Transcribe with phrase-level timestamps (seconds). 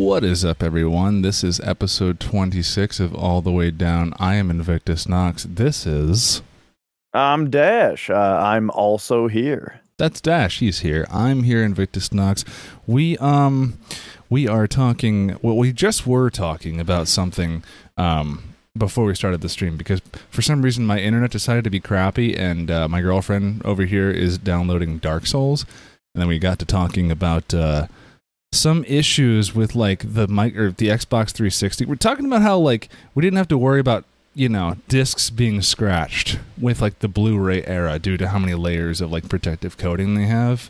[0.00, 1.20] What is up, everyone?
[1.20, 4.14] This is episode 26 of All the Way Down.
[4.18, 5.44] I am Invictus Knox.
[5.44, 6.40] This is.
[7.12, 8.08] I'm Dash.
[8.08, 9.82] Uh, I'm also here.
[9.98, 10.60] That's Dash.
[10.60, 11.06] He's here.
[11.10, 12.46] I'm here, Invictus Knox.
[12.86, 13.78] We, um,
[14.30, 15.38] we are talking.
[15.42, 17.62] Well, we just were talking about something,
[17.98, 21.78] um, before we started the stream because for some reason my internet decided to be
[21.78, 25.66] crappy and uh, my girlfriend over here is downloading Dark Souls
[26.14, 27.86] and then we got to talking about uh,
[28.52, 31.84] some issues with like the mic or the Xbox 360.
[31.84, 34.04] We're talking about how like we didn't have to worry about
[34.34, 39.00] you know discs being scratched with like the Blu-ray era due to how many layers
[39.00, 40.68] of like protective coating they have.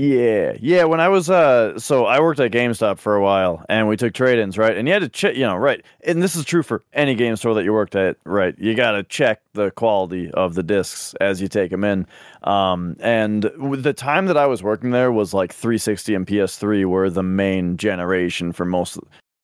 [0.00, 0.84] Yeah, yeah.
[0.84, 4.14] When I was uh, so I worked at GameStop for a while, and we took
[4.14, 4.74] trade-ins, right?
[4.74, 5.84] And you had to check, you know, right?
[6.06, 8.58] And this is true for any game store that you worked at, right?
[8.58, 12.06] You got to check the quality of the discs as you take them in.
[12.44, 17.10] Um, and the time that I was working there was like 360 and PS3 were
[17.10, 18.98] the main generation for most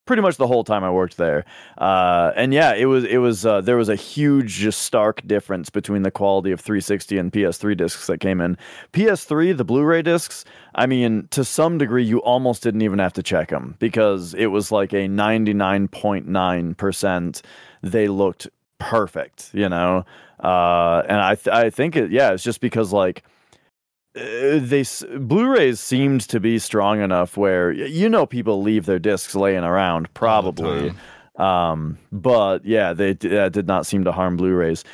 [0.07, 1.45] pretty much the whole time I worked there.
[1.77, 6.03] Uh, and yeah, it was it was uh, there was a huge, stark difference between
[6.03, 8.57] the quality of 360 and PS3 discs that came in.
[8.93, 13.23] PS3, the Blu-ray discs, I mean, to some degree, you almost didn't even have to
[13.23, 17.43] check them because it was like a 99.9 percent.
[17.83, 18.49] They looked
[18.79, 20.05] perfect, you know.
[20.39, 23.25] Uh, and I th- I think it yeah, it's just because like
[24.17, 24.85] uh, they
[25.19, 30.13] Blu-rays seemed to be strong enough where you know people leave their discs laying around
[30.15, 30.93] probably,
[31.37, 34.85] um, but yeah, they uh, did not seem to harm Blu-rays.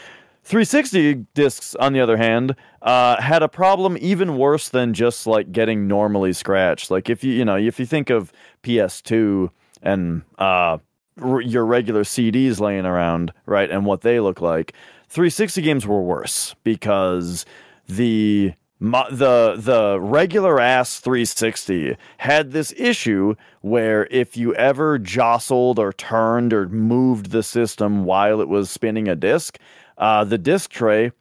[0.44, 5.52] 360 discs, on the other hand, uh, had a problem even worse than just like
[5.52, 6.90] getting normally scratched.
[6.90, 8.32] Like if you you know if you think of
[8.64, 9.50] PS2
[9.82, 10.78] and uh,
[11.20, 14.72] r- your regular CDs laying around, right, and what they look like,
[15.10, 17.46] 360 games were worse because
[17.86, 25.78] the my, the the regular ass 360 had this issue where if you ever jostled
[25.78, 29.56] or turned or moved the system while it was spinning a disc,
[29.98, 31.12] uh, the disc tray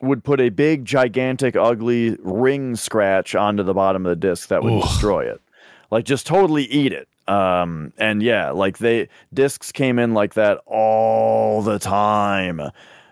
[0.00, 4.62] would put a big, gigantic, ugly ring scratch onto the bottom of the disc that
[4.62, 4.84] would Oof.
[4.84, 5.42] destroy it,
[5.90, 7.06] like just totally eat it.
[7.28, 12.62] Um, and yeah, like they discs came in like that all the time,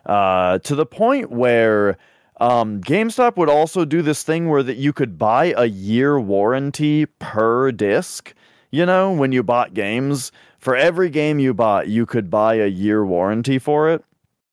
[0.07, 1.99] uh, to the point where
[2.41, 7.07] um, GameStop would also do this thing where that you could buy a year warranty
[7.07, 8.35] per disc.
[8.71, 12.67] You know, when you bought games, for every game you bought, you could buy a
[12.67, 14.05] year warranty for it.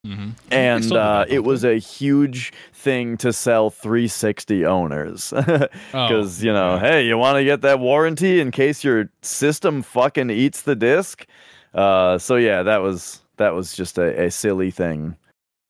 [0.05, 0.29] Mm-hmm.
[0.51, 5.33] And uh, it was a huge thing to sell 360 owners
[5.91, 10.29] because you know, hey, you want to get that warranty in case your system fucking
[10.29, 11.25] eats the disc.
[11.73, 15.15] Uh, so yeah, that was that was just a, a silly thing.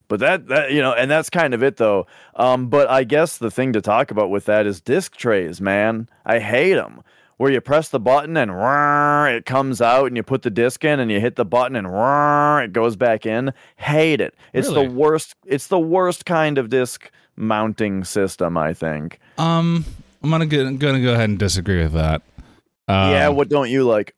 [0.08, 2.08] But that, that you know, and that's kind of it though.
[2.36, 6.10] Um, but I guess the thing to talk about with that is disc trays, man.
[6.26, 7.02] I hate them.
[7.38, 8.50] Where you press the button and
[9.36, 12.64] it comes out, and you put the disc in, and you hit the button and
[12.64, 13.52] it goes back in.
[13.76, 14.36] Hate it.
[14.54, 14.88] It's Really?
[14.88, 15.36] the worst.
[15.46, 18.58] It's the worst kind of disc mounting system.
[18.58, 19.20] I think.
[19.38, 19.84] Um,
[20.24, 22.22] I'm gonna go, gonna go ahead and disagree with that.
[22.88, 23.28] Uh, yeah.
[23.28, 24.16] What don't you like?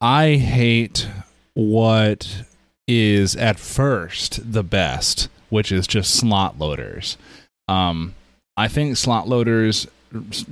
[0.00, 1.08] I hate
[1.54, 2.44] what
[2.86, 7.16] is at first the best, which is just slot loaders.
[7.68, 8.14] Um,
[8.56, 9.86] I think slot loaders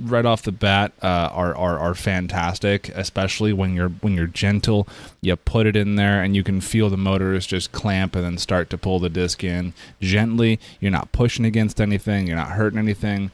[0.01, 4.87] right off the bat uh, are, are are fantastic, especially when you're when you're gentle.
[5.21, 8.37] You put it in there and you can feel the motors just clamp and then
[8.37, 10.59] start to pull the disc in gently.
[10.79, 12.27] You're not pushing against anything.
[12.27, 13.31] You're not hurting anything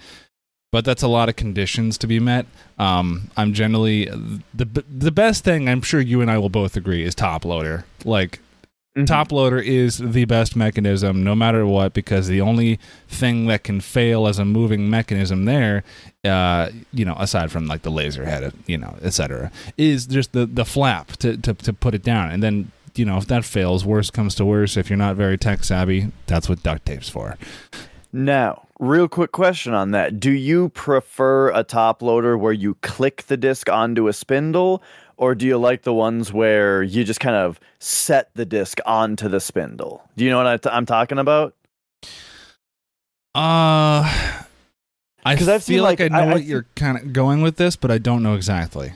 [0.71, 2.45] but that's a lot of conditions to be met.
[2.77, 4.05] Um, I'm generally
[4.53, 5.67] the the best thing.
[5.67, 7.85] I'm sure you and I will both agree is top loader.
[8.05, 8.39] Like
[8.97, 9.05] Mhm.
[9.05, 13.79] top loader is the best mechanism, no matter what, because the only thing that can
[13.81, 15.83] fail as a moving mechanism there,
[16.25, 20.45] uh, you know, aside from like the laser head, you know, etc., is just the
[20.45, 22.71] the flap to, to to put it down, and then.
[22.95, 24.75] You know, if that fails, worst comes to worst.
[24.75, 27.37] If you're not very tech savvy, that's what duct tape's for.
[28.11, 30.19] Now, real quick question on that.
[30.19, 34.81] Do you prefer a top loader where you click the disc onto a spindle,
[35.19, 39.27] or do you like the ones where you just kind of set the disc onto
[39.29, 40.01] the spindle?
[40.17, 41.53] Do you know what I t- I'm talking about?
[43.35, 44.43] Uh, I
[45.25, 47.41] I've seen, feel like, like, I know I- I what see- you're kind of going
[47.41, 48.93] with this, but I don't know exactly.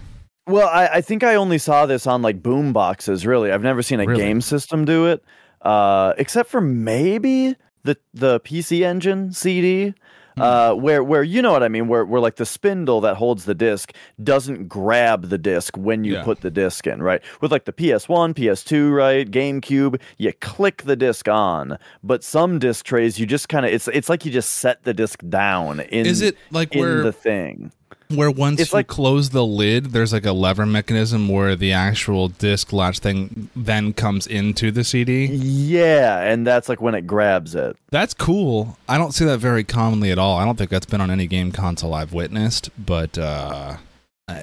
[0.47, 3.51] Well, I, I think I only saw this on like boom boxes, really.
[3.51, 4.21] I've never seen a Really?
[4.21, 5.23] game system do it.
[5.61, 9.93] Uh, except for maybe the the PC Engine CD.
[10.37, 13.45] Uh, where where you know what I mean, where where like the spindle that holds
[13.45, 13.93] the disc
[14.23, 16.23] doesn't grab the disc when you Yeah.
[16.23, 17.21] put the disc in, right?
[17.41, 22.85] With like the PS1, PS2, right, GameCube, you click the disc on, but some disc
[22.85, 26.05] trays you just kind of it's it's like you just set the disc down in
[26.05, 27.71] Is it like in where the thing.
[28.15, 31.71] Where once It's you like- close the lid, there's like a lever mechanism where the
[31.73, 35.25] actual disc latch thing then comes into the CD.
[35.25, 37.75] Yeah, and that's like when it grabs it.
[37.91, 38.77] That's cool.
[38.87, 40.37] I don't see that very commonly at all.
[40.37, 43.77] I don't think that's been on any game console I've witnessed, but uh,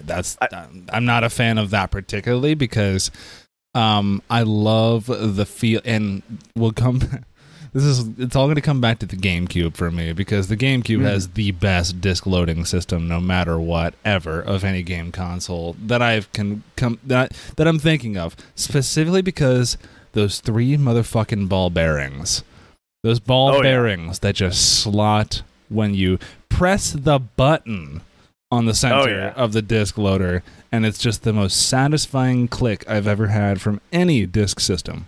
[0.04, 3.10] that's I- I'm not a fan of that particularly because
[3.74, 6.22] um, I love the feel, and
[6.56, 7.00] we'll come.
[7.72, 10.56] This is it's all going to come back to the GameCube for me because the
[10.56, 11.04] GameCube Mhm.
[11.04, 16.02] has the best disc loading system, no matter what, ever of any game console that
[16.02, 19.76] I've can come that that I'm thinking of specifically because
[20.12, 22.42] those three motherfucking ball bearings,
[23.04, 23.62] those ball Oh, yeah.
[23.62, 26.18] bearings that just slot when you
[26.48, 28.00] press the button
[28.50, 29.32] on the center Oh, yeah.
[29.36, 33.80] of the disc loader, and it's just the most satisfying click I've ever had from
[33.92, 35.06] any disc system.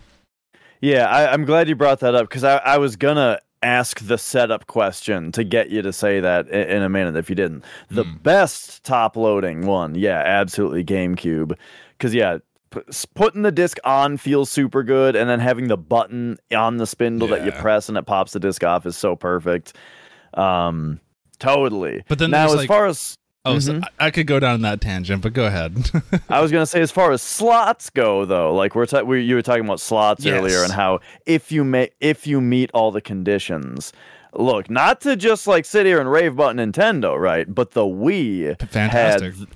[0.82, 4.19] Yeah, I, I'm glad you brought that up because I, I was gonna ask the
[4.19, 7.64] setup question to get you to say that in, in a minute if you didn't.
[7.88, 8.17] The Hmm.
[8.17, 11.56] best top loading one, yeah, absolutely GameCube.
[11.96, 12.38] Because yeah,
[13.14, 17.29] putting the disc on feels super good, and then having the button on the spindle
[17.29, 19.76] that you press and it pops the disc off is so perfect.
[20.34, 20.99] Um,
[21.38, 22.02] totally.
[22.08, 23.84] But then now, as like- far as Oh, so Mhm.
[23.98, 25.90] I could go down that tangent, but go ahead.
[26.28, 29.34] I was gonna say, as far as slots go, though, like we're, ta- we you
[29.34, 33.00] were talking about slots earlier, and how if you make if you meet all the
[33.00, 33.92] conditions,
[34.32, 37.52] look, not to just like sit here and rave about Nintendo, right?
[37.52, 39.34] But the Wii Fantastic.
[39.34, 39.46] had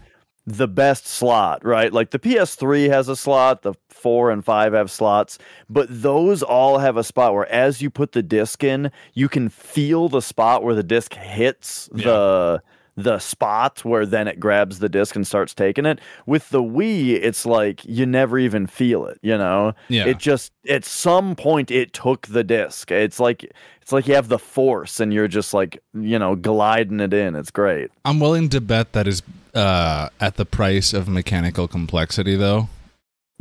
[0.49, 1.93] the best slot, right?
[1.93, 5.39] Like the PS3 has a slot, the four and five have slots,
[5.71, 9.49] but those all have a spot where as you put the disc in, you can
[9.49, 12.63] feel the spot where the disc hits the
[12.97, 16.01] the spot where then it grabs the disc and starts taking it.
[16.25, 19.75] With the Wii, it's like you never even feel it, you know?
[19.89, 20.07] Yeah.
[20.07, 22.91] It just at some point it took the disc.
[22.91, 23.53] It's like
[23.83, 27.37] it's like you have the force and you're just like, you know, gliding it in.
[27.37, 27.91] It's great.
[28.05, 29.23] I'm willing to bet that is
[29.55, 32.69] uh, at the price of mechanical complexity, though,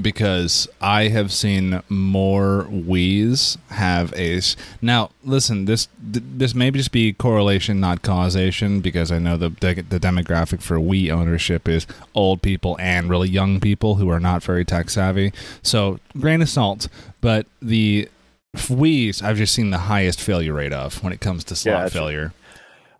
[0.02, 4.42] because I have seen more Wii's have a.
[4.82, 9.82] Now, listen, this this may just be correlation, not causation, because I know the the,
[9.82, 14.44] the demographic for Wii ownership is old people and really young people who are not
[14.44, 15.32] very tech savvy.
[15.62, 16.88] So, grain of salt,
[17.22, 18.10] but the
[18.56, 21.94] Wii's I've just seen the highest failure rate of when it comes to slot Gotcha.
[21.94, 22.34] failure.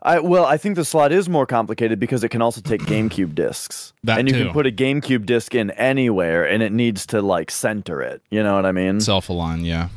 [0.06, 3.34] I well, I think the slot is more complicated because it can also take GameCube
[3.34, 3.92] discs.
[4.04, 4.44] That and you too.
[4.44, 8.22] can put a GameCube disc in anywhere and it needs to like center it.
[8.30, 9.00] You know what I mean?
[9.00, 9.88] Self align, yeah.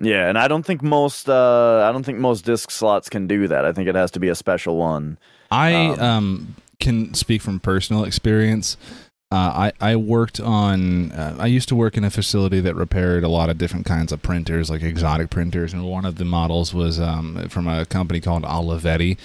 [0.00, 3.48] yeah, and I don't think most uh I don't think most disc slots can do
[3.48, 3.64] that.
[3.64, 5.18] I think it has to be a special one.
[5.50, 8.76] I Um, um, can speak from personal experience.
[9.32, 11.12] Uh, I I worked on.
[11.12, 14.10] Uh, I used to work in a facility that repaired a lot of different kinds
[14.10, 18.20] of printers, like exotic printers, and one of the models was um, from a company
[18.20, 19.16] called Olivetti,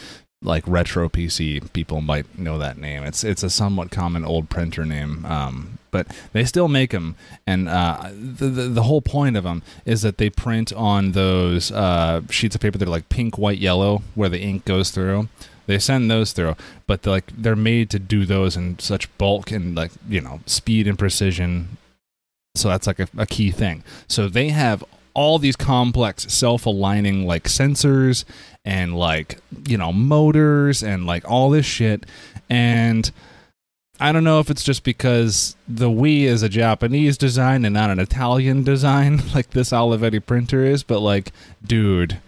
[0.43, 1.73] like retro PC.
[1.73, 3.03] People might know that name.
[3.03, 7.15] It's it's a somewhat common old printer name, um, but they still make them.
[7.47, 11.71] And uh, the, the the whole point of them is that they print on those
[11.71, 15.29] uh, sheets of paper that are like pink, white, yellow, where the ink goes through.
[15.65, 16.55] They send those through,
[16.87, 20.41] but they're like they're made to do those in such bulk and like you know
[20.45, 21.77] speed and precision.
[22.55, 23.83] So that's like a, a key thing.
[24.07, 24.83] So they have
[25.13, 28.25] all these complex self-aligning like sensors
[28.65, 32.05] and like you know motors and like all this shit
[32.49, 33.11] and
[33.99, 37.89] I don't know if it's just because the Wii is a Japanese design and not
[37.89, 41.31] an Italian design like this Olivetti printer is, but like,
[41.65, 42.19] dude,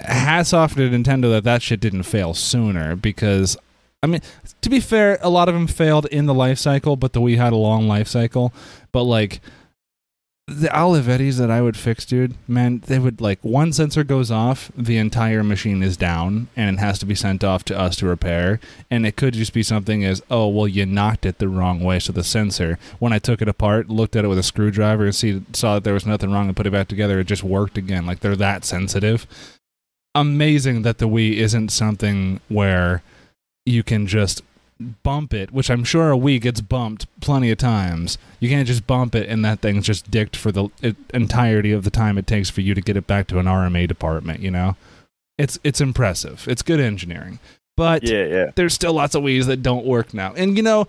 [0.00, 3.56] hats off to Nintendo that that shit didn't fail sooner because
[4.02, 4.20] I mean,
[4.60, 7.36] to be fair, a lot of them failed in the life cycle, but the Wii
[7.36, 8.52] had a long life cycle.
[8.92, 9.40] But like
[10.46, 14.70] the Olivettis that I would fix, dude, man, they would like one sensor goes off,
[14.76, 18.06] the entire machine is down, and it has to be sent off to us to
[18.06, 18.60] repair.
[18.90, 21.98] And it could just be something as, oh, well, you knocked it the wrong way,
[21.98, 25.14] so the sensor, when I took it apart, looked at it with a screwdriver, and
[25.14, 27.76] see saw that there was nothing wrong, and put it back together, it just worked
[27.76, 28.06] again.
[28.06, 29.26] Like they're that sensitive.
[30.14, 33.02] Amazing that the Wii isn't something where
[33.66, 34.42] you can just
[35.02, 38.16] bump it, which I'm sure a Wii gets bumped plenty of times.
[38.40, 40.68] You can't just bump it and that thing's just dicked for the
[41.12, 43.86] entirety of the time it takes for you to get it back to an RMA
[43.88, 44.40] department.
[44.40, 44.76] You know,
[45.36, 46.46] it's it's impressive.
[46.48, 47.38] It's good engineering,
[47.76, 48.50] but Yeah, yeah.
[48.54, 50.32] there's still lots of Wii's that don't work now.
[50.34, 50.88] And you know,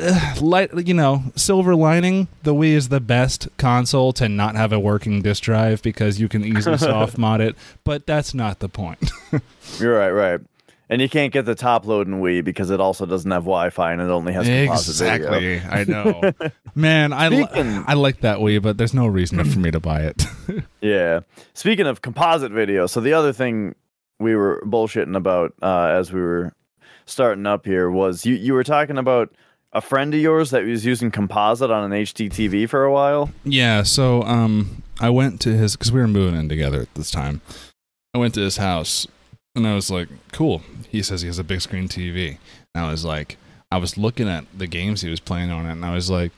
[0.00, 4.72] ugh, light you know, silver lining, the Wii is the best console to not have
[4.72, 7.56] a working disk drive because you can easily soft mod it.
[7.84, 9.10] But that's not the point.
[9.78, 10.40] You're right, right.
[10.88, 14.02] And you can't get the top loading Wii because it also doesn't have Wi-Fi and
[14.02, 15.32] it only has composite video.
[15.32, 15.60] exactly.
[15.70, 16.50] I know.
[16.74, 17.46] Man, I li-
[17.86, 20.24] I like that Wii, but there's no reason for me to buy it.
[20.80, 21.20] Yeah.
[21.54, 23.76] Speaking of composite video, so the other thing
[24.18, 26.52] we were bullshitting about uh, as we were
[27.06, 29.32] starting up here was you you were talking about
[29.72, 33.30] a friend of yours that was using composite on an HDTV for a while.
[33.44, 37.10] Yeah, so um, I went to his because we were moving in together at this
[37.10, 37.40] time.
[38.14, 39.06] I went to his house
[39.54, 42.38] and I was like, "Cool." He says he has a big screen TV.
[42.74, 43.36] And I was like,
[43.70, 46.32] I was looking at the games he was playing on it, and I was like,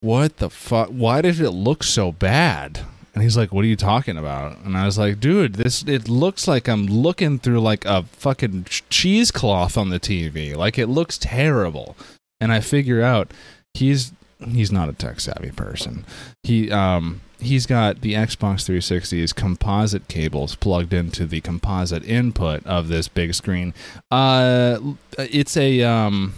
[0.00, 0.88] "What the fuck?
[0.88, 2.80] Why did it look so bad?"
[3.14, 6.08] And he's like, "What are you talking about?" And I was like, "Dude, this it
[6.08, 10.56] looks like I'm looking through like a fucking cheesecloth on the TV.
[10.56, 11.96] Like it looks terrible."
[12.40, 13.32] And I figure out
[13.74, 14.12] he's
[14.52, 16.04] he's not a tech savvy person.
[16.42, 22.88] He um he's got the Xbox 360's composite cables plugged into the composite input of
[22.88, 23.74] this big screen.
[24.10, 24.78] Uh
[25.18, 26.34] it's a um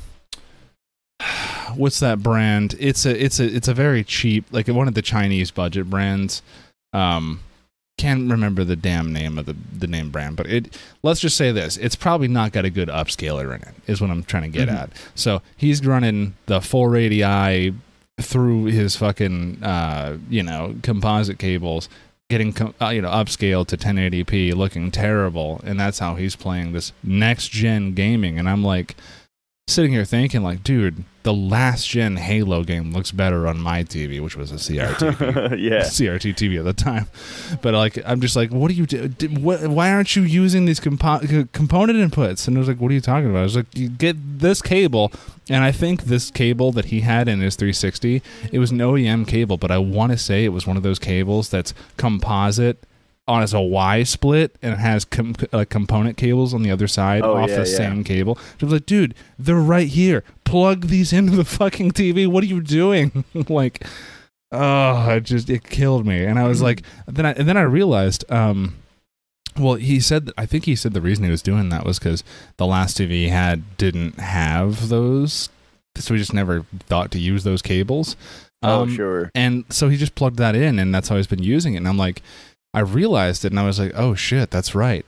[1.74, 2.74] what's that brand?
[2.78, 6.42] It's a it's a it's a very cheap like one of the Chinese budget brands.
[6.92, 7.40] Um
[7.98, 11.52] can't remember the damn name of the the name brand, but it let's just say
[11.52, 13.74] this: it's probably not got a good upscaler in it.
[13.86, 14.76] Is what I'm trying to get mm-hmm.
[14.76, 14.90] at.
[15.14, 17.74] So he's running the 480i
[18.20, 21.88] through his fucking uh, you know composite cables,
[22.28, 26.72] getting com- uh, you know upscale to 1080p, looking terrible, and that's how he's playing
[26.72, 28.38] this next gen gaming.
[28.38, 28.96] And I'm like
[29.68, 34.22] sitting here thinking, like, dude, the last gen Halo game looks better on my TV,
[34.22, 37.08] which was a CRT, yeah, CRT TV at the time.
[37.62, 39.28] But like, I'm just like, what do you do?
[39.40, 42.46] why aren't you using these compo- component inputs?
[42.46, 43.40] And I was like, what are you talking about?
[43.40, 45.10] I was like, you get this cable,
[45.50, 49.26] and I think this cable that he had in his 360, it was an OEM
[49.26, 52.84] cable, but I want to say it was one of those cables that's composite
[53.28, 56.86] on as a Y split and it has com- uh, component cables on the other
[56.86, 57.76] side oh, off yeah, the yeah.
[57.76, 58.38] same cable.
[58.38, 60.22] I was like, dude, they're right here.
[60.44, 62.26] Plug these into the fucking TV.
[62.26, 63.24] What are you doing?
[63.48, 63.84] like,
[64.52, 66.24] oh, it just it killed me.
[66.24, 68.76] And I was like, then I and then I realized, um,
[69.58, 72.22] well, he said I think he said the reason he was doing that was because
[72.58, 75.48] the last TV he had didn't have those,
[75.96, 78.14] so he just never thought to use those cables.
[78.62, 79.30] Oh, um, oh, sure.
[79.34, 81.78] And so he just plugged that in, and that's how he's been using it.
[81.78, 82.22] And I'm like,
[82.76, 85.06] I realized it and I was like, oh shit, that's right.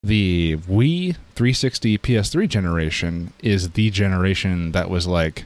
[0.00, 5.44] The Wii 360 PS3 generation is the generation that was like,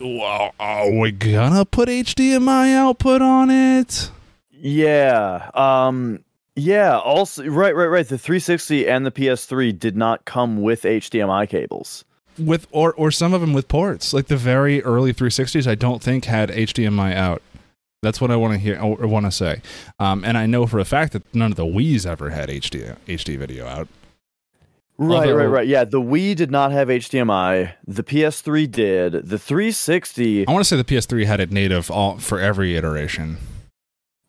[0.00, 4.12] well, are we gonna put HDMI output on it?
[4.52, 5.50] Yeah.
[5.52, 6.22] Um,
[6.54, 6.96] yeah.
[6.96, 8.06] Also, right, right, right.
[8.08, 12.04] The 360 and the PS3 did not come with HDMI cables.
[12.38, 14.12] With or or some of them with ports.
[14.12, 17.42] Like the very early 360s, I don't think had HDMI out.
[18.02, 19.60] That's what I want to hear or want to say.
[19.98, 22.96] Um, and I know for a fact that none of the Wii's ever had HD
[23.06, 23.88] HD video out.
[25.00, 25.66] Right, Although, right, right.
[25.66, 27.72] Yeah, the Wii did not have HDMI.
[27.86, 29.12] The PS3 did.
[29.12, 30.46] The 360.
[30.46, 33.36] I want to say the PS3 had it native all for every iteration.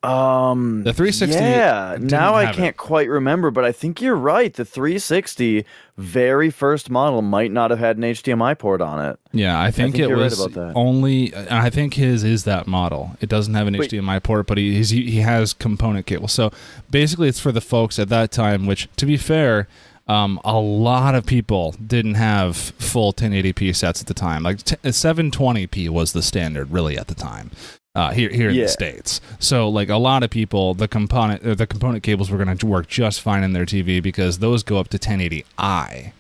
[0.02, 1.36] Um, the 360.
[1.44, 2.78] Yeah, now I can't it.
[2.78, 4.54] quite remember, but I think you're right.
[4.54, 5.66] The 360
[5.98, 9.20] very first model might not have had an HDMI port on it.
[9.34, 11.36] Yeah, I think, I think it was right only.
[11.36, 13.18] I think his is that model.
[13.20, 13.92] It doesn't have an Wait.
[13.92, 16.30] HDMI port, but he he has component cable.
[16.30, 16.52] So
[16.90, 18.66] basically, it's for the folks at that time.
[18.66, 19.68] Which, to be fair.
[20.08, 24.42] Um, a lot of people didn't have full 1080p sets at the time.
[24.42, 27.52] Like t- 720p was the standard, really, at the time
[28.00, 28.64] uh, here here in yeah.
[28.64, 29.20] the states.
[29.40, 32.66] So like a lot of people, the component uh, the component cables were going to
[32.66, 36.14] work just fine in their TV because those go up to 1080i.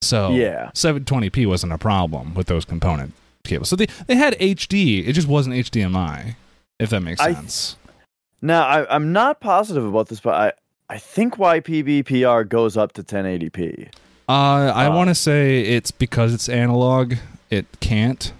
[0.00, 3.68] So yeah, 720p wasn't a problem with those component cables.
[3.68, 6.36] So they they had HD, it just wasn't HDMI.
[6.78, 7.76] If that makes sense.
[8.40, 10.52] Now I, I'm not positive about this, but I
[10.88, 13.88] I think YPBPR goes up to 1080p.
[14.28, 17.14] Uh, I uh, want to say it's because it's analog.
[17.50, 18.32] It can't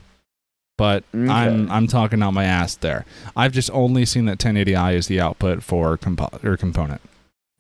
[0.79, 1.31] but okay.
[1.31, 3.05] I'm I'm talking out my ass there.
[3.37, 7.03] I've just only seen that 1080i is the output for compo- or component.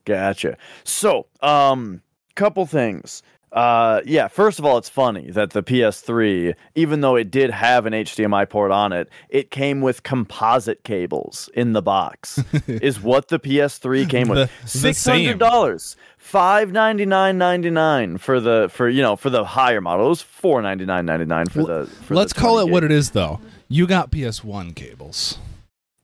[0.07, 0.57] Gotcha.
[0.85, 2.01] So, um,
[2.35, 3.23] couple things.
[3.53, 4.29] Uh, yeah.
[4.29, 8.49] First of all, it's funny that the PS3, even though it did have an HDMI
[8.49, 12.43] port on it, it came with composite cables in the box.
[12.67, 14.51] is what the PS3 came with.
[14.65, 15.97] Six hundred dollars
[16.29, 20.07] five ninety nine ninety nine for the for you know for the higher model.
[20.07, 21.87] It was four ninety nine ninety nine for the.
[21.87, 22.73] For Let's the call it gig.
[22.73, 23.41] what it is, though.
[23.69, 25.39] You got PS One cables.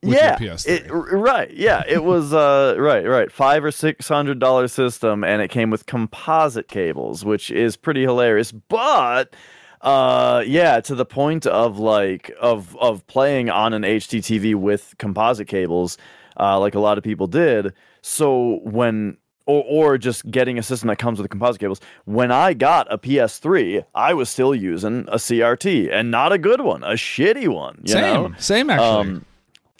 [0.03, 1.51] yeah, it, right.
[1.53, 3.31] Yeah, it was uh, right, right.
[3.31, 8.03] Five or six hundred dollar system, and it came with composite cables, which is pretty
[8.03, 8.51] hilarious.
[8.53, 9.35] But
[9.83, 15.47] uh yeah to the point of like of of playing on an HDTV with composite
[15.47, 15.99] cables
[16.41, 20.89] uh like a lot of people did so when or or just getting a system
[20.89, 21.81] that comes with composite cables.
[22.05, 26.61] When I got a PS3, I was still using a CRT and not a good
[26.61, 27.87] one, a shitty one.
[27.87, 28.35] same, know?
[28.39, 28.87] same actually.
[28.87, 29.25] Um,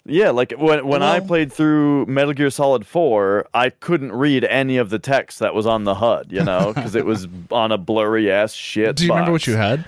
[0.07, 4.77] Yeah, like when when I played through Metal Gear Solid 4, I couldn't read any
[4.77, 7.77] of the text that was on the HUD, you know, because it was on a
[7.79, 8.97] blurry ass shit.
[8.97, 9.85] Do you remember what you had?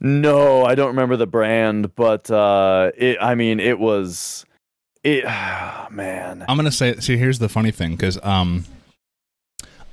[0.00, 4.44] No, I don't remember the brand, but uh it I mean it was
[5.04, 5.24] it
[5.90, 6.44] man.
[6.48, 6.96] I'm gonna say.
[6.96, 8.64] See, here's the funny thing, because um,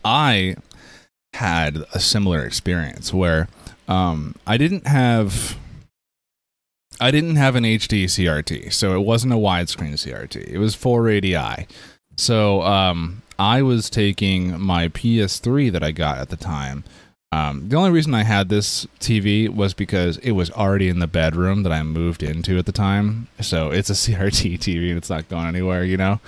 [0.03, 0.55] I
[1.33, 3.47] had a similar experience where
[3.87, 5.57] um, I didn't have.
[6.99, 10.47] I didn't have an HD CRT, so it wasn't a widescreen CRT.
[10.47, 11.67] It was 480i.
[12.15, 16.83] So um, I was taking my PS3 that I got at the time.
[17.33, 21.07] Um, the only reason I had this TV was because it was already in the
[21.07, 23.29] bedroom that I moved into at the time.
[23.39, 26.19] So it's a CRT TV and it's not going anywhere, you know?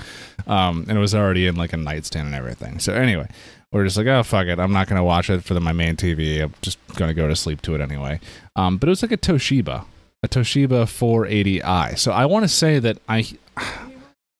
[0.47, 2.79] Um, and it was already in like a nightstand and everything.
[2.79, 3.27] So anyway,
[3.73, 4.59] we're just like, oh, fuck it.
[4.59, 6.41] I'm not going to watch it for the, my main TV.
[6.41, 8.21] I'm just going to go to sleep to it anyway.
[8.55, 9.85] Um, but it was like a Toshiba,
[10.21, 11.97] a Toshiba 480i.
[11.97, 13.25] So I want to say that I.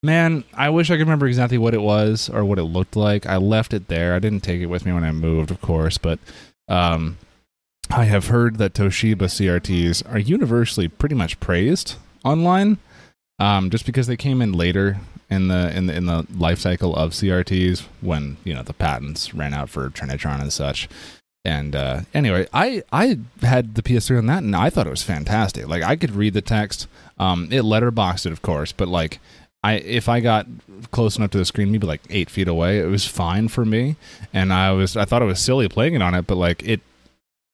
[0.06, 3.26] Man, I wish I could remember exactly what it was or what it looked like.
[3.26, 4.14] I left it there.
[4.14, 6.20] I didn't take it with me when I moved, of course, but
[6.68, 7.18] um,
[7.90, 12.78] I have heard that Toshiba CRTs are universally pretty much praised online,
[13.40, 14.98] um, just because they came in later
[15.30, 19.34] in the in the in the life cycle of CRTs when you know the patents
[19.34, 20.88] ran out for Trinitron and such.
[21.46, 25.04] And uh, anyway, I I had the PS3 on that, and I thought it was
[25.04, 25.68] fantastic.
[25.68, 26.88] Like I could read the text.
[27.20, 29.20] Um, it letterboxed it, of course, but like
[29.64, 30.46] I if I got
[30.92, 33.96] close enough to the screen, maybe like eight feet away, it was fine for me.
[34.34, 36.82] And I was I thought it was silly playing it on it, but like it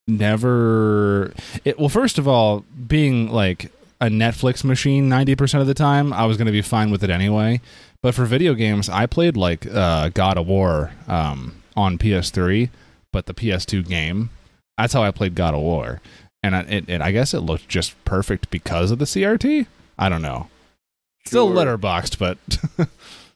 [0.07, 5.73] never it well first of all, being like a Netflix machine ninety percent of the
[5.73, 7.61] time, I was gonna be fine with it anyway.
[8.01, 12.69] But for video games, I played like uh, God of War um, on PS3,
[13.11, 14.29] but the PS2 game.
[14.77, 15.99] That's how I played God of War,
[16.41, 19.67] and I, it, it, I guess it looked just perfect because of the CRT.
[19.97, 20.47] I don't know.
[21.25, 22.37] Still letterboxed, but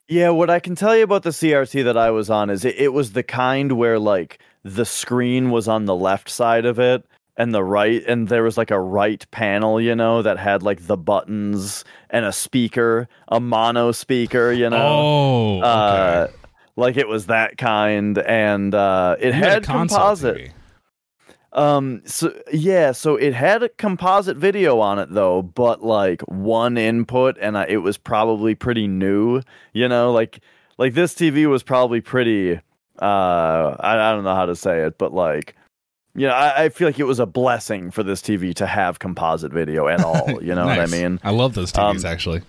[0.08, 2.76] Yeah, what I can tell you about the CRT that I was on is it,
[2.78, 7.06] it was the kind where like the screen was on the left side of it
[7.38, 10.86] and the right and there was like a right panel, you know, that had like
[10.88, 14.78] the buttons and a speaker, a mono speaker, you know.
[14.78, 15.68] oh, okay.
[15.68, 16.28] Uh
[16.76, 20.38] like it was that kind and uh it You had console composite.
[20.38, 20.52] TV.
[21.54, 22.02] Um.
[22.06, 22.92] So yeah.
[22.92, 27.66] So it had a composite video on it though, but like one input, and I,
[27.70, 29.42] it was probably pretty new.
[29.74, 30.40] You know, like
[30.78, 32.60] like this TV was probably pretty.
[33.02, 35.56] Uh, I, I don't know how to say it, but like,
[36.16, 39.00] you know, I, I feel like it was a blessing for this TV to have
[39.00, 40.42] composite video at all.
[40.44, 41.20] You know what I mean?
[41.24, 42.42] I love those TVs Um, actually.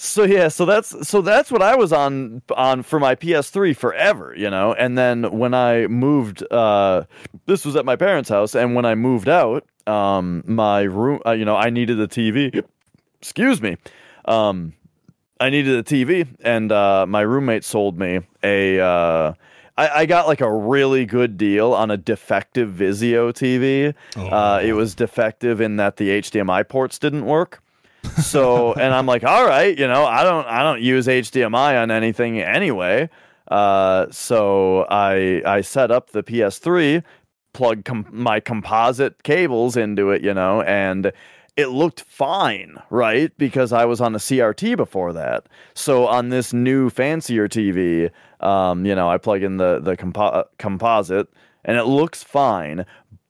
[0.00, 4.32] So yeah, so that's so that's what I was on on for my PS3 forever,
[4.36, 4.72] you know.
[4.72, 7.02] And then when I moved, uh,
[7.46, 11.32] this was at my parents' house, and when I moved out, um, my room, uh,
[11.32, 12.62] you know, I needed a TV.
[13.20, 13.76] Excuse me,
[14.26, 14.72] um,
[15.40, 18.78] I needed a TV, and uh, my roommate sold me a.
[18.78, 19.34] Uh,
[19.76, 23.94] I, I got like a really good deal on a defective Vizio TV.
[24.32, 27.64] Uh, it was defective in that the HDMI ports didn't work.
[28.16, 31.90] So, and I'm like, all right, you know, I don't, I don't use HDMI on
[31.90, 33.08] anything anyway.
[33.48, 37.02] Uh, so I, I set up the PS3,
[37.52, 41.12] plug com- my composite cables into it, you know, and
[41.56, 43.36] it looked fine, right?
[43.36, 45.48] Because I was on a CRT before that.
[45.74, 50.44] So on this new fancier TV, um, you know, I plug in the the compo-
[50.58, 51.28] composite,
[51.64, 52.86] and it looks fine.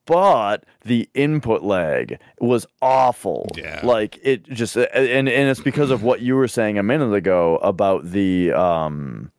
[0.09, 3.47] But the input lag was awful.
[3.55, 3.81] Yeah.
[3.85, 7.59] Like it just, and and it's because of what you were saying a minute ago
[7.59, 9.31] about the um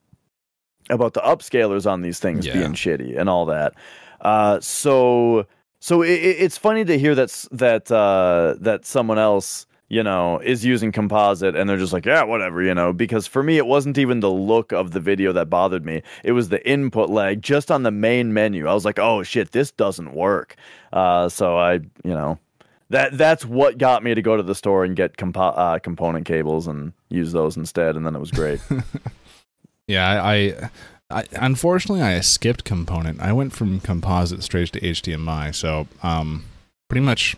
[0.91, 2.53] about the upscalers on these things Yeah.
[2.53, 3.73] being shitty and all that.
[4.21, 5.45] Uh, so
[5.79, 10.39] so it, it- it's funny to hear that's that uh, that someone else you know
[10.39, 13.65] is using composite and they're just like yeah whatever you know because for me it
[13.65, 17.41] wasn't even the look of the video that bothered me it was the input lag
[17.41, 20.55] just on the main menu i was like oh shit this doesn't work
[20.93, 22.37] uh, so i you know
[22.89, 26.25] that that's what got me to go to the store and get compo- uh, component
[26.25, 28.59] cables and use those instead and then it was great
[29.89, 30.69] Yeah, I, I,
[31.09, 33.19] I unfortunately I skipped component.
[33.19, 35.53] I went from composite straight to HDMI.
[35.55, 36.45] So, um,
[36.87, 37.35] pretty much.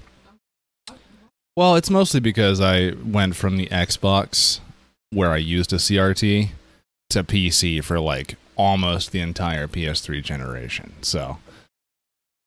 [1.62, 4.62] Well, it's mostly because I went from the Xbox,
[5.12, 6.50] where I used a CRT,
[7.12, 10.94] to PC for like almost the entire PS3 generation.
[11.04, 11.38] So,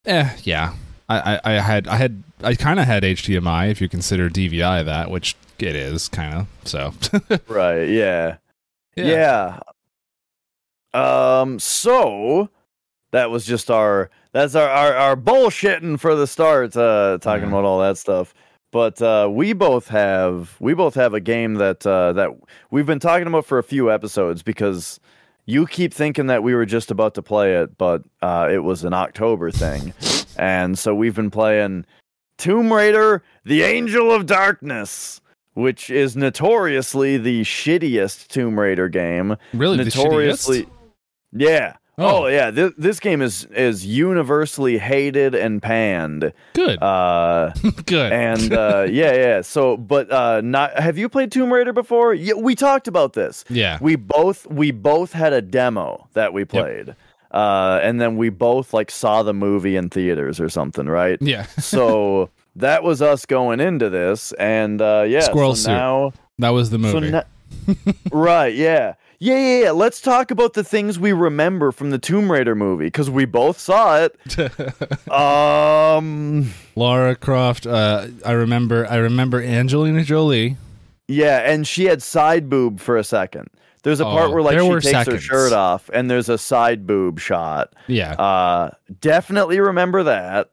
[0.04, 0.74] eh, yeah.
[1.08, 4.84] I, I, I had I had I kind of had HDMI if you consider DVI
[4.84, 6.48] that, which it is kind of.
[6.68, 6.92] So,
[7.46, 8.38] right yeah
[8.96, 9.60] Yeah.
[10.92, 11.60] Um.
[11.60, 12.48] So
[13.12, 16.76] that was just our that's our our, our bullshitting for the start.
[16.76, 17.48] Uh, talking Yeah.
[17.50, 18.34] about all that stuff.
[18.74, 22.30] But uh, we both have we both have a game that uh, that
[22.72, 24.98] we've been talking about for a few episodes because
[25.46, 28.82] you keep thinking that we were just about to play it, but uh, it was
[28.82, 29.94] an October thing,
[30.36, 31.86] and so we've been playing
[32.36, 35.20] Tomb Raider: The Angel of Darkness,
[35.52, 39.36] which is notoriously the shittiest Tomb Raider game.
[39.52, 40.68] Really, the notoriously, shittiest?
[41.30, 41.76] yeah.
[41.96, 42.24] Oh.
[42.24, 46.32] Oh, yeah, this, this game is is universally hated and panned.
[46.54, 47.52] Good, Uh,
[47.86, 48.12] good.
[48.12, 49.40] and uh, yeah, yeah.
[49.42, 50.76] So, but uh, not.
[50.78, 52.12] Have you played Tomb Raider before?
[52.12, 53.44] Yeah, we talked about this.
[53.48, 56.96] yeah, We both we both had a demo that we played,
[57.30, 61.18] uh, and then we both like saw the movie in theaters or something, right?
[61.20, 61.46] yeah.
[61.58, 65.20] so that was us going into this, and uh, yeah.
[65.20, 65.70] Squirrel so suit.
[65.72, 67.10] now, That was the so movie.
[67.12, 67.22] na-
[68.10, 68.94] right, yeah.
[69.24, 69.70] Yeah, yeah, yeah.
[69.70, 73.58] Let's talk about the things we remember from the Tomb Raider movie because we both
[73.58, 74.18] saw it.
[75.10, 77.66] Um, Laura Croft.
[77.66, 78.86] Uh, I remember.
[78.86, 80.58] I remember Angelina Jolie.
[81.08, 83.48] yeah, and she had side boob for a second.
[83.82, 86.86] There's a part Oh, where like she takes her shirt off, and there's a side
[86.86, 87.72] boob shot.
[87.86, 88.12] Yeah.
[88.12, 90.50] Uh, definitely remember that.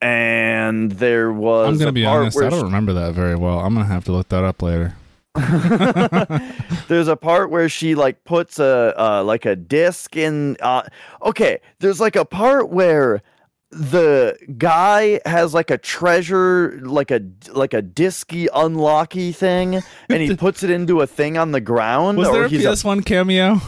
[0.00, 1.68] And there was.
[1.68, 2.38] I'm gonna a be part honest.
[2.42, 3.60] I don't remember that very well.
[3.60, 4.96] I'm gonna have to look that up later.
[6.88, 10.82] there's a part where she like puts a uh, like a disc in uh
[11.22, 13.22] okay there's like a part where
[13.70, 20.36] the guy has like a treasure like a like a disky unlocky thing and he
[20.36, 23.60] puts it into a thing on the ground Was there a PS1 cameo?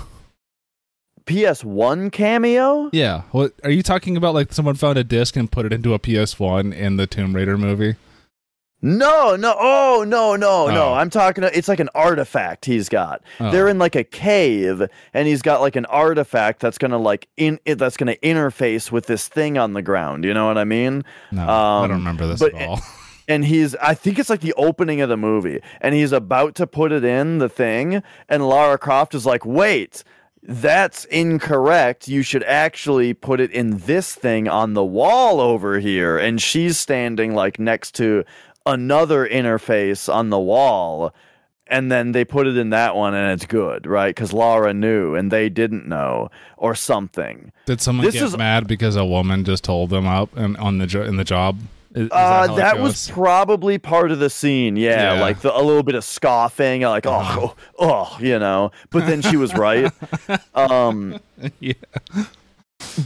[1.26, 3.22] ps1 cameo Yeah.
[3.30, 4.34] What are you talking about?
[4.34, 7.56] Like someone found a disc and put it into a PS1 in the Tomb Raider
[7.56, 7.96] movie?
[8.84, 10.94] No no oh no no no Oh.
[10.94, 13.50] i'm talking it's like an artifact he's got Oh.
[13.50, 14.82] they're in like a cave
[15.14, 19.06] and he's got like an artifact that's gonna like in it that's gonna interface with
[19.06, 22.26] this thing on the ground you know what i mean No, I Um, don't remember
[22.26, 22.80] this but- at all.
[23.28, 26.66] and he's i think it's like the opening of the movie and he's about to
[26.66, 30.04] put it in the thing and lara croft is like wait
[30.46, 36.18] that's incorrect you should actually put it in this thing on the wall over here
[36.18, 38.22] and she's standing like next to
[38.66, 41.12] another interface on the wall
[41.66, 45.14] and then they put it in that one and it's good right because laura knew
[45.14, 49.44] and they didn't know or something Did someone this get is- mad because a woman
[49.44, 51.58] just told them up and on the jo- in the job?
[51.94, 54.74] Is, is Uh, that, was probably part of the scene.
[54.74, 55.20] Yeah, Yeah.
[55.20, 57.40] like the, a little bit of scoffing, like Uh-huh.
[57.40, 58.72] oh, oh, you know.
[58.90, 59.92] But then she was right.
[60.56, 61.20] um,
[61.60, 61.74] yeah.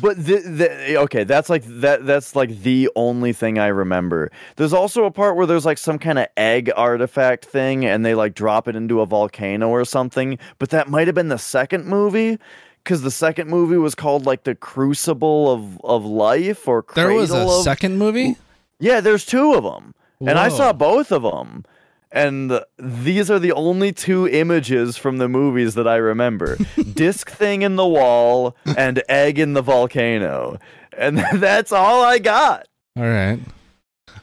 [0.01, 2.05] But the, the okay, that's like that.
[2.07, 4.31] That's like the only thing I remember.
[4.57, 8.15] There's also a part where there's like some kind of egg artifact thing, and they
[8.15, 10.39] like drop it into a volcano or something.
[10.59, 12.39] But that might have been the second movie.
[12.85, 17.31] Because the second movie was called like the Crucible of, of Life or There was
[17.31, 18.37] a of- second movie.
[18.81, 19.95] Yeah, there's two of them.
[20.21, 21.65] And I saw both of them.
[22.11, 26.57] And these are the only two images from the movies that I remember.
[26.95, 30.59] Disc thing in the wall and egg in the volcano.
[30.97, 32.67] And that's all I got.
[32.97, 33.39] All right.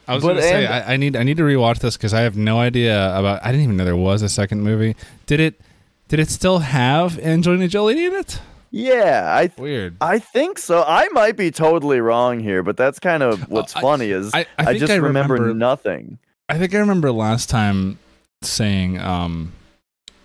[0.08, 2.22] I was gonna say and- I, I need I need to rewatch this because I
[2.22, 3.44] have no idea about.
[3.44, 4.96] I didn't even know there was a second movie.
[5.26, 5.60] Did it?
[6.08, 8.40] Did it still have Angelina Jolie in it?
[8.72, 9.96] Yeah, I Weird.
[10.02, 10.84] I think so.
[10.86, 14.32] I might be totally wrong here, but that's kind of uh, what's I- funny is
[14.34, 16.20] I- I, I just remember, remember- nothing.
[16.50, 17.98] I think I remember last time
[18.42, 19.54] saying um,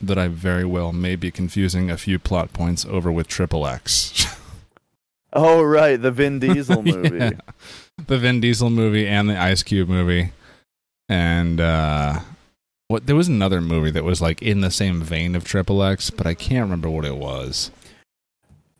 [0.00, 4.26] that I very well may be confusing a few plot points over with Triple X.
[5.32, 7.16] Oh right, the Vin Diesel movie.
[7.16, 7.30] Yeah.
[8.08, 10.32] The Vin Diesel movie and the Ice Cube movie.
[11.08, 12.18] And uh
[12.88, 16.10] what there was another movie that was like in the same vein of Triple X,
[16.10, 17.70] but I can't remember what it was.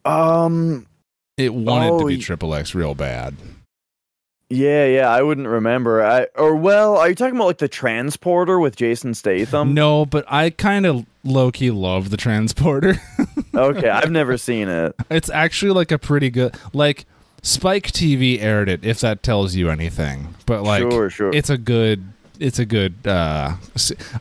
[0.05, 0.89] Um
[1.37, 3.37] It wanted to Oh, be y- Triple X real bad.
[4.51, 6.05] Yeah, yeah, I wouldn't remember.
[6.05, 9.75] I or well, are you talking about like the transporter with Jason Statham?
[9.75, 13.01] no, but I kind of low key love the transporter.
[13.53, 14.95] Okay, I've never seen it.
[15.11, 17.05] it's actually like a pretty good like
[17.43, 20.35] Spike TV aired it if that tells you anything.
[20.47, 21.31] But like sure, sure.
[21.35, 22.05] it's a good
[22.39, 23.55] it's a good uh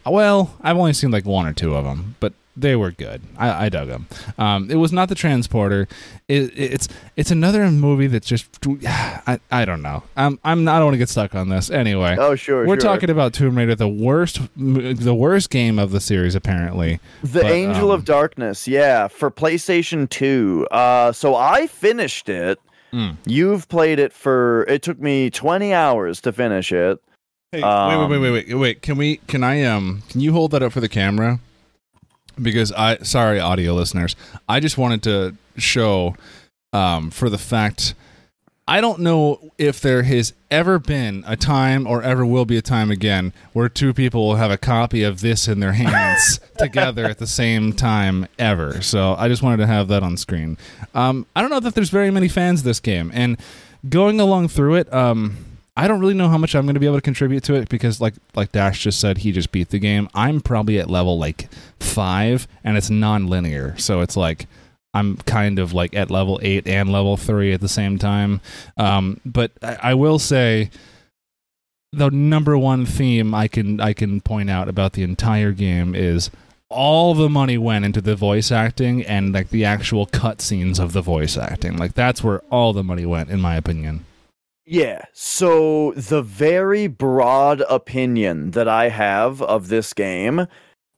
[0.05, 3.65] well i've only seen like one or two of them but they were good i,
[3.65, 5.87] I dug them um it was not the transporter
[6.27, 8.47] it, it's it's another movie that's just
[8.85, 11.69] i, I don't know i'm i'm not i don't want to get stuck on this
[11.69, 12.65] anyway oh, sure.
[12.65, 12.89] we're sure.
[12.89, 17.51] talking about tomb raider the worst the worst game of the series apparently The but,
[17.51, 18.67] Angel um, of Darkness.
[18.67, 20.67] Yeah, for PlayStation 2.
[20.71, 22.59] Uh so I finished it.
[22.93, 23.17] Mm.
[23.25, 26.99] You've played it for it took me 20 hours to finish it.
[27.51, 28.81] Hey, Um, wait, wait, wait, wait, wait, wait.
[28.81, 29.17] Can we?
[29.27, 29.63] Can I?
[29.63, 31.39] Um, can you hold that up for the camera?
[32.41, 34.15] Because I, sorry, audio listeners,
[34.47, 36.15] I just wanted to show,
[36.73, 37.93] um, for the fact,
[38.69, 42.61] I don't know if there has ever been a time or ever will be a
[42.61, 47.05] time again where two people will have a copy of this in their hands together
[47.05, 48.79] at the same time ever.
[48.83, 50.55] So I just wanted to have that on screen.
[50.93, 53.39] Um, I don't know that there's very many fans of this game, and
[53.89, 55.37] going along through it, um,
[55.77, 57.69] I don't really know how much I'm going to be able to contribute to it
[57.69, 60.09] because, like like Dash just said, he just beat the game.
[60.13, 64.47] I'm probably at level like five, and it's non-linear, so it's like
[64.93, 68.41] I'm kind of like at level eight and level three at the same time.
[68.77, 70.69] Um, but I, I will say
[71.91, 76.29] the number one theme I can I can point out about the entire game is
[76.69, 81.01] all the money went into the voice acting and like the actual cutscenes of the
[81.01, 81.77] voice acting.
[81.77, 84.05] Like that's where all the money went, in my opinion.
[84.71, 85.05] Yeah.
[85.13, 90.45] So the very broad opinion that I have of this game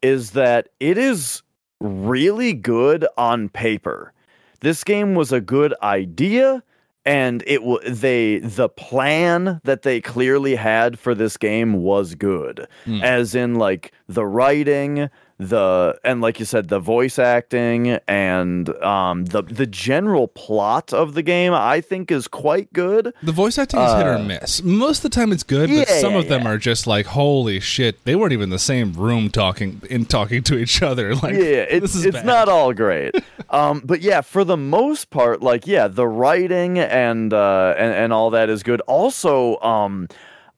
[0.01, 1.41] is that it is
[1.79, 4.12] really good on paper.
[4.60, 6.62] This game was a good idea
[7.05, 12.67] and it w- they the plan that they clearly had for this game was good.
[12.86, 13.01] Mm.
[13.01, 15.10] As in like the writing,
[15.49, 21.13] the and like you said the voice acting and um the the general plot of
[21.13, 23.13] the game I think is quite good.
[23.23, 24.62] The voice acting is hit or Uh, miss.
[24.63, 26.51] Most of the time it's good, but some yeah, of them yeah.
[26.51, 30.43] are just like, holy shit, they weren't even in the same room talking in talking
[30.43, 31.15] to each other.
[31.21, 32.25] Like yeah, it's it's bad.
[32.25, 33.13] not all great.
[33.49, 38.13] um, but yeah, for the most part, like yeah, the writing and uh and, and
[38.13, 38.82] all that is good.
[38.82, 40.08] Also, um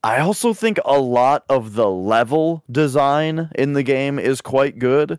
[0.03, 5.17] I also think a lot of the level design in the game is quite good,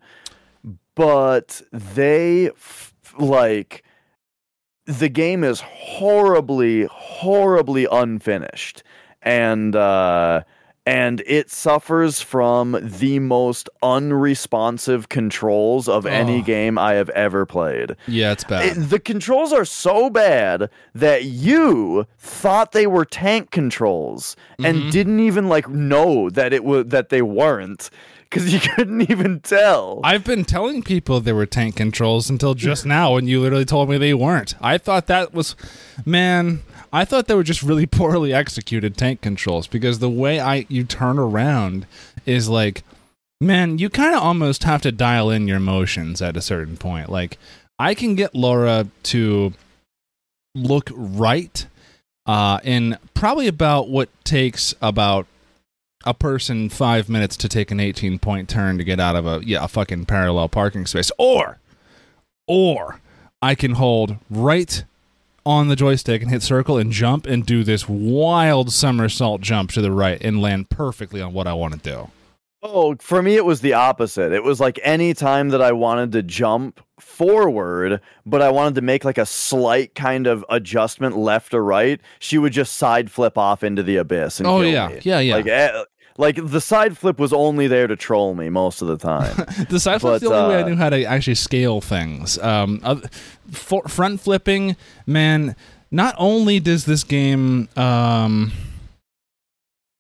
[0.94, 3.82] but they f- like
[4.84, 8.82] the game is horribly horribly unfinished.
[9.22, 10.42] And uh
[10.86, 16.42] and it suffers from the most unresponsive controls of any Oh.
[16.42, 17.96] game I have ever played.
[18.06, 18.64] Yeah, it's bad.
[18.76, 24.90] It- the controls are so bad that you thought they were tank controls and Mhm.
[24.90, 27.88] didn't even like know that it was that they weren't
[28.28, 30.00] because you couldn't even tell.
[30.04, 33.88] I've been telling people there were tank controls until just now, and you literally told
[33.88, 34.54] me they weren't.
[34.60, 35.54] I thought that was,
[36.04, 36.60] man.
[36.94, 40.84] I thought they were just really poorly executed tank controls because the way I you
[40.84, 41.86] turn around
[42.24, 42.84] is like,
[43.40, 47.10] man, you kind of almost have to dial in your motions at a certain point.
[47.10, 47.36] Like,
[47.80, 49.52] I can get Laura to
[50.54, 51.66] look right
[52.26, 55.26] uh, in probably about what takes about
[56.06, 59.40] a person five minutes to take an 18 point turn to get out of a
[59.44, 61.58] yeah a fucking parallel parking space or
[62.46, 63.00] or
[63.40, 64.84] i can hold right
[65.46, 69.80] on the joystick and hit circle and jump and do this wild somersault jump to
[69.82, 72.10] the right and land perfectly on what i want to do
[72.66, 74.32] Oh, for me, it was the opposite.
[74.32, 78.80] It was like any time that I wanted to jump forward, but I wanted to
[78.80, 83.36] make like a slight kind of adjustment left or right, she would just side flip
[83.36, 84.40] off into the abyss.
[84.40, 85.00] And oh kill yeah me.
[85.02, 85.84] yeah yeah Like, eh,
[86.16, 89.36] like the side flip was only there to troll me most of the time.
[89.68, 92.38] the side flip's the but, only way i uh, knew how to actually scale things
[92.38, 93.08] um oth-
[93.50, 95.56] for, front flipping man
[95.90, 98.52] not only does this game um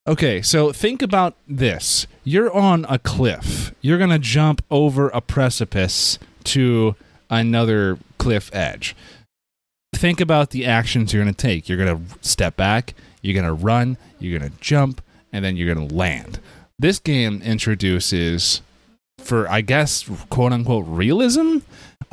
[0.06, 2.06] Okay, so think about this.
[2.24, 3.74] You're on a cliff.
[3.80, 6.94] You're going to jump over a precipice to
[7.30, 8.94] another cliff edge.
[9.94, 11.70] Think about the actions you're going to take.
[11.70, 15.00] You're going to step back, you're going to run, you're going to jump,
[15.34, 16.38] and then you're going to land.
[16.78, 18.62] This game introduces,
[19.18, 21.58] for I guess, quote unquote, realism,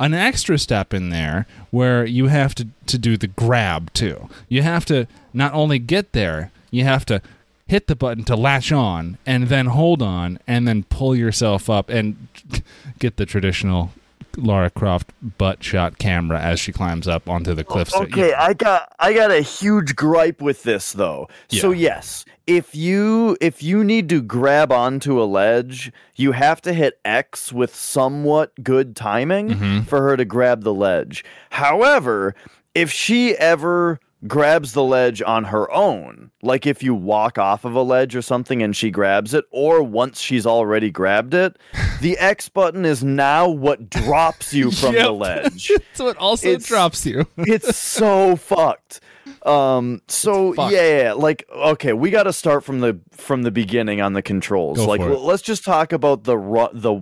[0.00, 4.28] an extra step in there where you have to, to do the grab too.
[4.48, 7.22] You have to not only get there, you have to
[7.68, 11.88] hit the button to latch on and then hold on and then pull yourself up
[11.88, 12.28] and
[12.98, 13.92] get the traditional
[14.36, 17.94] Lara Croft butt shot camera as she climbs up onto the cliffs.
[17.94, 21.28] Okay, I got I got a huge gripe with this though.
[21.48, 26.72] So yes, if you if you need to grab onto a ledge, you have to
[26.72, 29.86] hit X with somewhat good timing Mhm.
[29.86, 31.24] for her to grab the ledge.
[31.50, 32.34] However,
[32.74, 37.74] if she ever grabs the ledge on her own, like if you walk off of
[37.74, 41.56] a ledge or something and she grabs it, or once she's already grabbed it,
[42.02, 46.66] the X button is now what drops you from the ledge so it also It's-
[46.66, 47.26] drops you.
[47.38, 49.00] it's so fucked.
[49.44, 50.02] Um.
[50.08, 50.72] So fucked.
[50.72, 54.22] yeah, yeah, like okay, we got to start from the from the beginning on the
[54.22, 54.78] controls.
[54.78, 57.00] Go like let's just talk about the ru- the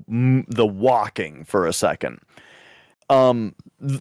[0.49, 2.21] the walking for a second.
[3.09, 3.55] Um,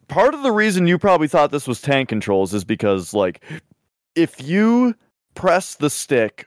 [0.07, 3.43] part of the reason you probably thought this was tank controls is because like
[4.15, 4.95] if you
[5.33, 6.45] press the stick.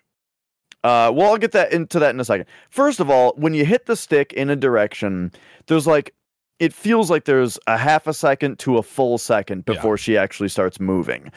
[0.84, 2.46] Uh, well, I'll get that into that in a second.
[2.70, 5.30] First of all, when you hit the stick in a direction,
[5.66, 6.14] there's like
[6.58, 9.74] it feels like there's a half a second to a full second Yeah.
[9.74, 11.30] before she actually starts moving.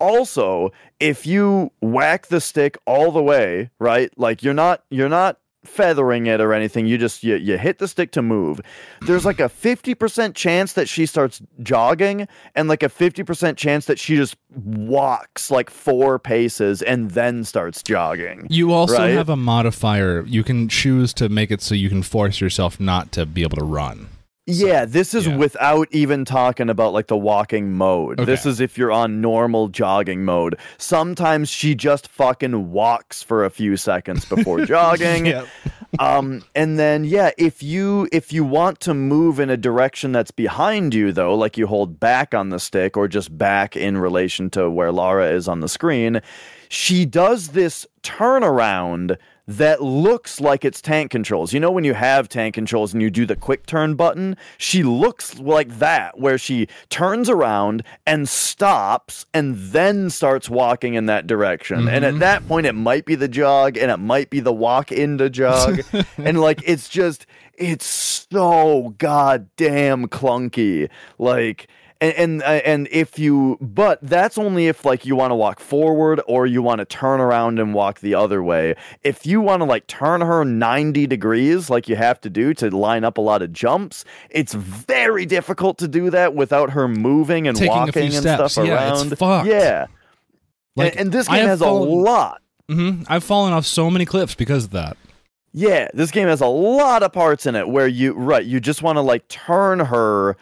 [0.00, 4.10] Also, if you whack the stick all the way, right?
[4.16, 6.86] Like you're not you're not feathering it or anything.
[6.86, 8.60] You just you, you hit the stick to move.
[9.02, 13.98] There's like a 50% chance that she starts jogging and like a 50% chance that
[13.98, 18.46] she just walks like four paces and then starts jogging.
[18.50, 19.14] You also Right?
[19.14, 20.24] have a modifier.
[20.26, 23.56] You can choose to make it so you can force yourself not to be able
[23.58, 24.08] to run.
[24.46, 25.36] Yeah, this is yeah.
[25.36, 28.18] without even talking about like the walking mode.
[28.18, 30.58] This is if you're on normal jogging mode.
[30.78, 35.32] Sometimes she just fucking walks for a few seconds before jogging.
[36.00, 40.32] Um and then yeah, if you if you want to move in a direction that's
[40.32, 44.50] behind you though, like you hold back on the stick or just back in relation
[44.50, 46.20] to where Lara is on the screen,
[46.68, 49.18] she does this turnaround
[49.58, 51.52] that looks like it's tank controls.
[51.52, 54.82] You know when you have tank controls and you do the quick turn button, she
[54.82, 61.26] looks like that where she turns around and stops and then starts walking in that
[61.26, 61.88] direction.
[61.88, 62.18] And at mm-hmm.
[62.20, 65.80] that point it might be the jog and it might be the walk into jog
[66.18, 70.88] and like it's just it's so goddamn clunky.
[71.18, 71.68] Like
[72.02, 75.60] and and, uh, and if you but that's only if like you want to walk
[75.60, 79.60] forward or you want to turn around and walk the other way if you want
[79.60, 83.20] to like turn her 90 degrees like you have to do to line up a
[83.20, 88.02] lot of jumps it's very difficult to do that without her moving and Taking walking
[88.04, 88.52] and steps.
[88.54, 89.46] stuff Yeah, around it's fucked.
[89.48, 89.86] yeah
[90.76, 94.04] Like, and, and this game has fallen- a lot hmm I've fallen off so many
[94.04, 94.96] cliffs because of that.
[95.54, 98.82] Yeah, this game has a lot of parts in it where you right, you just
[98.82, 100.36] want to like turn her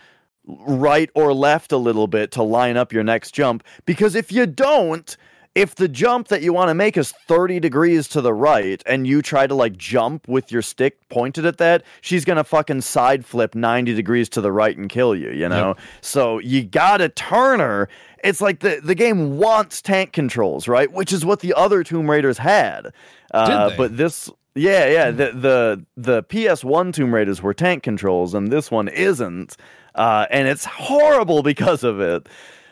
[0.46, 4.46] right or left a little bit to line up your next jump because if you
[4.46, 5.16] don't
[5.54, 9.06] if the jump that you want to make is 30 degrees to the right and
[9.06, 12.82] you try to like jump with your stick pointed at that, she's going to fucking
[12.82, 15.74] side flip 90 degrees to the right and kill you, you know?
[16.02, 17.88] So you got to turn her.
[18.22, 20.90] It's like the, the game wants tank controls, right?
[20.92, 22.92] Which is what the other Tomb Raiders had.
[23.32, 28.52] Uh, but this yeah, yeah, the the the PS1 Tomb Raiders were tank controls and
[28.52, 29.56] this one isn't.
[30.00, 32.26] Uh, and it's horrible because of it.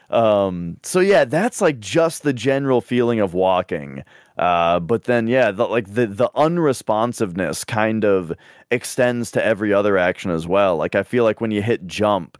[0.08, 4.02] Um, so yeah, that's like just the general feeling of walking.
[4.38, 8.32] Uh, but then yeah, the, like the the unresponsiveness kind of
[8.70, 10.78] extends to every other action as well.
[10.78, 12.38] Like I feel like when you hit jump,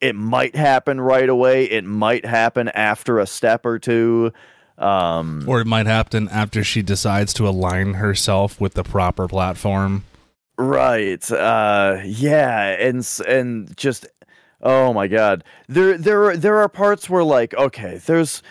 [0.00, 1.64] it might happen right away.
[1.64, 4.32] It might happen after a step or two.
[4.78, 10.04] Um, Or it might happen after she decides to align herself with the proper platform.
[10.56, 11.30] Right.
[11.30, 14.06] Uh yeah, and and just
[14.62, 15.44] oh my god.
[15.68, 18.42] There there are there are parts where like okay, there's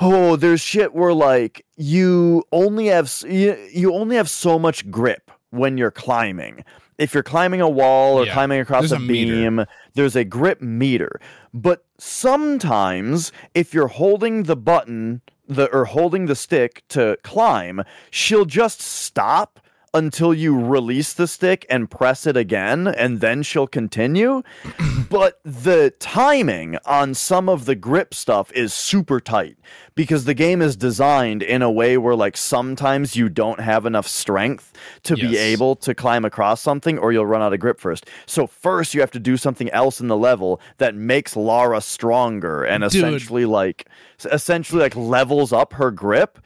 [0.00, 5.30] oh, there's shit where like you only have you, you only have so much grip
[5.50, 6.64] when you're climbing.
[6.98, 9.32] If you're climbing a wall or Yeah, climbing across a, a meter.
[9.32, 11.20] beam, there's a grip meter.
[11.54, 18.44] But sometimes if you're holding the button the or holding the stick to climb, she'll
[18.44, 19.59] just stop
[19.92, 24.42] until you release the stick and press it again and then she'll continue.
[25.10, 29.56] but the timing on some of the grip stuff is super tight
[29.94, 34.06] because the game is designed in a way where like sometimes you don't have enough
[34.06, 34.72] strength
[35.02, 38.06] to be able to climb across something or you'll run out of grip first.
[38.26, 42.64] So first you have to do something else in the level that makes Lara stronger
[42.64, 42.94] and Dude.
[42.94, 43.88] essentially like
[44.24, 46.38] essentially like levels up her grip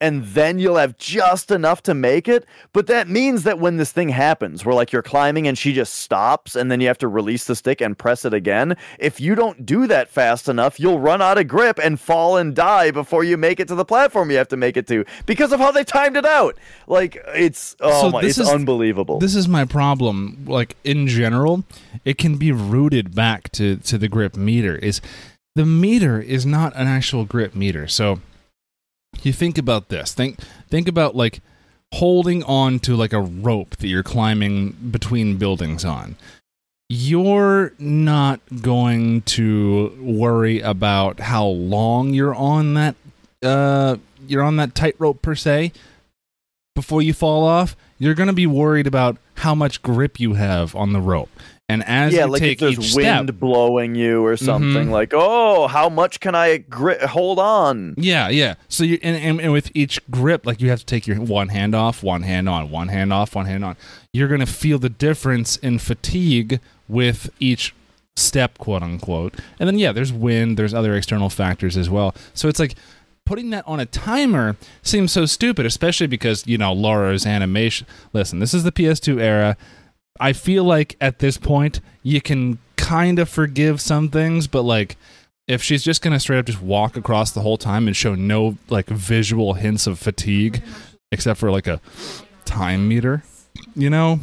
[0.00, 2.46] and then you'll have just enough to make it.
[2.72, 5.94] But that means that when this thing happens, where like you're climbing and she just
[5.96, 9.34] stops, and then you have to release the stick and press it again, if you
[9.34, 13.24] don't do that fast enough, you'll run out of grip and fall and die before
[13.24, 15.70] you make it to the platform you have to make it to because of how
[15.70, 16.56] they timed it out.
[16.86, 19.18] Like it's oh So my, this it's is- unbelievable.
[19.18, 20.44] This is my problem.
[20.46, 21.64] Like in general,
[22.04, 24.76] it can be rooted back to to the grip meter.
[24.76, 25.00] Is
[25.56, 27.86] the meter is not an actual grip meter.
[27.88, 28.20] So
[29.22, 30.14] you think about this.
[30.14, 31.40] Think think about like
[31.92, 36.16] holding on to like a rope that you're climbing between buildings on.
[36.88, 42.96] You're not going to worry about how long you're on that
[43.42, 43.96] uh
[44.26, 45.72] you're on that tightrope per se
[46.74, 50.74] before you fall off, you're going to be worried about how much grip you have
[50.74, 51.28] on the rope.
[51.70, 54.90] And as yeah, you like if there's each wind step, blowing you or something, Mhm.
[54.90, 57.94] like oh, how much can I gri- hold on?
[57.96, 58.54] yeah, yeah.
[58.68, 61.48] So you and, and, and with each grip, like you have to take your one
[61.48, 63.76] hand off, one hand on, one hand off, one hand on.
[64.12, 66.58] You're going to feel the difference in fatigue
[66.88, 67.72] with each
[68.16, 69.34] step, quote unquote.
[69.60, 72.14] And then yeah, there's wind, there's other external factors as well.
[72.34, 72.74] So it's like
[73.24, 77.86] putting that on a timer seems so stupid, especially because you know Laura's animation.
[78.12, 79.56] Listen, this is the PS2 era.
[80.20, 84.96] I feel like at this point you can kind of forgive some things, but like
[85.48, 88.56] if she's just gonna straight up just walk across the whole time and show no
[88.68, 90.62] like visual hints of fatigue,
[91.10, 91.80] except for like a
[92.44, 93.22] time meter,
[93.74, 94.20] you know,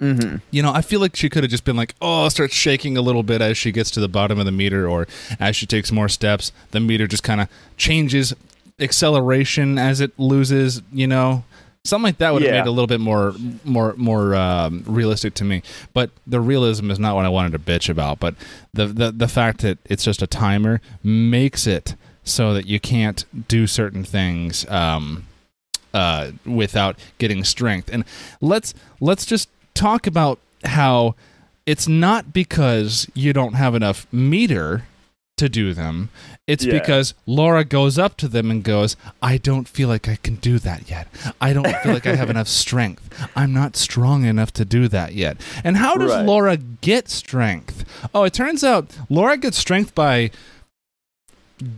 [0.00, 0.38] Mm-hmm.
[0.50, 3.00] you know, I feel like she could have just been like, oh, starts shaking a
[3.00, 5.06] little bit as she gets to the bottom of the meter, or
[5.38, 8.34] as she takes more steps, the meter just kind of changes
[8.80, 11.44] acceleration as it loses, you know.
[11.84, 12.60] Something like that would have Yeah.
[12.60, 15.62] made it a little bit more, more, more um, realistic to me.
[15.92, 18.20] But the realism is not what I wanted to bitch about.
[18.20, 18.36] But
[18.72, 23.24] the, the the fact that it's just a timer makes it so that you can't
[23.48, 25.26] do certain things um,
[25.92, 27.90] uh, without getting strength.
[27.92, 28.04] And
[28.40, 31.16] let's let's just talk about how
[31.66, 34.84] it's not because you don't have enough meter
[35.38, 36.10] to do them.
[36.46, 36.72] It's Yeah.
[36.74, 40.58] because Laura goes up to them and goes, "I don't feel like I can do
[40.60, 41.08] that yet.
[41.40, 43.08] I don't feel like I have enough strength.
[43.34, 46.26] I'm not strong enough to do that yet." And how does Right.
[46.26, 47.84] Laura get strength?
[48.14, 50.30] Oh, it turns out Laura gets strength by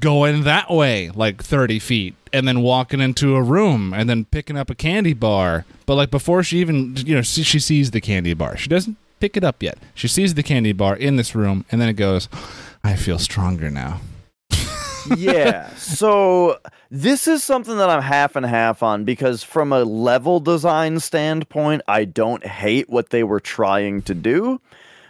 [0.01, 4.57] going that way like 30 feet and then walking into a room and then picking
[4.57, 8.01] up a candy bar but like before she even you know she, she sees the
[8.01, 11.35] candy bar she doesn't pick it up yet she sees the candy bar in this
[11.35, 12.31] room and then it goes
[12.85, 14.01] i feel stronger now
[15.17, 15.69] yeah.
[15.77, 16.59] So
[16.91, 21.83] this is something that I'm half and half on because from a level design standpoint,
[21.87, 24.61] I don't hate what they were trying to do,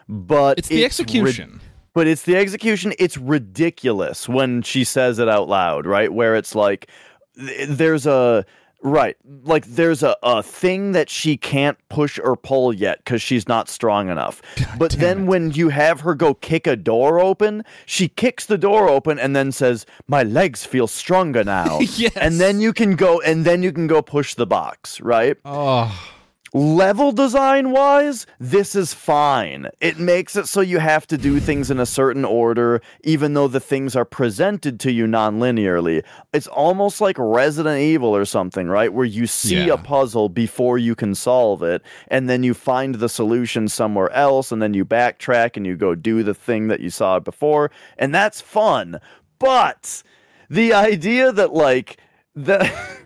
[0.08, 1.60] but it's the rid- execution
[1.94, 2.92] but it's the execution.
[2.98, 6.12] It's ridiculous when she says it out loud, right?
[6.12, 6.90] Where it's like
[7.36, 8.44] th- there's a
[8.84, 13.48] right, like there's a, a thing that she can't push or pull yet because she's
[13.48, 14.40] not strong enough.
[14.78, 15.24] but damn then it.
[15.24, 19.34] when you have her go kick a door open, she kicks the door open and
[19.34, 23.62] then says, "My legs feel stronger now." yes And then you can go and then
[23.62, 25.36] you can go push the box, right?
[25.44, 26.10] oh
[26.54, 29.68] level design wise, this is fine.
[29.80, 33.48] It makes it so you have to do things in a certain order, even though
[33.48, 36.04] the things are presented to you non linearly.
[36.32, 38.92] It's almost like Resident Evil or something, right?
[38.92, 39.74] Where you see Yeah.
[39.74, 44.52] a puzzle before you can solve it, and then you find the solution somewhere else,
[44.52, 48.14] and then you backtrack and you go do the thing that you saw before, and
[48.14, 49.00] that's fun.
[49.40, 50.02] But
[50.48, 51.96] the idea that, like,
[52.36, 52.70] the.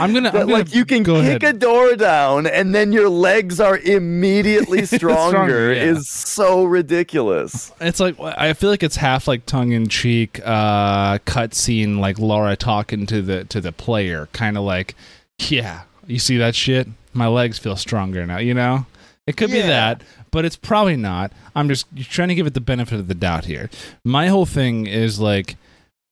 [0.00, 1.56] i'm gonna, that I'm gonna like you can go kick ahead.
[1.56, 5.82] a door down and then your legs are immediately stronger, Stronger, yeah.
[5.84, 7.70] is so ridiculous.
[7.80, 12.56] It's like I feel like it's half like tongue in cheek uh cutscene like Laura
[12.56, 14.94] talking to the to the player, kind of like,
[15.38, 16.88] yeah, you see that shit?
[17.12, 18.86] My legs feel stronger now, you know?
[19.26, 20.02] It could be that,
[20.32, 21.32] but it's probably not.
[21.54, 23.70] I'm just trying to give it the benefit of the doubt here.
[24.04, 25.56] My whole thing is like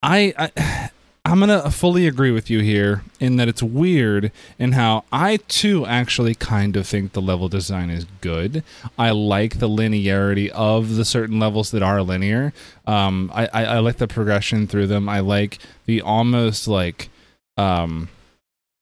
[0.02, 0.90] I, I
[1.24, 5.86] I'm gonna fully agree with you here in that it's weird in how I too
[5.86, 8.64] actually kind of think the level design is good.
[8.98, 12.52] I like the linearity of the certain levels that are linear.
[12.88, 15.08] Um, I, I, I like the progression through them.
[15.08, 17.08] I like the almost like
[17.56, 18.08] um,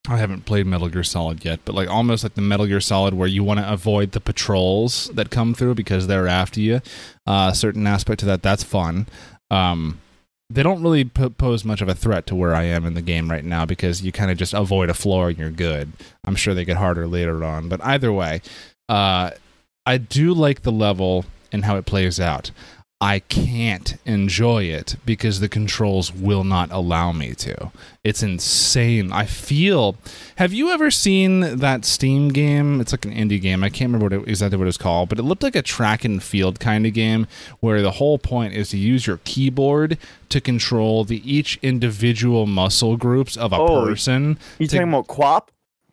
[0.08, 3.12] I haven't played Metal Gear Solid yet, but like almost like the Metal Gear Solid
[3.12, 6.80] where you want to avoid the patrols that come through because they're after you.
[7.26, 9.06] Uh, certain aspect to that that's fun.
[9.50, 10.00] Um,
[10.50, 13.30] they don't really pose much of a threat to where I am in the game
[13.30, 15.92] right now because you kind of just avoid a floor and you're good.
[16.24, 18.42] I'm sure they get harder later on, but either way,
[18.88, 19.30] uh,
[19.86, 22.50] I do like the level and how it plays out.
[23.02, 27.72] I can't enjoy it because the controls will not allow me to.
[28.04, 29.10] It's insane.
[29.10, 29.96] I feel.
[30.36, 32.78] Have you ever seen that Steam game?
[32.78, 33.64] It's like an indie game.
[33.64, 36.04] I can't remember what it, exactly what it's called, but it looked like a track
[36.04, 37.26] and field kind of game
[37.60, 39.96] where the whole point is to use your keyboard
[40.28, 44.38] to control the each individual muscle groups of a Oh, person.
[44.58, 45.48] You to- talking about QWOP?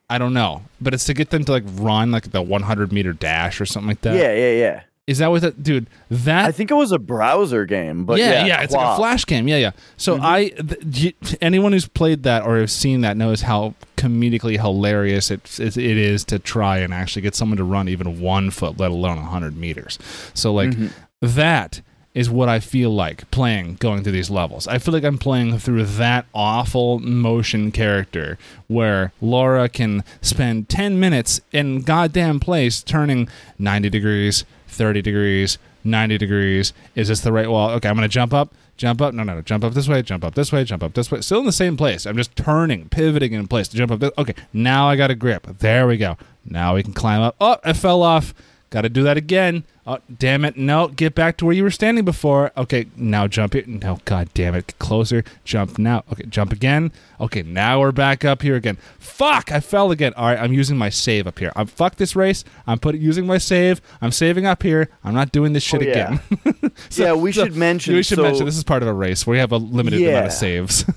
[0.10, 3.14] I don't know, but it's to get them to like run like the 100 meter
[3.14, 4.16] dash or something like that.
[4.16, 4.82] yeah, yeah, yeah.
[5.08, 5.88] Is that what that dude?
[6.12, 8.98] That I think it was a browser game, but yeah, yeah, yeah, it's like a
[8.98, 9.48] flash game.
[9.48, 9.72] Yeah, yeah.
[9.96, 10.22] So Mhm.
[10.22, 15.60] I, th- anyone who's played that or has seen that knows how comedically hilarious it,
[15.60, 18.92] it it is to try and actually get someone to run even one foot, let
[18.92, 19.98] alone hundred meters.
[20.34, 20.92] So like Mhm.
[21.22, 21.82] that
[22.14, 24.68] is what I feel like playing going through these levels.
[24.68, 28.38] I feel like I'm playing through that awful motion character
[28.68, 33.30] where Laura can spend 10 minutes in goddamn place turning
[33.60, 36.74] 90 degrees, 30 degrees, 90 degrees.
[36.96, 37.70] Is this the right wall?
[37.72, 39.14] Okay, I'm going to jump up, jump up.
[39.14, 39.42] No, no, no.
[39.42, 41.22] Jump up this way, jump up this way, jump up this way.
[41.22, 42.06] Still in the same place.
[42.06, 44.00] I'm just turning, pivoting in place to jump up.
[44.00, 44.12] This.
[44.18, 45.48] Okay, now I got a grip.
[45.60, 46.18] There we go.
[46.46, 47.36] Now we can climb up.
[47.42, 48.34] Oh, I fell off.
[48.70, 49.64] Got to do that again.
[49.86, 50.58] Oh, damn it.
[50.58, 52.52] No, get back to where you were standing before.
[52.58, 53.64] Okay, now jump here.
[53.66, 54.68] No, god damn it.
[54.68, 55.24] Get closer.
[55.46, 56.04] Jump now.
[56.12, 56.92] Okay, jump again.
[57.22, 58.78] Okay, now we're back up here again.
[59.00, 60.14] Fuck, I fell again.
[60.18, 61.54] All right, I'm using my save up here.
[61.56, 62.44] I'm fuck this race.
[62.68, 63.80] I'm putting using my save.
[64.02, 64.90] I'm saving up here.
[65.06, 66.20] I'm not doing this shit Oh, yeah.
[66.44, 66.72] again.
[66.90, 67.96] So- yeah, we so- should mention.
[67.96, 70.02] we should so, mention this is part of a race where you have a limited
[70.02, 70.84] amount of saves.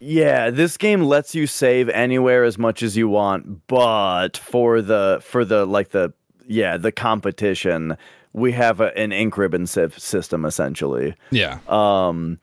[0.00, 5.18] Yeah, this game lets you save anywhere as much as you want, but for the
[5.22, 6.12] for the like the
[6.48, 7.96] yeah the competition,
[8.32, 11.14] we have a, an ink ribbon system essentially.
[11.30, 11.58] yeah.
[11.68, 12.38] Um,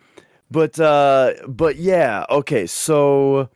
[0.51, 3.49] but uh, but yeah, okay, so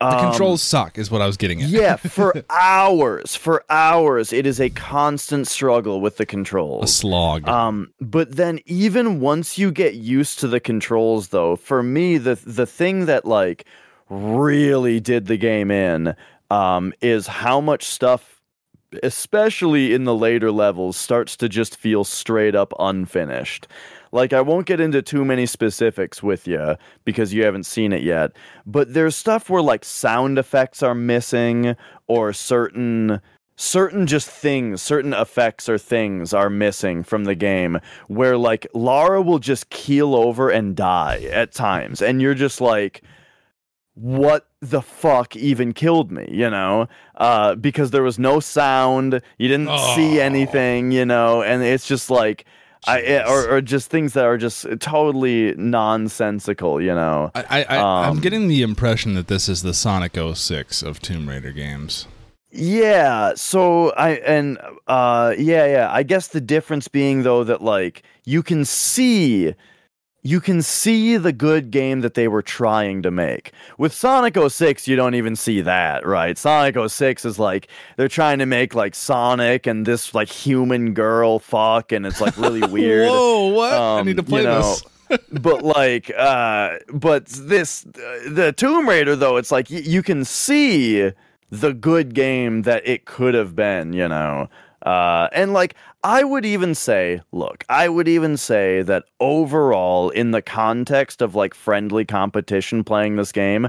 [0.00, 1.68] The um, controls suck, is what I was getting at.
[1.70, 6.84] yeah, for hours, for hours, it is a constant struggle with the controls.
[6.84, 7.48] a slog.
[7.48, 12.34] Um, but then even once you get used to the controls, though, for me, the
[12.34, 13.64] the thing that like
[14.10, 16.14] really did the game in
[16.50, 18.37] um, is how much stuff,
[19.02, 23.66] especially in the later levels, starts to just feel straight up unfinished.
[24.12, 28.02] Like I won't get into too many specifics with you because you haven't seen it
[28.02, 28.32] yet,
[28.66, 31.76] but there's stuff where like sound effects are missing
[32.06, 33.20] or certain
[33.56, 39.20] certain just things, certain effects or things are missing from the game where like Lara
[39.20, 43.02] will just keel over and die at times and you're just like
[44.00, 46.86] what the fuck even killed me, you know?
[47.16, 50.22] Uh because there was no sound, you didn't see Oh.
[50.22, 52.44] anything, you know, and it's just like
[52.86, 53.28] I Jeez.
[53.28, 57.30] or, or just things that are just totally nonsensical, you know.
[57.34, 61.00] I, I, I, I'm um, getting the impression that this is the Sonic 06 of
[61.00, 62.06] Tomb Raider games.
[62.50, 65.88] Yeah, so I and uh yeah, yeah.
[65.92, 69.54] I guess the difference being though that like you can see
[70.28, 73.52] you can see the good game that they were trying to make.
[73.78, 76.36] With Sonic 06, you don't even see that, right?
[76.36, 81.38] Sonic 06 is like they're trying to make like Sonic and this like human girl
[81.38, 83.08] fuck and it's like really weird.
[83.10, 83.72] Whoa, what?
[83.72, 84.84] I Um, need to play you know, this.
[85.40, 87.86] but like uh but this
[88.28, 91.10] the tomb raider though it's like y- you can see
[91.50, 94.50] the good game that it could have been you know
[94.82, 95.74] uh and like
[96.04, 101.34] i would even say look i would even say that overall in the context of
[101.34, 103.68] like friendly competition playing this game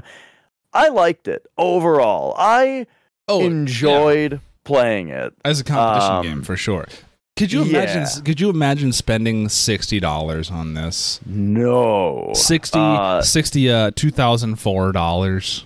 [0.72, 2.86] i liked it overall i
[3.28, 3.46] Oh, yeah.
[3.46, 6.86] enjoyed playing it as a competition um, game for sure.
[7.36, 8.02] Could you imagine?
[8.02, 8.22] yeah.
[8.24, 11.20] Could you imagine spending sixty dollars on this?
[11.24, 15.64] no 60, Uh, 60 uh, two thousand four dollars.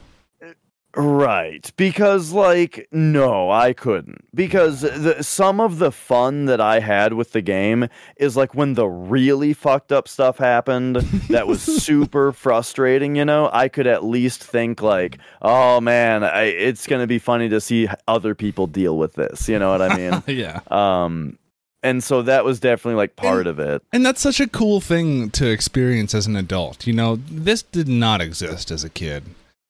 [0.97, 4.25] Right, because like no, I couldn't.
[4.35, 8.75] Because the, some of the fun that I had with the game is like when
[8.75, 10.97] the really fucked up stuff happened
[11.31, 16.45] that was super frustrating, you know, I could at least think like, "Oh man, I,
[16.45, 19.83] it's going to be funny to see other people deal with this." You know what
[19.83, 20.23] I mean?
[20.37, 21.39] yeah, um
[21.83, 23.83] and so that was definitely like part of it.
[23.93, 26.87] and that's such a cool thing to experience as an adult.
[26.87, 29.25] You know, this did not exist as a kid.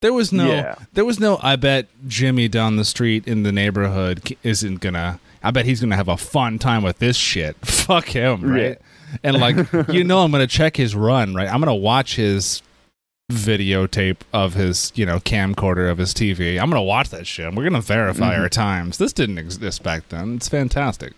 [0.04, 0.74] There was no, Yeah.
[0.92, 1.40] there was no.
[1.42, 5.18] I bet Jimmy down the street in the neighborhood isn't gonna.
[5.42, 7.56] I bet he's gonna have a fun time with this shit.
[7.64, 8.78] Fuck him, right?
[9.22, 9.56] And like,
[9.88, 11.48] you know, I'm gonna check his run, right?
[11.48, 12.60] I'm gonna watch his
[13.32, 16.60] videotape of his, you know, camcorder of his TV.
[16.60, 17.54] I'm gonna watch that shit.
[17.54, 18.40] We're gonna verify Mhm.
[18.40, 18.98] our times.
[18.98, 20.34] This didn't exist back then.
[20.36, 21.14] It's fantastic.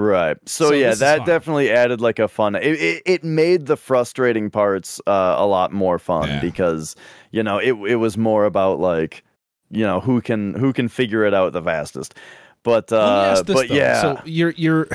[0.00, 0.36] Right.
[0.46, 2.54] So, So yeah, that definitely added like a fun.
[2.54, 6.40] It, it, it made the frustrating parts uh, a lot more fun Yeah.
[6.40, 6.96] because
[7.32, 9.22] you know it it was more about like
[9.70, 12.14] you know who can who can figure it out the fastest.
[12.62, 13.74] But uh, this, but though.
[13.74, 14.88] yeah, So you're you're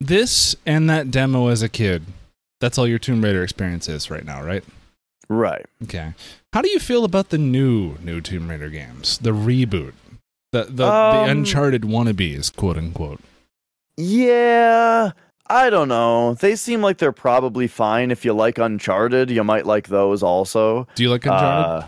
[0.00, 2.02] this and that demo as a kid.
[2.60, 4.64] That's all your Tomb Raider experience is right now, right?
[5.28, 5.64] right.
[5.84, 6.14] Okay.
[6.52, 9.18] How do you feel about the new new Tomb Raider games?
[9.18, 9.92] The reboot.
[10.52, 13.20] The the, Um, the Uncharted wannabes, quote unquote.
[13.96, 15.12] Yeah.
[15.46, 16.34] I don't know.
[16.34, 18.10] They seem like they're probably fine.
[18.10, 20.86] If you like Uncharted, you might like those also.
[20.94, 21.84] Do you like Uncharted?
[21.84, 21.86] Uh,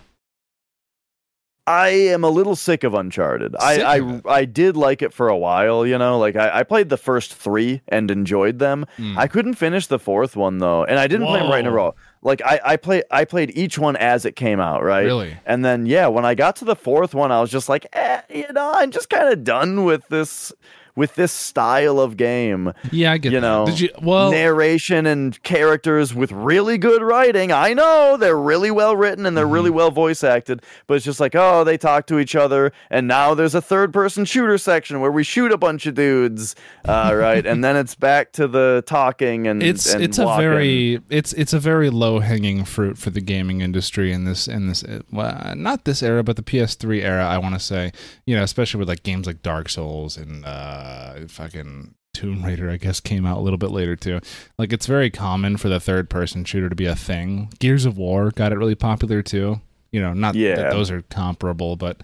[1.68, 3.52] I am a little sick of Uncharted.
[3.52, 6.16] Sick I, of I I did like it for a while, you know.
[6.18, 8.86] Like I, I played the first three and enjoyed them.
[8.96, 9.18] Hmm.
[9.18, 11.72] I couldn't finish the fourth one though, and I didn't play them right in a
[11.72, 11.96] row.
[12.22, 15.06] Like I I play I played each one as it came out, right?
[15.06, 15.36] Really?
[15.44, 18.20] And then yeah, when I got to the fourth one, I was just like, eh,
[18.32, 20.52] you know, I'm just kind of done with this
[20.96, 22.72] with this style of game.
[22.90, 23.46] Yeah, I get you that.
[23.46, 27.52] know, Did you well Narration and characters with really good writing.
[27.52, 29.76] I know they're really well written and they're really Mm-hmm.
[29.76, 33.34] well voice acted, but it's just like, oh, they talk to each other, and now
[33.34, 37.44] there's a third person shooter section where we shoot a bunch of dudes, uh, right?
[37.46, 41.52] and then it's back to the talking and it's and it's a very it's it's
[41.52, 44.82] a very low hanging fruit for the gaming industry in this in this
[45.12, 47.92] well, not this era but the PS3 era I want to say
[48.24, 52.70] you know especially with like games like Dark Souls and uh uh, fucking Tomb Raider,
[52.70, 54.20] I guess, came out a little bit later too.
[54.58, 57.50] Like it's very common for the third person shooter to be a thing.
[57.58, 59.60] Gears of War got it really popular too.
[59.92, 60.56] You know, not Yeah.
[60.56, 62.02] that those are comparable, but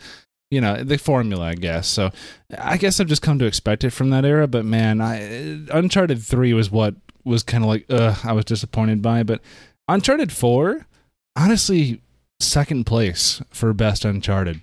[0.50, 1.88] you know the formula, I guess.
[1.88, 2.10] So
[2.58, 4.46] I guess I've just come to expect it from that era.
[4.46, 9.00] But man, I Uncharted Three was what was kind of like, ugh, I was disappointed
[9.00, 9.22] by.
[9.22, 9.40] But
[9.88, 10.86] Uncharted Four,
[11.36, 12.02] honestly,
[12.40, 14.60] second place for best Uncharted.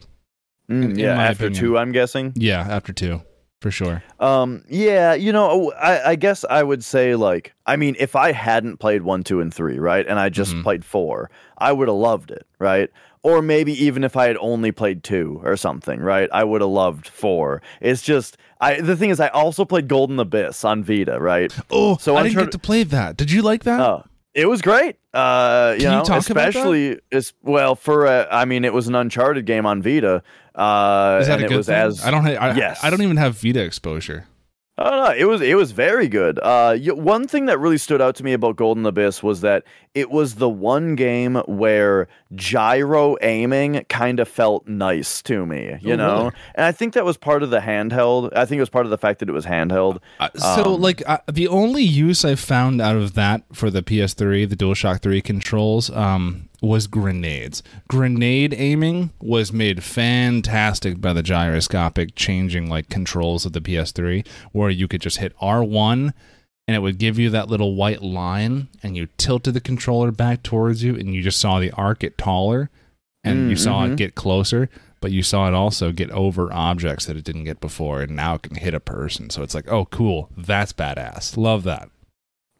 [0.69, 1.63] Mm, in yeah, my after opinion.
[1.63, 2.33] two, I'm guessing.
[2.35, 3.21] Yeah, after two,
[3.61, 4.03] for sure.
[4.19, 8.31] Um, yeah, you know, I, I guess I would say like, I mean, if I
[8.31, 10.63] hadn't played one, two, and three, right, and I just Mhm.
[10.63, 12.89] played four, I would have loved it, right?
[13.21, 16.69] Or maybe even if I had only played two or something, right, I would have
[16.69, 17.61] loved four.
[17.81, 21.53] It's just, I the thing is, I also played Golden Abyss on Vita, right?
[21.69, 23.17] Oh, So I didn't get to play that.
[23.17, 23.79] Did you like that?
[23.81, 24.03] Oh,
[24.33, 24.95] it was great.
[25.13, 26.17] Uh, you Can you know, that?
[26.19, 30.23] especially as well for a, I mean, it was an Uncharted game on Vita.
[30.59, 31.75] Uh, Is that and a it good was thing?
[31.75, 32.25] as I don't.
[32.25, 32.83] Ha- I, Yes.
[32.83, 34.25] I don't even have Vita exposure.
[34.77, 36.39] Oh no, it was it was very good.
[36.41, 39.63] Uh, one thing that really stood out to me about Golden Abyss was that
[39.95, 45.93] it was the one game where gyro aiming kind of felt nice to me, you
[45.93, 46.17] Oh, know.
[46.25, 46.31] really?
[46.55, 48.29] And I think that was part of the handheld.
[48.35, 49.99] I think it was part of the fact that it was handheld.
[50.19, 53.81] Uh, so, Um, like, uh, the only use I found out of that for the
[53.81, 57.63] PS3, the DualShock 3 controls, um, was grenades.
[57.87, 64.69] Grenade aiming was made fantastic by the gyroscopic changing like controls of the PS3, where
[64.69, 66.13] you could just hit R1
[66.69, 70.43] and it would give you that little white line, and you tilted the controller back
[70.43, 72.69] towards you, and you just saw the arc get taller,
[73.23, 74.69] and Mm, you saw it get closer.
[75.01, 78.35] But you saw it also get over objects that it didn't get before, and now
[78.35, 79.31] it can hit a person.
[79.31, 81.35] So it's like, oh, cool, that's badass.
[81.37, 81.89] Love that.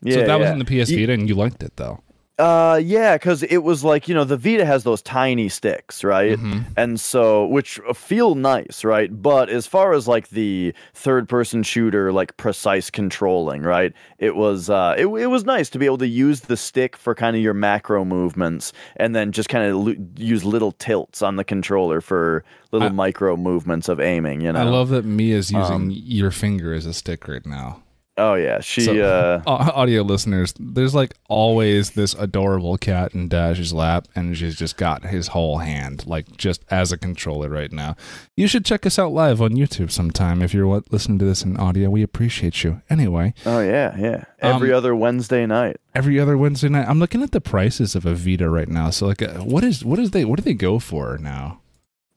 [0.01, 2.01] Yeah, so that was in the PS Vita, and you liked it though.
[2.39, 6.39] Uh, yeah, because it was like you know the Vita has those tiny sticks, right?
[6.39, 6.63] Mhm.
[6.77, 12.11] and so which feel nice right but as far as like the third person shooter
[12.13, 16.07] like precise controlling right it was uh it, it was nice to be able to
[16.07, 19.95] use the stick for kind of your macro movements and then just kind of lo-
[20.15, 24.59] use little tilts on the controller for little I- micro movements of aiming you know
[24.61, 27.81] I love that Mia's using Um, your finger as a stick right now.
[28.19, 33.73] Oh yeah she So- uh audio listeners, there's like always this adorable cat in Dash's
[33.73, 37.95] lap, and she's just got his whole hand, like just as a controller right now.
[38.35, 41.57] You should check us out live on YouTube sometime if you're listening to this in
[41.57, 41.89] audio.
[41.89, 42.81] We appreciate you.
[42.89, 47.23] Anyway, oh yeah yeah every Um, other wednesday night every other Wednesday night, I'm looking
[47.23, 48.89] at the prices of a Vita right now.
[48.91, 51.59] So like, uh, what is what is they what do they go for now?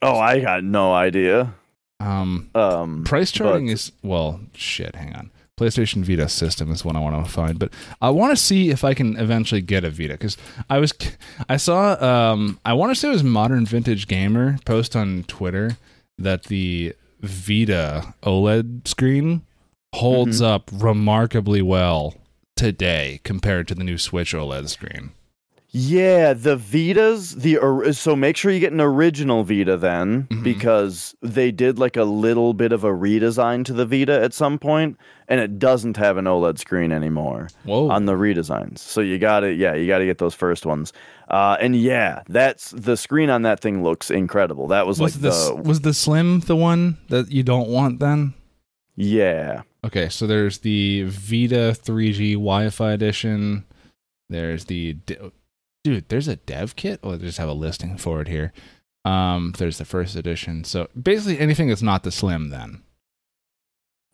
[0.04, 1.54] oh i got no idea
[2.00, 4.96] Um, um price charting but- is well, shit.
[4.96, 5.30] Hang on.
[5.62, 8.84] PlayStation Vita system is what I want to find, but I want to see if
[8.84, 10.36] I can eventually get a Vita because
[10.68, 10.92] I was,
[11.48, 15.76] I saw, um, I want to say it was Modern Vintage Gamer post on Twitter
[16.18, 19.42] that the Vita OLED screen
[19.94, 20.52] holds Mm-hmm.
[20.52, 22.14] up remarkably well
[22.56, 25.12] today compared to the new Switch OLED screen.
[25.74, 30.42] Yeah, the Vitas, the so make sure you get an original Vita then Mhm.
[30.44, 34.58] because they did like a little bit of a redesign to the Vita at some
[34.58, 34.98] point
[35.28, 37.88] and it doesn't have an OLED screen anymore Whoa!
[37.88, 38.80] on the redesigns.
[38.80, 40.92] So you got to yeah, you got to get those first ones.
[41.28, 44.66] Uh and yeah, that's the screen on that thing looks incredible.
[44.66, 47.98] That was, was like this the was the Slim the one that you don't want
[47.98, 48.34] then?
[48.94, 49.62] yeah.
[49.84, 53.64] Okay, so there's the Vita 3G Wi-Fi edition.
[54.28, 54.96] There's the
[55.84, 56.08] dude.
[56.08, 57.00] There's a dev kit.
[57.02, 58.52] Oh, they just have a listing for it here.
[59.04, 60.64] Um, there's the first edition.
[60.64, 62.50] So basically, anything that's not the Slim.
[62.50, 62.82] Then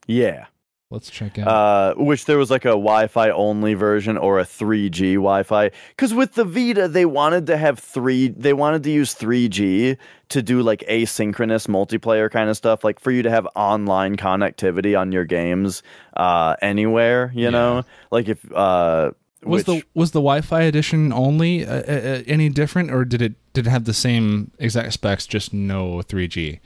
[0.06, 0.46] Yeah.
[0.90, 1.46] let's check out.
[1.46, 5.70] uh, which there was like a Wi-Fi only version or a 3G Wi-Fi.
[5.90, 8.28] Because with the Vita, they wanted to have three.
[8.28, 9.98] They wanted to use 3G
[10.30, 14.98] to do like asynchronous multiplayer kind of stuff, like for you to have online connectivity
[14.98, 15.82] on your games
[16.16, 17.30] uh, anywhere.
[17.34, 17.50] You Yeah.
[17.50, 19.10] know, like if uh,
[19.44, 23.22] was which- the was the Wi-Fi edition only uh, uh, uh, any different, or did
[23.22, 26.60] it did it have the same exact specs, just no 3G?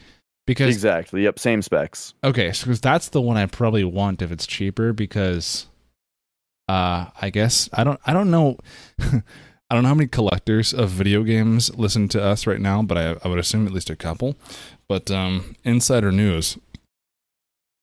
[0.47, 2.15] Because exactly yep same specs.
[2.25, 5.67] Okay, so that's the one I probably want if it's cheaper because
[6.69, 8.59] uh I guess I don't I don't know
[9.01, 12.99] I don't know how many collectors of video games listen to us right now, but
[12.99, 14.35] I I would assume at least a couple.
[14.89, 16.59] But um insider news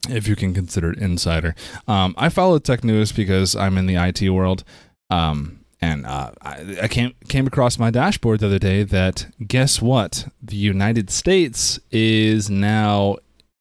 [0.07, 1.55] if you can consider it insider.
[1.87, 4.63] Um I follow tech news because I'm in the IT world.
[5.09, 9.81] Um and uh, I, I came came across my dashboard the other day that guess
[9.81, 10.27] what?
[10.41, 13.15] The United States is now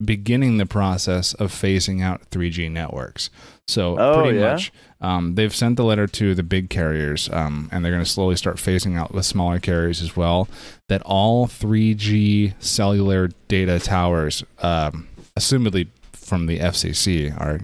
[0.05, 3.31] beginning the process of phasing out 3G networks.
[3.69, 4.53] So Oh, pretty yeah?
[4.53, 8.09] much, um, they've sent the letter to the big carriers, um, and they're going to
[8.11, 10.49] slowly start phasing out the smaller carriers as well.
[10.89, 15.89] That all 3G cellular data towers, um, assumedly
[16.29, 17.61] from the FCC are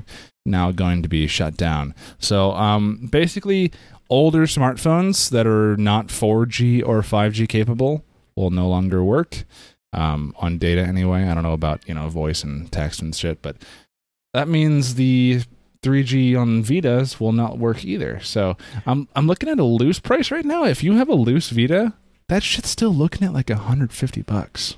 [0.47, 1.95] now going to be shut down.
[2.19, 3.73] So um, basically,
[4.11, 8.05] older smartphones that are not 4G or 5G capable
[8.37, 9.45] will no longer work
[9.93, 11.25] um, on data anyway.
[11.25, 13.57] I don't know about you know voice and text and shit, but
[14.33, 15.43] that means the
[15.83, 18.21] 3G on Vitas will not work either.
[18.21, 18.57] So
[18.87, 20.65] I'm I'm looking at a loose price right now.
[20.65, 21.95] If you have a loose Vita,
[22.29, 24.77] that shit's still looking at like 150 bucks.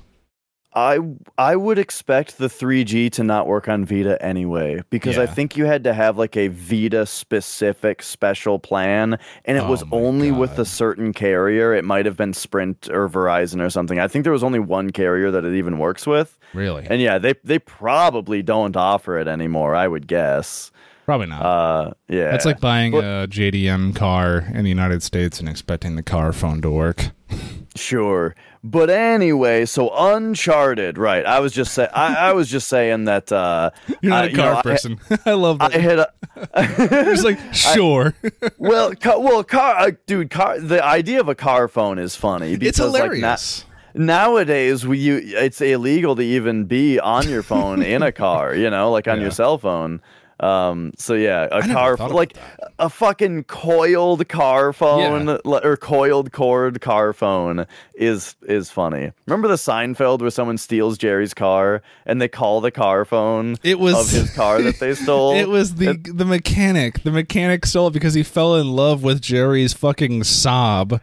[0.77, 0.99] I
[1.39, 5.65] I would expect the 3G to not work on Vita anyway because I think you
[5.65, 10.59] had to have like a Vita specific special plan and it Oh was only with
[10.59, 11.73] a certain carrier.
[11.73, 13.99] It might have been Sprint or Verizon or something.
[13.99, 16.37] I think there was only one carrier that it even works with.
[16.53, 16.85] Really?
[16.87, 20.71] And yeah, they they probably don't offer it anymore, I would guess.
[21.05, 21.41] Probably not.
[21.41, 22.29] Uh yeah.
[22.29, 26.31] That's like buying But- a JDM car in the United States and expecting the car
[26.33, 27.09] phone to work.
[27.77, 28.35] Sure.
[28.63, 31.25] But anyway, so Uncharted, right.
[31.25, 33.69] I was just say I, I was just saying that uh
[34.01, 34.99] You're not I- a you car know, person.
[35.25, 35.73] I, love that.
[35.75, 36.11] I had a
[37.11, 38.13] It's like sure.
[38.57, 40.59] well, ca- well, car, uh, dude, car.
[40.59, 42.57] The idea of a car phone is funny.
[42.57, 43.65] Because, it's like, na- hilarious.
[43.93, 48.55] nowadays, we you, it's illegal to even be on your phone in a car.
[48.55, 49.23] You know, like on Yeah.
[49.23, 50.01] your cell phone.
[50.39, 50.91] Um.
[50.97, 52.37] So yeah, a car, like
[52.77, 55.37] a fucking coiled car phone Yeah.
[55.63, 57.65] or coiled cord car phone
[57.95, 59.11] is is funny.
[59.25, 63.79] Remember the Seinfeld where someone steals Jerry's car and they call the car phone It
[63.79, 65.33] was of his car that they stole.
[65.33, 67.01] It was the the mechanic.
[67.03, 71.01] The mechanic stole it because he fell in love with Jerry's fucking Saab,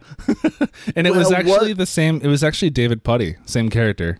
[0.95, 2.21] and it was actually what- the same.
[2.23, 4.19] It was actually David Puddy, same character.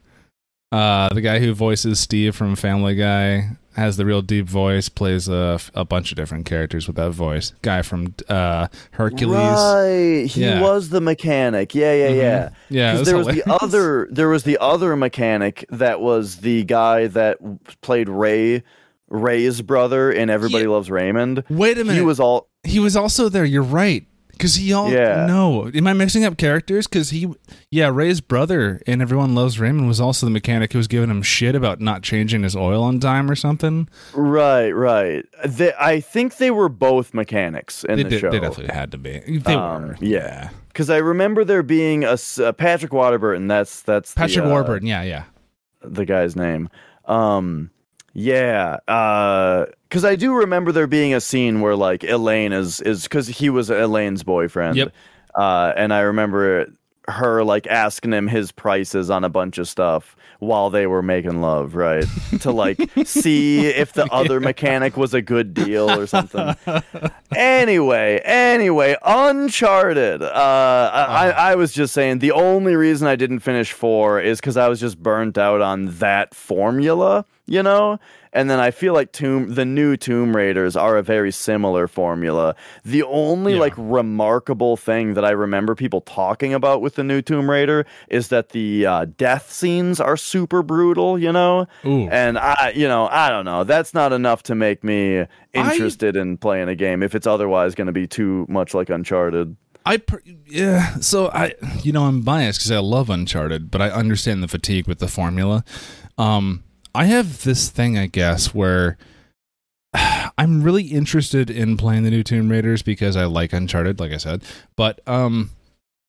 [0.75, 4.89] Uh, the guy who voices Steve from Family Guy has the real deep voice.
[4.89, 7.53] Plays a, a bunch of different characters with that voice.
[7.61, 9.35] Guy from uh, Hercules.
[9.37, 10.61] Right, he Yeah.
[10.61, 11.75] was the mechanic.
[11.75, 12.15] Yeah, yeah, Mhm.
[12.17, 12.49] yeah.
[12.69, 14.07] Yeah, it 'Cause was there was the other.
[14.11, 17.37] There was the other mechanic that was the guy that
[17.81, 18.63] played Ray,
[19.09, 20.71] Ray's brother in Everybody Yeah.
[20.71, 21.43] Loves Raymond.
[21.49, 21.95] Wait a minute.
[21.99, 22.49] He was all.
[22.63, 23.45] He was also there.
[23.45, 24.05] You're right.
[24.37, 25.25] Because he all Yeah.
[25.25, 25.69] no.
[25.73, 26.87] Am I mixing up characters?
[26.87, 27.33] Because he,
[27.71, 31.21] yeah, Ray's brother and everyone loves Raymond was also the mechanic who was giving him
[31.21, 33.87] shit about not changing his oil on time or something.
[34.13, 35.25] Right, right.
[35.45, 38.31] They, I think they were both mechanics in They, the did, show.
[38.31, 39.19] they definitely had to be.
[39.39, 39.97] They Um, were.
[40.01, 40.49] yeah.
[40.67, 43.47] Because I remember there being a uh, Patrick Warburton.
[43.47, 44.87] That's that's the, Patrick uh, Warburton.
[44.87, 45.23] Yeah, yeah.
[45.81, 46.69] the guy's name.
[47.05, 47.69] Um,
[48.15, 53.27] yeah, because I do remember there being a scene where like Elaine is is because
[53.27, 54.77] he was Elaine's boyfriend.
[54.77, 54.93] Yep.
[55.35, 56.67] Uh, and I remember
[57.07, 61.41] her like asking him his prices on a bunch of stuff while they were making
[61.41, 62.05] love, right?
[62.39, 66.55] to like see if the other mechanic was a good deal or something.
[67.35, 70.21] anyway, anyway, Uncharted.
[70.21, 74.39] Uh, I, I, I was just saying the only reason I didn't finish four is
[74.39, 77.99] because I was just burnt out on that formula, you know.
[78.35, 82.53] And then I feel like Tomb, the new Tomb Raiders are a very similar formula.
[82.83, 83.61] The only Yeah.
[83.61, 88.27] like remarkable thing that I remember people talking about with the new Tomb Raider is
[88.27, 91.65] that the uh, death scenes are super brutal, you know.
[91.85, 92.09] Ooh.
[92.09, 93.63] And I, you know, I don't know.
[93.63, 97.87] That's not enough to make me interested in playing a game if it's otherwise going
[97.87, 99.55] to be too much like Uncharted.
[99.85, 100.01] I
[100.45, 100.95] yeah.
[100.95, 104.87] So I, you know, I'm biased because I love Uncharted, but I understand the fatigue
[104.87, 105.63] with the formula.
[106.17, 106.63] Um,
[106.95, 108.97] I have this thing, I guess, where
[110.37, 114.17] I'm really interested in playing the new Tomb Raiders because I like Uncharted, like I
[114.17, 114.43] said.
[114.75, 115.51] But um,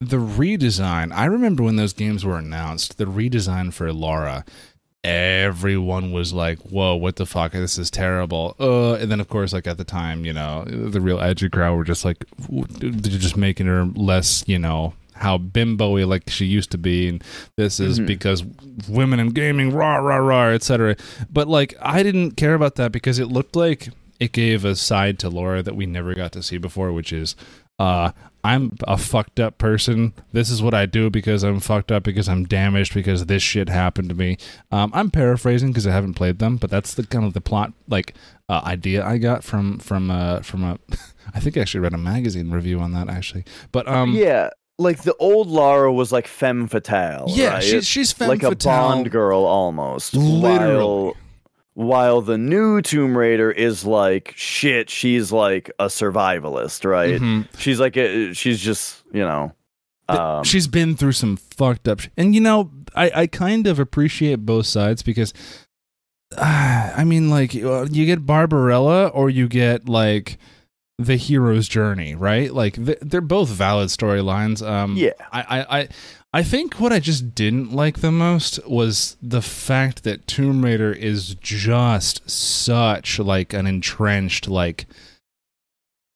[0.00, 1.12] the redesign.
[1.12, 2.98] I remember when those games were announced.
[2.98, 4.44] The redesign for Lara.
[5.04, 7.52] Everyone was like, "Whoa, what the fuck?
[7.52, 11.00] This is terrible." Uh, and then, of course, like at the time, you know, the
[11.00, 16.04] real edgy crowd were just like, "They're just making her less, you know, how bimbo-y
[16.04, 17.24] like she used to be, and
[17.56, 18.06] this is Mhm.
[18.06, 18.44] because
[18.88, 20.96] women in gaming, rah rah rah, etc."
[21.30, 23.88] But like, I didn't care about that because it looked like
[24.20, 27.36] it gave a side to Laura that we never got to see before, which is,
[27.78, 28.12] uh,
[28.42, 30.12] I'm a fucked up person.
[30.32, 33.68] This is what I do because I'm fucked up because I'm damaged because this shit
[33.68, 34.38] happened to me.
[34.70, 37.72] Um, I'm paraphrasing because I haven't played them, but that's the kind of the plot
[37.88, 38.14] like
[38.48, 40.78] uh, idea I got from from uh, from a.
[41.34, 45.02] I think I actually read a magazine review on that actually, but um, yeah, like
[45.02, 47.26] the old Lara was like femme fatale.
[47.28, 47.62] yeah, right?
[47.62, 48.54] she's she's femme like a.
[48.54, 50.14] Bond girl almost.
[50.14, 50.76] Literally.
[50.76, 51.16] While,
[51.74, 57.20] while the new Tomb Raider is like shit, she's like a survivalist, right?
[57.20, 57.46] Mhm.
[57.58, 59.52] She's like a, she's just you know.
[60.08, 63.80] Um, she's been through some fucked up sh- and you know I, I kind of
[63.80, 65.34] appreciate both sides because
[66.36, 70.38] uh, i mean like uh, you get barbarella or you get like
[70.98, 72.52] the hero's journey, right?
[72.52, 74.66] Like th- they're both valid storylines.
[74.66, 75.10] Um, Yeah.
[75.30, 75.88] I, I, I,
[76.34, 80.92] I think what I just didn't like the most was the fact that Tomb Raider
[80.92, 84.86] is just such like an entrenched like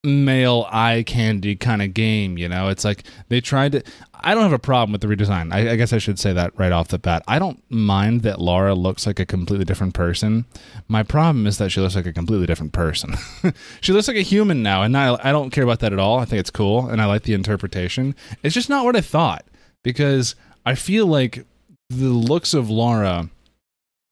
[0.02, 2.38] male eye candy kind of game.
[2.38, 3.82] You know, it's like they tried to.
[4.22, 5.52] I don't have a problem with the redesign.
[5.52, 7.22] I, I guess I should say that right off the bat.
[7.26, 10.44] I don't mind that Laura looks like a completely different person.
[10.88, 13.14] My problem is that she looks like a completely different person.
[13.80, 16.18] she looks like a human now, and I, I don't care about that at all.
[16.18, 18.14] I think it's cool, and I like the interpretation.
[18.42, 19.46] It's just not what I thought
[19.82, 20.34] because
[20.66, 21.46] I feel like
[21.88, 23.30] the looks of Laura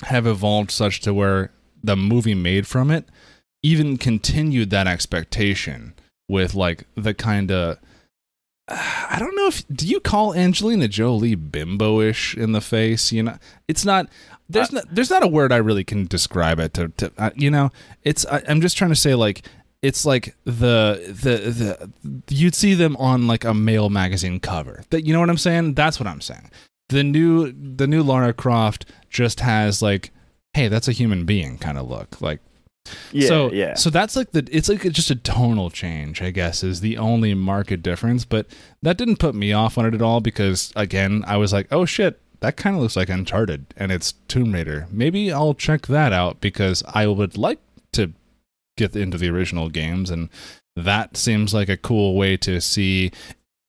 [0.04, 3.08] have evolved such to where the movie made from it
[3.62, 5.94] even continued that expectation
[6.28, 7.78] with like the kind of
[8.68, 13.12] I don't know if do you call Angelina Jolie bimbo-ish in the face?
[13.12, 14.08] You know, it's not.
[14.50, 14.84] There's not.
[14.90, 16.88] There's not a word I really can describe it to.
[16.88, 17.70] to uh, you know,
[18.02, 18.24] it's.
[18.26, 19.42] I, I'm just trying to say like
[19.82, 21.90] it's like the the the
[22.34, 24.82] you'd see them on like a male magazine cover.
[24.90, 25.74] That you know what I'm saying?
[25.74, 26.50] That's what I'm saying.
[26.88, 30.10] The new the new Lara Croft just has like,
[30.54, 32.20] hey, that's a human being kind of look.
[32.20, 32.40] Like
[33.12, 33.74] Yeah, so yeah.
[33.74, 37.34] so that's like the it's like just a tonal change, I guess, is the only
[37.34, 38.24] market difference.
[38.24, 38.46] But
[38.82, 41.84] that didn't put me off on it at all because again, I was like, oh
[41.84, 44.86] shit, that kind of looks like Uncharted and it's Tomb Raider.
[44.90, 47.60] Maybe I'll check that out because I would like
[47.92, 48.12] to
[48.76, 50.28] get into the original games and
[50.76, 53.10] that seems like a cool way to see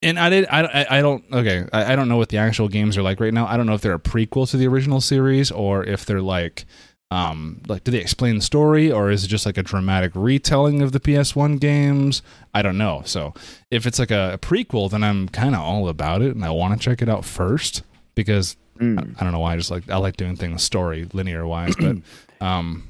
[0.02, 0.48] and I did.
[0.50, 1.24] I, I, don't.
[1.32, 3.46] Okay, I, I don't know what the actual games are like right now.
[3.48, 6.66] I don't know if they're a prequel to the original series or if they're like,
[7.12, 10.82] um, like do they explain the story or is it just like a dramatic retelling
[10.82, 12.22] of the PS1 games?
[12.54, 13.02] I don't know.
[13.06, 13.34] So
[13.72, 16.80] if it's like a, prequel, then I'm kind of all about it and I want
[16.80, 17.84] to check it out first
[18.16, 18.98] because Mm.
[18.98, 19.54] I, I don't know why.
[19.54, 21.98] I just like I like doing things story linear wise, but
[22.42, 22.88] um,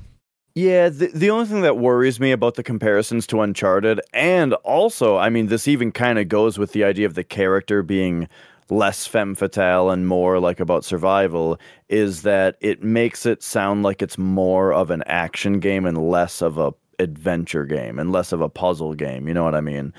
[0.53, 5.17] Yeah, the, the only thing that worries me about the comparisons to Uncharted, and also,
[5.17, 8.28] I mean, this even kind of goes with the idea of the character being
[8.70, 11.59] less femme fatale and more like about survival,
[11.89, 16.41] is that it makes it sound like it's more of an action game and less
[16.41, 19.28] of a adventure game and less of a puzzle game.
[19.28, 19.93] You know what I mean?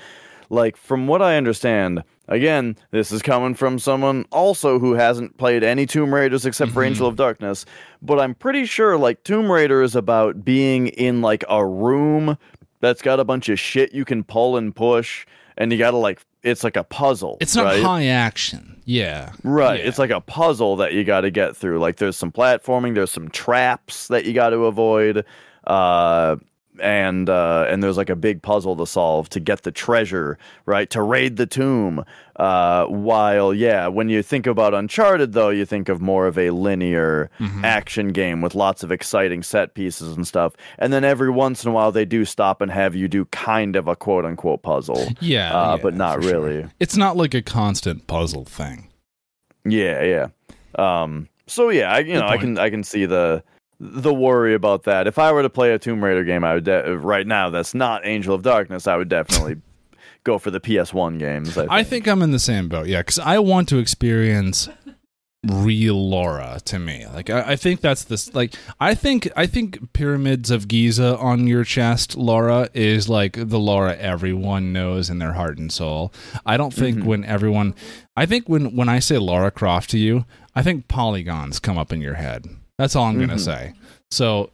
[0.49, 5.63] Like, from what I understand, again, this is coming from someone also who hasn't played
[5.63, 6.83] any Tomb Raiders except for.
[6.83, 7.23] Angel of mm-hmm.
[7.23, 7.65] Darkness,
[8.01, 12.37] but I'm pretty sure, like, Tomb Raider is about being in, like, a room
[12.81, 15.25] that's got a bunch of shit you can pull and push,
[15.57, 17.37] and you gotta, like, it's like a puzzle.
[17.41, 17.83] it's not right?
[17.83, 18.81] high action.
[18.85, 19.79] Yeah, Right.
[19.79, 19.87] Yeah.
[19.87, 21.79] It's like a puzzle that you got to get through.
[21.79, 25.23] Like there's some platforming, there's some traps that you got to avoid.
[25.65, 26.37] Uh
[26.81, 30.89] and uh and there's like a big puzzle to solve to get the treasure, right?
[30.89, 32.03] To raid the tomb.
[32.35, 36.49] Uh while yeah, when you think about Uncharted though, you think of more of a
[36.49, 37.63] linear Mhm.
[37.63, 40.53] action game with lots of exciting set pieces and stuff.
[40.79, 43.75] And then every once in a while they do stop and have you do kind
[43.75, 45.07] of a quote unquote puzzle.
[45.21, 46.31] yeah, Uh, yeah, but not for sure.
[46.41, 46.65] really.
[46.79, 48.87] It's not like a constant puzzle thing.
[49.65, 50.27] Yeah, yeah.
[50.77, 53.43] Um, so yeah, I you Good know I can I can see the
[53.83, 55.07] the worry about that.
[55.07, 57.73] If I were to play a Tomb Raider game, I would de- right now that's
[57.73, 58.85] not Angel of Darkness.
[58.85, 59.55] I would definitely
[60.23, 61.57] go for the PS1 games.
[61.57, 62.07] I think.
[62.07, 62.85] I I'm in the same boat.
[62.87, 64.69] Yeah, because I want to experience
[65.47, 67.07] real Laura to me.
[67.07, 68.31] Like I, I think that's this.
[68.35, 73.57] Like I think I think pyramids of Giza on your chest, Laura, is like the
[73.59, 76.13] Laura everyone knows in their heart and soul.
[76.45, 77.03] I don't think Mhm.
[77.05, 77.73] when everyone.
[78.15, 81.91] I think when when I say Laura Croft to you, I think polygons come up
[81.91, 82.45] in your head.
[82.81, 83.39] That's all I'm gonna Mhm.
[83.39, 83.73] say.
[84.09, 84.49] So,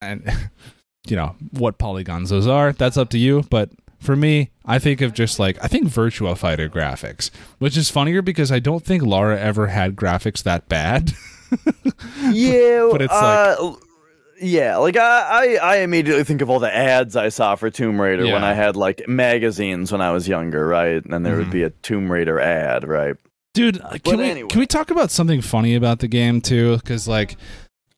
[0.00, 0.22] and
[1.06, 2.72] you know what polygons those are.
[2.72, 3.70] That's up to you, but.
[4.00, 8.22] For me, I think of just like I think Virtua Fighter graphics, which is funnier
[8.22, 11.14] because I don't think Lara ever had graphics that bad.
[12.30, 13.74] yeah, But it's uh,
[14.40, 18.00] yeah, like I, I I immediately think of all the ads I saw for Tomb
[18.00, 21.04] Raider when I had like magazines when I was younger, right?
[21.04, 21.38] And there Mhm.
[21.38, 23.16] would be a Tomb Raider ad, right?
[23.54, 24.48] Dude, uh, But can we anyway.
[24.48, 26.76] can we talk about something funny about the game too?
[26.76, 27.36] Because like,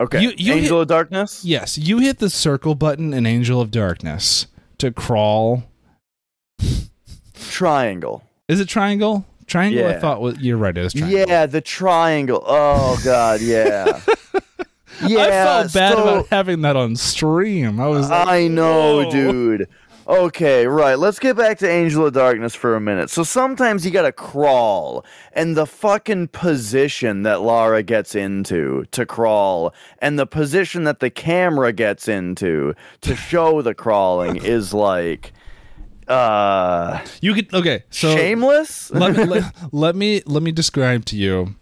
[0.00, 1.44] Okay, You- you Angel of Darkness.
[1.44, 4.46] yes, you hit the circle button in Angel of Darkness
[4.78, 5.64] to crawl.
[7.34, 8.22] Triangle.
[8.48, 9.26] Is it triangle?
[9.46, 9.86] Triangle.
[9.86, 10.76] I thought was, you're right.
[10.76, 11.18] It is triangle.
[11.28, 12.42] Yeah, the triangle.
[12.46, 14.00] Oh God, yeah.
[15.06, 17.80] yeah, I felt bad so- about having that on stream.
[17.80, 18.08] I was.
[18.08, 19.10] Like, I know, whoa.
[19.10, 19.68] dude.
[20.10, 20.98] Okay, right.
[20.98, 23.10] Let's get back to Angel of Darkness for a minute.
[23.10, 25.04] So sometimes you gotta crawl,
[25.34, 31.10] and the fucking position that Lara gets into to crawl, and the position that the
[31.10, 35.32] camera gets into to show the crawling is like,
[36.08, 37.84] uh, You could okay.
[37.90, 38.90] So shameless.
[38.90, 41.54] let, me, let, let me let me describe to you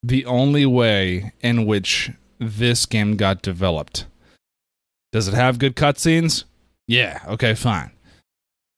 [0.00, 4.06] the only way in which this game got developed.
[5.10, 6.44] Does it have good cutscenes?
[6.86, 7.20] Yeah.
[7.28, 7.54] Okay.
[7.54, 7.90] Fine.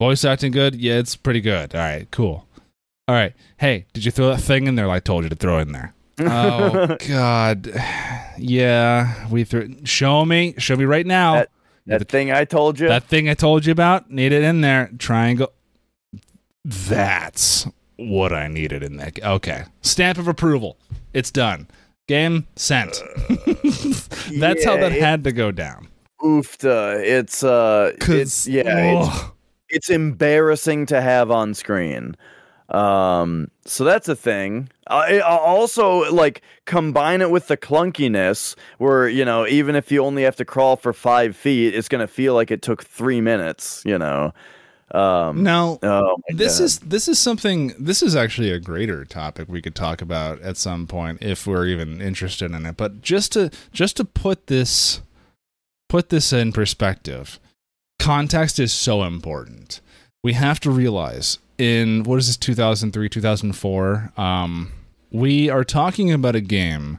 [0.00, 0.74] Voice acting good?
[0.74, 1.74] Yeah, it's pretty good.
[1.74, 2.46] All right, cool.
[3.08, 3.32] All right.
[3.58, 5.72] Hey, did you throw that thing in there like I told you to throw in
[5.72, 5.94] there?
[6.20, 7.72] oh God.
[8.38, 9.74] Yeah, we threw.
[9.84, 10.54] Show me.
[10.58, 11.34] Show me right now.
[11.34, 11.50] That-
[11.86, 12.88] That thing I told you.
[12.88, 14.90] That thing I told you about, need it in there.
[14.98, 15.52] Triangle.
[16.64, 19.22] That's what I needed in that.
[19.22, 19.64] Okay.
[19.82, 20.76] Stamp of approval.
[21.14, 21.68] It's done.
[22.08, 23.00] Game sent.
[23.28, 25.88] That's how that it- had to go down.
[26.20, 26.98] Oofta.
[27.02, 28.62] It's uh it's yeah,
[29.02, 29.24] it's,
[29.68, 32.16] it's embarrassing to have on screen.
[32.68, 34.68] Um so that's a thing.
[34.86, 40.04] I I also like combine it with the clunkiness where, you know, even if you
[40.04, 43.20] only have to crawl for 5 feet, it's going to feel like it took 3
[43.20, 44.32] minutes, you know.
[44.92, 46.64] Um now oh this God.
[46.64, 50.56] is this is something this is actually a greater topic we could talk about at
[50.56, 55.00] some point if we're even interested in it but just to just to put this
[55.88, 57.38] put this in perspective
[57.98, 59.80] context is so important
[60.22, 64.72] we have to realize in what is this 2003 2004 um
[65.10, 66.98] we are talking about a game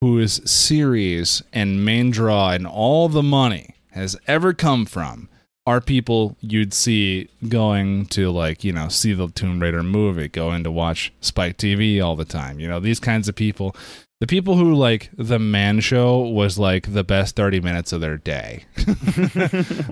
[0.00, 5.28] whose series and main draw and all the money has ever come from
[5.68, 10.64] are people you'd see going to like you know see the Tomb Raider movie, going
[10.64, 12.58] to watch Spike TV all the time.
[12.58, 13.76] You know these kinds of people,
[14.20, 18.18] the people who like the Man Show was like the best thirty minutes of their
[18.18, 18.64] day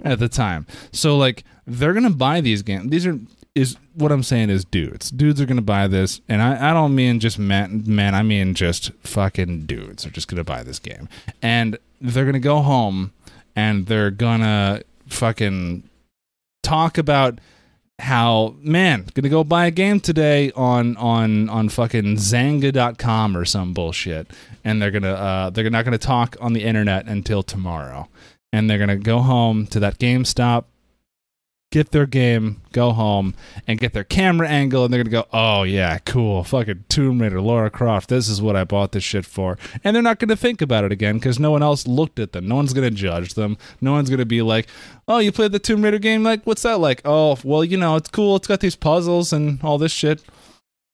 [0.05, 0.67] at the time.
[0.93, 2.91] So like they're gonna buy these games.
[2.91, 3.19] These are
[3.55, 5.11] is what I'm saying is dudes.
[5.11, 7.85] Dudes are gonna buy this, and I, I don't mean just men.
[7.87, 11.09] Men, I mean just fucking dudes are just gonna buy this game,
[11.41, 13.13] and they're gonna go home
[13.55, 15.89] and they're gonna fucking
[16.63, 17.39] talk about
[17.99, 23.73] how man gonna go buy a game today on on on fucking Xanga.com or some
[23.73, 24.31] bullshit
[24.65, 28.09] and they're gonna uh they're not gonna talk on the internet until tomorrow.
[28.53, 30.65] And they're gonna go home to that GameStop
[31.73, 33.35] get their game, go home,
[33.67, 37.41] and get their camera angle, and they're gonna go, "Oh yeah, cool, fucking Tomb Raider,
[37.41, 38.09] Lara Croft.
[38.09, 40.93] This is what I bought this shit for." And they're not gonna think about it
[40.93, 42.47] again because no one else looked at them.
[42.49, 43.59] No one's gonna judge them.
[43.81, 44.69] No one's gonna be like,
[45.09, 46.23] "Oh, you played the Tomb Raider game?
[46.23, 48.37] Like, what's that like?" Oh, well, you know, it's cool.
[48.37, 50.23] It's got these puzzles and all this shit,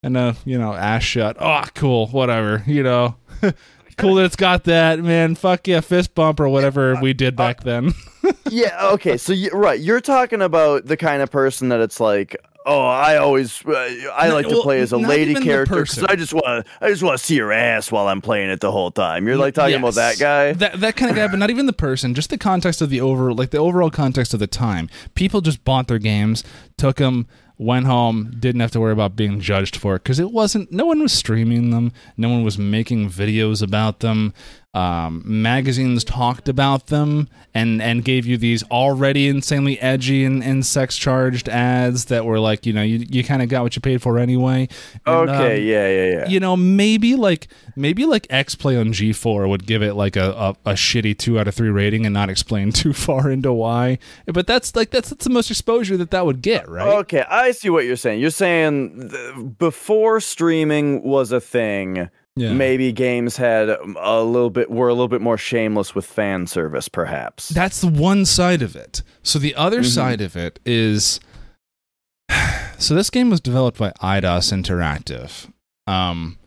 [0.02, 1.36] and uh, you know, ass shut.
[1.38, 2.62] Oh, cool, whatever.
[2.66, 3.16] You know.
[3.98, 5.34] Cool that it's got that, man.
[5.34, 7.92] Fuck yeah, fist bump or whatever we did back then.
[8.50, 12.36] yeah okay so you, right you're talking about the kind of person that it's like
[12.66, 13.72] oh i always uh,
[14.14, 16.64] i No, like to well, play as a lady character because i just want to
[16.80, 19.36] i just want to see your ass while i'm playing it the whole time you're
[19.36, 22.14] like talking about that guy That that kind of guy, but not even the person.
[22.14, 24.88] Just the context of the over, like the overall context of the time.
[25.14, 26.44] People just bought their games,
[26.76, 27.26] took them,
[27.58, 30.70] went home, didn't have to worry about being judged for it because it wasn't.
[30.72, 31.92] No one was streaming them.
[32.16, 34.32] No one was making videos about them.
[34.74, 40.64] Um, magazines talked about them and and gave you these already insanely edgy and, and
[40.64, 43.82] sex charged ads that were like you know you you kind of got what you
[43.82, 44.68] paid for anyway.
[45.04, 48.94] And, okay um, yeah yeah yeah you know maybe like maybe like x play on
[48.94, 50.30] g4 would give it like a,
[50.64, 53.98] a, a shitty two out of three rating and not explain too far into why
[54.26, 57.52] but that's like that's, that's the most exposure that that would get right Okay, I
[57.52, 58.20] see what you're saying.
[58.20, 64.70] You're saying th- before streaming was a thing, yeah maybe games had a little bit
[64.70, 67.48] were a little bit more shameless with fan service, perhaps.
[67.50, 69.86] that's the one side of it so the other Mhm.
[69.94, 71.20] side of it is
[72.78, 75.50] so this game was developed by Eidos Interactive
[75.86, 76.38] um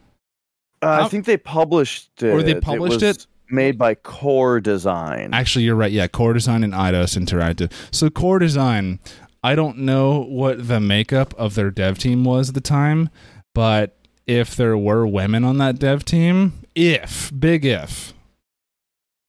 [0.82, 2.32] Uh, I think they published it.
[2.34, 3.28] Or they published was it?
[3.50, 5.32] Made by Core Design.
[5.34, 5.92] Actually, you're right.
[5.92, 7.72] Yeah, Core Design and Eidos Interactive.
[7.92, 9.00] So Core Design,
[9.44, 13.10] I don't know what the makeup of their dev team was at the time,
[13.54, 13.98] but
[14.28, 18.14] if there were women on that dev team, if big if,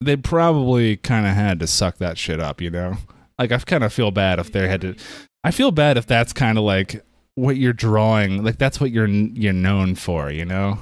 [0.00, 2.60] they probably kind of had to suck that shit up.
[2.60, 2.96] You know,
[3.38, 4.96] like I kind of feel bad if they had to.
[5.44, 8.44] I feel bad if that's kind of like what you're drawing.
[8.44, 10.30] Like that's what you're you're known for.
[10.30, 10.78] You know,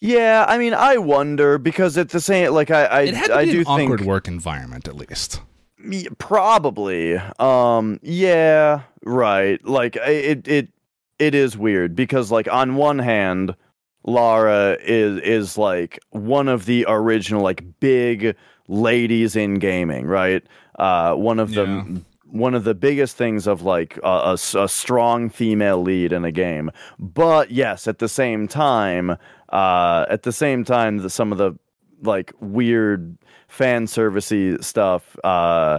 [0.00, 3.34] yeah, I mean, I wonder because at the same, like, I, I, it had to
[3.34, 5.40] I be do an awkward think work environment at least.
[6.18, 10.68] Probably um yeah right like it it
[11.18, 13.54] it is weird because like on one hand
[14.04, 18.36] Lara is is like one of the original like big
[18.68, 20.42] ladies in gaming right
[20.78, 21.84] uh one of the Yeah.
[22.26, 27.50] one of the biggest things of like a strong female lead in a game but
[27.50, 29.16] yes at the same time
[29.50, 31.52] uh at the same time the, some of the
[32.02, 33.16] like weird
[33.48, 35.78] fan servicey stuff uh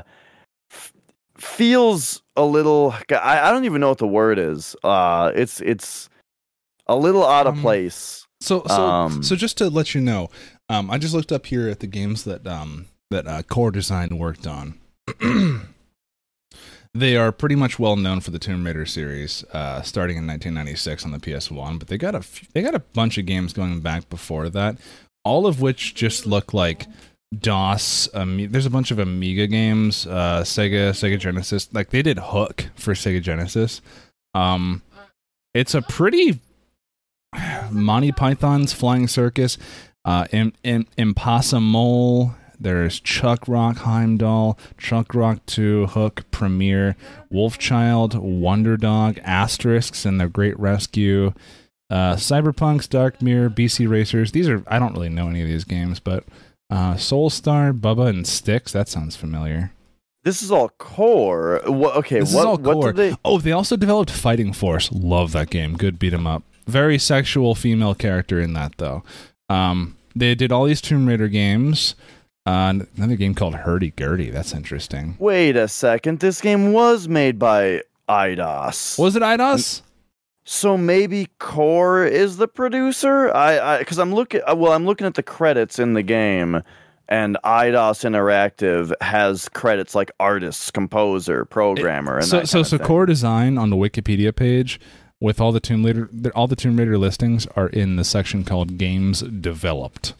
[1.41, 6.09] feels a little I, I don't even know what the word is uh it's it's
[6.87, 10.29] a little out of Um, place So so Um, so just to let you know,
[10.69, 14.17] um, I just looked up here at the games that um that uh, Core Design
[14.17, 14.79] worked on.
[16.93, 21.05] they are pretty much well known for the Tomb Raider series, uh, starting in 1996
[21.05, 21.79] on the PS1.
[21.79, 24.77] But they got a f- they got a bunch of games going back before that,
[25.23, 26.85] all of which just look like
[27.37, 28.09] DOS.
[28.13, 31.73] There's a bunch of Amiga games, uh, Sega, Sega Genesis.
[31.73, 33.81] Like they did Hook for Sega Genesis.
[34.33, 34.81] Um,
[35.53, 36.39] it's a pretty
[37.71, 39.57] Monty Python's Flying Circus,
[40.05, 42.35] uh, Impossamole.
[42.59, 46.95] There's Chuck Rock Heimdall, Chuck Rock 2, Hook, Premiere,
[47.31, 51.33] Wolfchild, Wonder Dog, Asterix, and The Great Rescue,
[51.91, 54.31] uh, Cyberpunks, Dark Mirror, BC Racers.
[54.31, 56.23] These are, I don't really know any of these games, but
[56.69, 58.71] uh, Soulstar, Bubba, and Sticks.
[58.71, 59.71] That sounds familiar.
[60.23, 61.61] This is all core.
[61.65, 62.91] What, okay, This what, is all core.
[62.91, 63.15] they?
[63.23, 64.91] Oh, they also developed Fighting Force.
[64.91, 65.77] Love that game.
[65.77, 66.43] Good beat 'em up.
[66.65, 69.03] Very sexual female character in that though.
[69.49, 71.95] Um, they did all these Tomb Raider games.
[72.45, 74.31] Uh, another game called Herdy Gerdy.
[74.31, 75.15] That's interesting.
[75.19, 76.19] Wait a second.
[76.19, 78.97] This game was made by Eidos.
[78.99, 79.81] Was it Eidos?
[80.49, 83.35] So maybe Core is the producer.
[83.35, 84.39] I because I'm looking.
[84.47, 86.63] uh, Well, I'm looking at the credits in the game,
[87.09, 93.57] and Eidos Interactive has credits like artists, composer, programmer, and so so so core design
[93.57, 94.79] on the Wikipedia page
[95.19, 98.77] with all the Tomb Raider all the Tomb Raider listings are in the section called
[98.77, 100.13] Games Developed.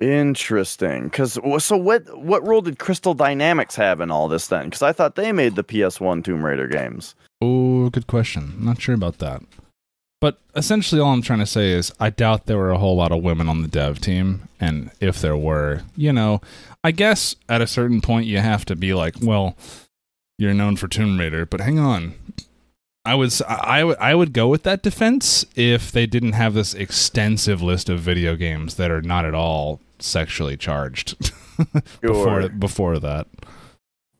[0.00, 1.04] Interesting.
[1.04, 2.04] Because so what?
[2.16, 4.66] What role did Crystal Dynamics have in all this then?
[4.66, 7.16] Because I thought they made the PS1 Tomb Raider games.
[7.40, 8.54] Oh, good question.
[8.58, 9.42] Not sure about that.
[10.20, 13.12] But essentially, all I'm trying to say is I doubt there were a whole lot
[13.12, 14.48] of women on the dev team.
[14.60, 16.42] And if there were, you know,
[16.84, 19.56] I guess at a certain point you have to be like, well,
[20.38, 22.14] you're known for Tomb Raider, but hang on.
[23.04, 26.52] I would I, I would I would go with that defense if they didn't have
[26.52, 31.32] this extensive list of video games that are not at all sexually charged
[32.02, 33.26] before before that.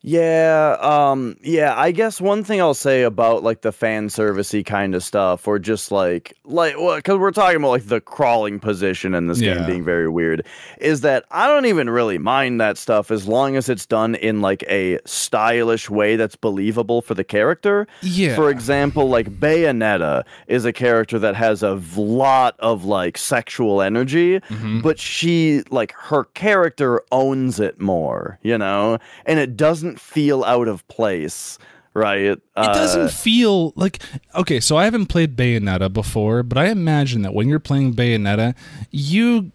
[0.02, 1.74] Yeah, um, yeah.
[1.76, 5.58] I guess one thing I'll say about like the fan servicey kind of stuff, or
[5.58, 9.56] just like like because we're talking about like the crawling position in this Yeah.
[9.56, 10.46] game being very weird,
[10.80, 14.40] is that I don't even really mind that stuff as long as it's done in
[14.40, 17.86] like a stylish way that's believable for the character.
[18.00, 18.34] Yeah.
[18.36, 24.40] For example, like Bayonetta is a character that has a lot of like sexual energy,
[24.40, 24.82] Mhm.
[24.82, 28.96] but she like her character owns it more, you know,
[29.26, 31.56] and it doesn't feel out of place,
[31.94, 32.20] right?
[32.20, 34.02] It doesn't Uh, feel like
[34.34, 34.60] okay.
[34.60, 38.54] So I haven't played Bayonetta before, but I imagine that when you're playing Bayonetta,
[38.90, 39.52] you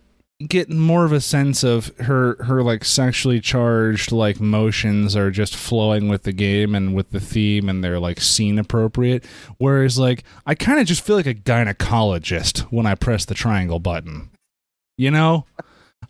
[0.50, 5.56] get more of a sense of her her like sexually charged like motions are just
[5.56, 9.24] flowing with the game and with the theme and they're like scene appropriate
[9.60, 13.80] whereas like i kind of just feel like a gynecologist when i press the triangle
[13.80, 14.30] button
[14.98, 15.46] you know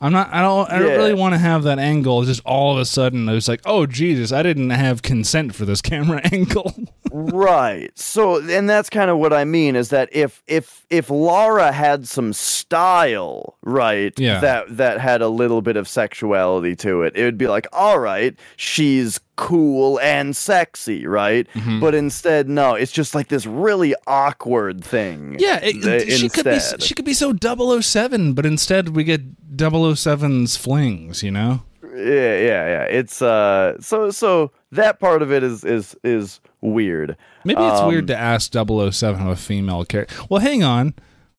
[0.02, 0.96] i'm not i don't i don't Yeah.
[0.96, 4.32] really want to have that angle just all of a sudden it's like oh jesus
[4.32, 6.74] i didn't have consent for this camera angle
[7.12, 7.92] right.
[7.98, 12.08] So, and that's kind of what I mean is that if if if Lara had
[12.08, 14.40] some style, right, Yeah.
[14.42, 18.00] that that had a little bit of sexuality to it, it would be like, all
[18.00, 21.48] right, she's cool and sexy, right?
[21.54, 21.80] Mhm.
[21.82, 25.36] But instead, no, it's just like this really awkward thing.
[25.40, 29.22] Yeah, it, th- she could be she could be so 007, but instead we get
[29.56, 31.62] 007's flings, you know?
[31.98, 37.16] yeah yeah yeah it's uh so so that part of it is is is weird
[37.46, 40.14] Maybe it's Um, weird to ask 007 how a female character.
[40.30, 40.94] Well, hang on.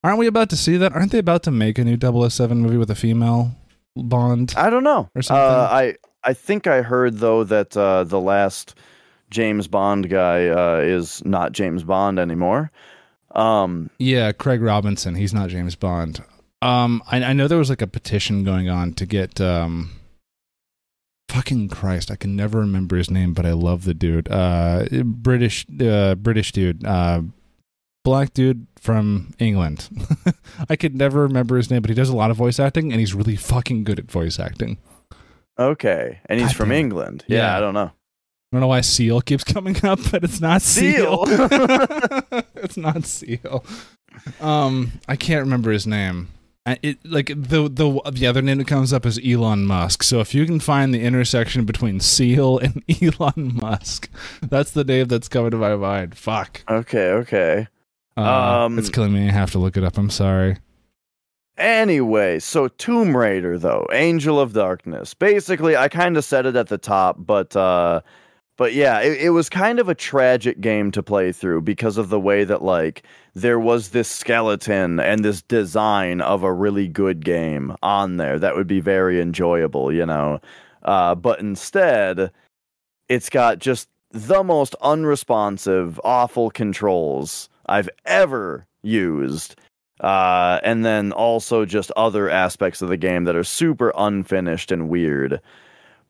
[0.05, 0.93] Aren't we about to see that?
[0.95, 3.51] Aren't they about to make a new 007 movie with a female
[3.97, 4.55] Bond?
[4.57, 5.43] i don't know Or something.
[5.43, 5.95] uh i
[6.27, 8.75] i think i heard though that uh the last
[9.31, 12.71] james bond guy uh is not james bond anymore
[13.35, 15.15] um Yeah, Craig Robinson.
[15.15, 16.23] He's not James Bond.
[16.63, 19.91] Um, I, I know there was like a petition going on to get um,
[21.29, 24.31] fucking Christ, I can never remember his name, but I love the dude.
[24.31, 26.85] Uh, British, uh, British dude.
[26.85, 27.23] Uh,
[28.05, 29.89] black dude from England.
[30.71, 33.01] I could never remember his name, but he does a lot of voice acting, and
[33.01, 34.79] he's really fucking good at voice acting.
[35.59, 37.57] Okay and he's God from england yeah, Yeah.
[37.57, 37.91] i don't know
[38.53, 41.27] I don't know why Seal keeps coming up, but it's not Seal.
[41.27, 41.49] Seal.
[42.55, 43.65] it's not Seal.
[44.41, 46.29] Um, I can't remember his name.
[46.65, 50.05] I, it like the the the other name that comes up is Elon Musk.
[50.05, 54.09] So if you can find the intersection between Seal and Elon Musk,
[54.43, 56.17] that's the name that's coming to my mind.
[56.17, 56.63] Fuck.
[56.71, 57.67] okay okay
[58.17, 59.29] Uh, Um, it's killing me.
[59.29, 59.99] I have to look it up.
[59.99, 60.59] I'm sorry.
[61.59, 65.15] Anyway, so Tomb Raider though, Angel of Darkness.
[65.15, 68.03] Basically, I kind of said it at the top, but uh
[68.59, 72.09] but yeah, it, it was kind of a tragic game to play through because of
[72.09, 73.05] the way that like
[73.35, 78.55] there was this skeleton and this design of a really good game on there that
[78.57, 80.41] would be very enjoyable, you know.
[80.83, 82.31] Uh but instead,
[83.09, 89.57] it's got just the most unresponsive, awful controls I've ever used.
[90.01, 94.89] Uh, and then also just other aspects of the game that are super unfinished and
[94.89, 95.41] weird.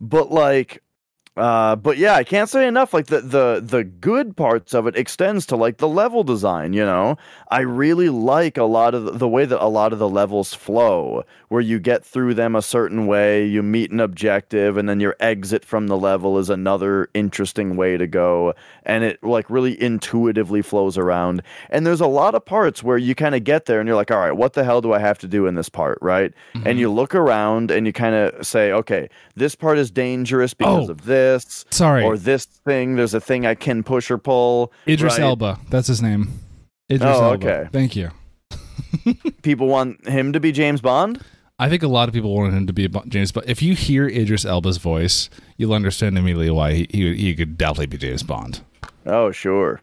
[0.01, 0.83] But like
[1.37, 2.95] uh, but yeah, I can't say enough.
[2.95, 6.73] Like the the the good parts of it extends to like the level design.
[6.73, 7.19] You know,
[7.51, 10.55] I really like a lot of the, the, way that a lot of the levels
[10.55, 14.99] flow, where you get through them a certain way, you meet an objective, and then
[14.99, 18.55] your exit from the level is another interesting way to go,
[18.85, 21.43] and it like really intuitively flows around.
[21.69, 24.11] And there's a lot of parts where you kind of get there, and you're like,
[24.11, 26.33] all right, what the hell do I have to do in this part, right?
[26.55, 26.67] Mm-hmm.
[26.67, 30.89] And you look around, and you kind of say, okay, this part is dangerous because
[30.89, 30.93] oh.
[30.93, 31.65] of this this.
[31.71, 32.05] Sorry.
[32.05, 32.97] Or this thing.
[32.97, 34.73] There's a thing I can push or pull.
[34.87, 35.25] Idris right?
[35.25, 35.59] Elba.
[35.71, 36.29] That's his name.
[36.91, 37.47] Idris oh, Elba.
[37.47, 37.69] okay.
[37.73, 38.11] Thank you.
[39.43, 41.23] People want him to be James Bond?
[41.59, 43.49] I think a lot of people want him to be James Bond.
[43.49, 47.87] If you hear Idris Elba's voice, you'll understand immediately why he, he, he could definitely
[47.87, 48.61] be James Bond.
[49.07, 49.81] Oh, sure.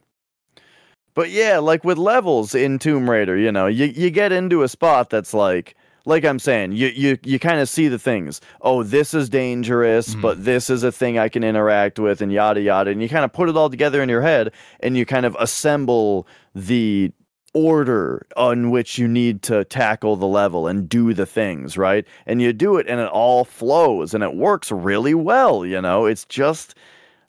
[1.15, 4.67] But yeah, like with levels in Tomb Raider, you know, you, you get into a
[4.67, 8.41] spot that's like like I'm saying, you you you kind of see the things.
[8.61, 10.21] Oh, this is dangerous, mm-hmm.
[10.21, 12.91] but this is a thing I can interact with, and yada yada.
[12.91, 14.51] And you kind of put it all together in your head,
[14.81, 17.11] and you kind of assemble the
[17.53, 22.05] order on which you need to tackle the level and do the things right.
[22.25, 25.65] And you do it, and it all flows, and it works really well.
[25.65, 26.75] You know, it's just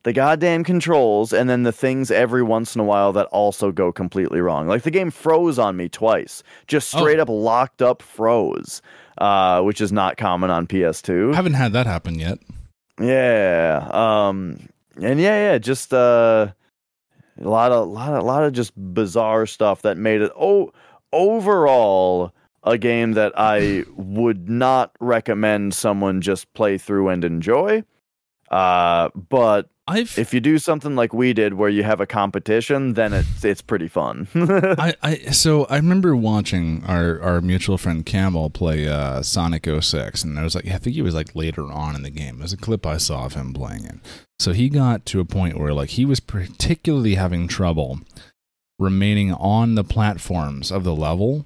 [0.05, 3.91] the goddamn controls and then the things every once in a while that also go
[3.91, 4.69] completely wrong.
[4.69, 6.99] Like the game froze on me twice, just oh.
[6.99, 7.23] straight oh.
[7.23, 8.83] up locked up froze,
[9.19, 11.33] uh, which is not common on PS2.
[11.33, 12.39] I haven't had that happen yet.
[13.01, 13.89] Yeah.
[13.93, 14.69] Um,
[15.01, 16.53] and yeah, yeah, just uh,
[17.41, 20.33] a lot of, lot of, lot of just bizarre stuff that made it.
[20.39, 20.71] Oh,
[21.13, 22.33] overall,
[22.63, 27.85] a game that I would not recommend someone just play through and enjoy.
[28.55, 32.95] Uh, but I've if you do something like we did where you have a competition,
[32.95, 34.29] then it's it's pretty fun.
[34.35, 40.23] I, I so I remember watching our, our mutual friend Camel play uh, Sonic 06
[40.23, 42.39] and I was like I think he was like later on in the game.
[42.39, 43.97] There's a clip I saw of him playing it.
[44.39, 47.99] So he got to a point where like he was particularly having trouble
[48.79, 51.45] remaining on the platforms of the level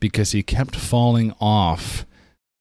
[0.00, 2.06] because he kept falling off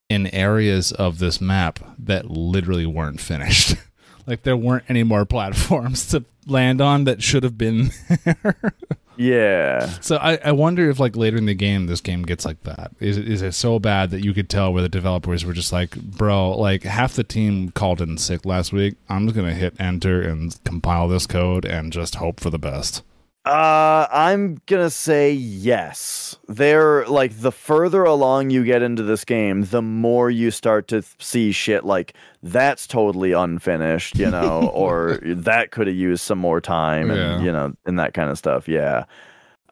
[0.10, 3.76] in areas of this map that literally weren't finished.
[4.28, 7.92] like there weren't any more platforms to land on that should have been
[8.24, 8.74] there.
[9.18, 9.88] yeah.
[10.02, 12.92] So I, I wonder if like later in the game this game gets like that.
[13.00, 15.96] Is is it so bad that you could tell where the developers were just like,
[15.96, 18.96] bro, like half the team called in sick last week.
[19.10, 23.04] I'm just gonna hit enter and compile this code and just hope for the best.
[23.46, 26.36] Uh, I'm gonna say yes.
[26.48, 31.04] They're like the further along you get into this game, the more you start to
[31.20, 36.60] see shit like that's totally unfinished, you know, or that could have used some more
[36.60, 37.42] time, and yeah.
[37.42, 38.68] you know, and that kind of stuff.
[38.68, 39.06] Yeah.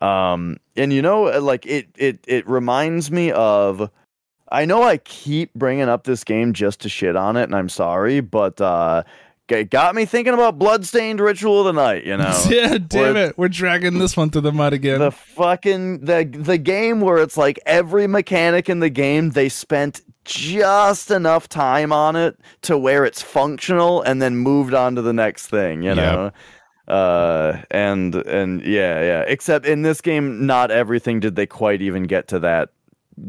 [0.01, 3.89] Um, and you know, like it, it, it reminds me of.
[4.51, 7.69] I know I keep bringing up this game just to shit on it, and I'm
[7.69, 9.01] sorry, but uh,
[9.59, 12.43] it got me thinking about bloodstained ritual of the night you know.
[12.49, 13.37] Yeah damn it.
[13.37, 14.99] We're dragging this one to the mud again.
[14.99, 20.01] The fucking the the game where it's like every mechanic in the game they spent
[20.25, 25.13] just enough time on it to where it's functional and then moved on to the
[25.13, 26.25] next thing you know?
[26.25, 26.35] Yep.
[26.87, 29.21] uh and and yeah yeah.
[29.27, 32.69] Except in this game not everything did they quite even get to that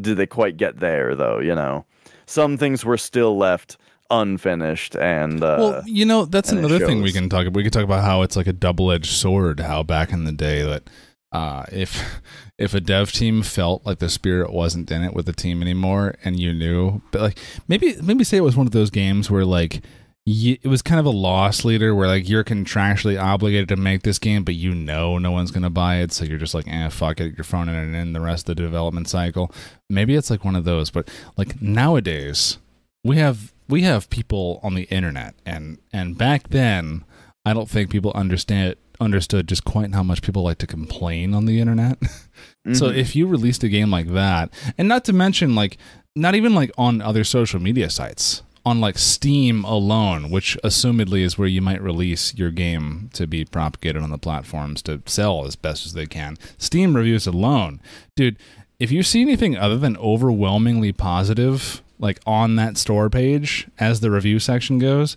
[0.01, 1.84] did they quite get there though you know?
[2.26, 3.76] Some things were still left
[4.10, 7.72] unfinished and uh, well you know that's another thing we can talk about we can
[7.72, 10.89] talk about how it's like a double-edged sword how back in the day that
[11.32, 12.20] uh, if
[12.59, 16.14] if a dev team felt like the spirit wasn't in it with the team anymore
[16.22, 19.44] and you knew but like maybe maybe say it was one of those games where
[19.44, 19.82] like
[20.26, 24.02] you, it was kind of a loss leader where like you're contractually obligated to make
[24.02, 26.89] this game but you know no one's gonna buy it so you're just like eh
[26.89, 29.52] fuck it you're throwing it in the rest of the development cycle.
[29.90, 32.59] Maybe it's like one of those but like nowadays
[33.02, 37.04] we have we have people on the internet and and back then
[37.44, 41.46] I don't think people understand understood just quite how much people like to complain on
[41.46, 41.98] the internet.
[42.66, 42.74] Mm-hmm.
[42.76, 45.76] so if you released a game like that, and not to mention like
[46.16, 51.36] not even like on other social media sites, on like Steam alone, which assumedly is
[51.36, 55.56] where you might release your game to be propagated on the platforms to sell as
[55.56, 56.38] best as they can.
[56.56, 57.80] Steam reviews alone,
[58.16, 58.38] dude,
[58.78, 64.10] if you see anything other than overwhelmingly positive like on that store page as the
[64.10, 65.16] review section goes,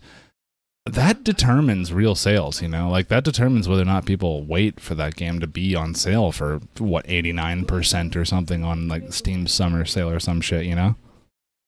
[0.85, 2.89] that determines real sales, you know?
[2.89, 6.31] Like that determines whether or not people wait for that game to be on sale
[6.31, 10.95] for what 89% or something on like Steam summer sale or some shit, you know?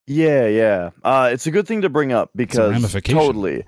[0.07, 0.89] Yeah, yeah.
[1.03, 3.63] Uh, it's a good thing to bring up because totally.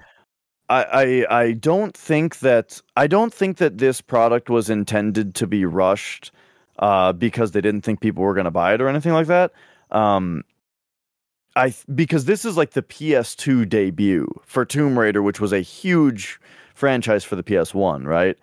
[0.69, 0.84] I,
[1.30, 5.65] I I don't think that I don't think that this product was intended to be
[5.65, 6.31] rushed
[6.80, 9.51] uh, because they didn't think people were going to buy it or anything like that.
[9.91, 10.43] Um,
[11.56, 16.40] I because this is like the PS2 debut for Tomb Raider, which was a huge
[16.73, 18.38] franchise for the PS1, right?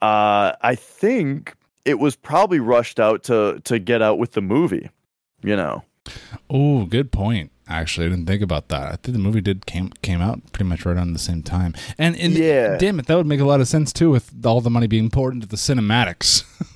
[0.00, 1.54] Uh, I think
[1.84, 4.88] it was probably rushed out to to get out with the movie,
[5.42, 5.82] you know.
[6.50, 7.50] Oh, good point.
[7.66, 8.82] Actually, I didn't think about that.
[8.92, 11.74] I think the movie did came came out pretty much right around the same time.
[11.96, 12.76] And, and Yeah.
[12.76, 15.08] damn it, that would make a lot of sense too with all the money being
[15.08, 16.44] poured into the cinematics.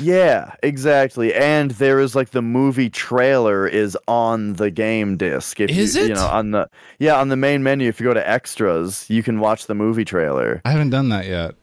[0.00, 1.34] Yeah, exactly.
[1.34, 5.60] And there is like the movie trailer is on the game disc.
[5.60, 6.08] If Is you, it?
[6.10, 6.68] You know, on the
[6.98, 7.88] yeah on the main menu.
[7.88, 10.60] If you go to extras, you can watch the movie trailer.
[10.64, 11.54] I haven't done that yet.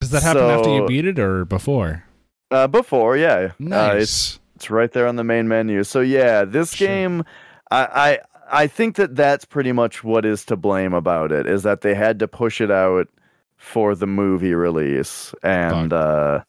[0.00, 2.04] Does that happen after you beat it or before?
[2.50, 4.38] Uh, before, yeah, Uh, it's Nice.
[4.56, 5.84] it's right there on the main menu.
[5.84, 6.86] So yeah, this Sure.
[6.88, 7.24] game,
[7.70, 8.18] I,
[8.52, 11.80] I I think that that's pretty much what is to blame about it is that
[11.80, 13.08] they had to push it out
[13.56, 16.42] for the movie release, and uh,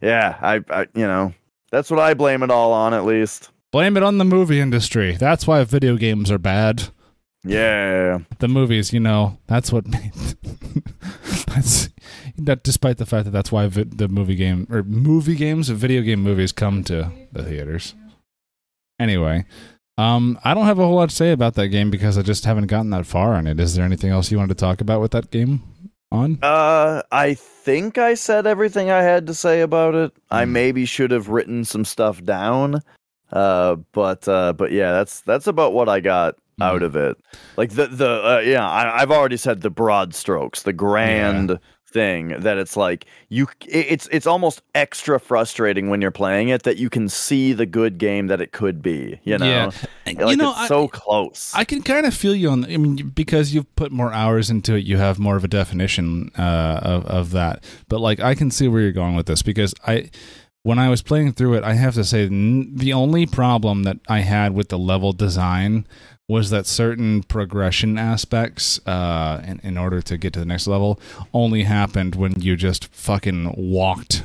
[0.00, 1.32] yeah, I, I you know
[1.70, 3.50] that's what I blame it all on at least.
[3.72, 5.16] Blame it on the movie industry.
[5.16, 6.90] That's why video games are bad.
[7.44, 8.20] Yeah.
[8.38, 10.12] The movies, you know, that's what made.
[11.48, 11.90] that's
[12.38, 12.62] that.
[12.62, 16.22] Despite the fact that that's why vi- the movie game or movie games, video game
[16.22, 17.94] movies come to the theaters.
[18.98, 19.44] Anyway,
[19.98, 22.44] um, I don't have a whole lot to say about that game because I just
[22.44, 23.60] haven't gotten that far on it.
[23.60, 25.62] Is there anything else you wanted to talk about with that game?
[26.14, 30.12] On Uh, I think I said everything I had to say about it.
[30.30, 30.52] I Hmm.
[30.52, 32.82] maybe should have written some stuff down.
[33.32, 36.84] Uh, but uh, but yeah, that's that's about what I got out Hmm.
[36.84, 37.16] of it.
[37.56, 41.58] Like the the uh, yeah, I, I've already said the broad strokes, the grand
[41.94, 43.46] thing that it's like you.
[43.66, 47.96] It's it's almost extra frustrating when you're playing it that you can see the good
[47.96, 49.18] game that it could be.
[49.24, 49.70] You know, Yeah.
[50.04, 51.52] like you know, I- so close.
[51.54, 52.64] I can kind of feel you on.
[52.64, 56.30] I mean, because you've put more hours into it, you have more of a definition
[56.36, 57.64] uh, of of that.
[57.88, 60.10] But like, I can see where you're going with this because I,
[60.64, 64.20] when I was playing through it, I have to say the only problem that I
[64.20, 65.86] had with the level design
[66.26, 70.98] was that certain progression aspects, uh, in, in order to get to the next level,
[71.34, 74.24] only happened when you just fucking walked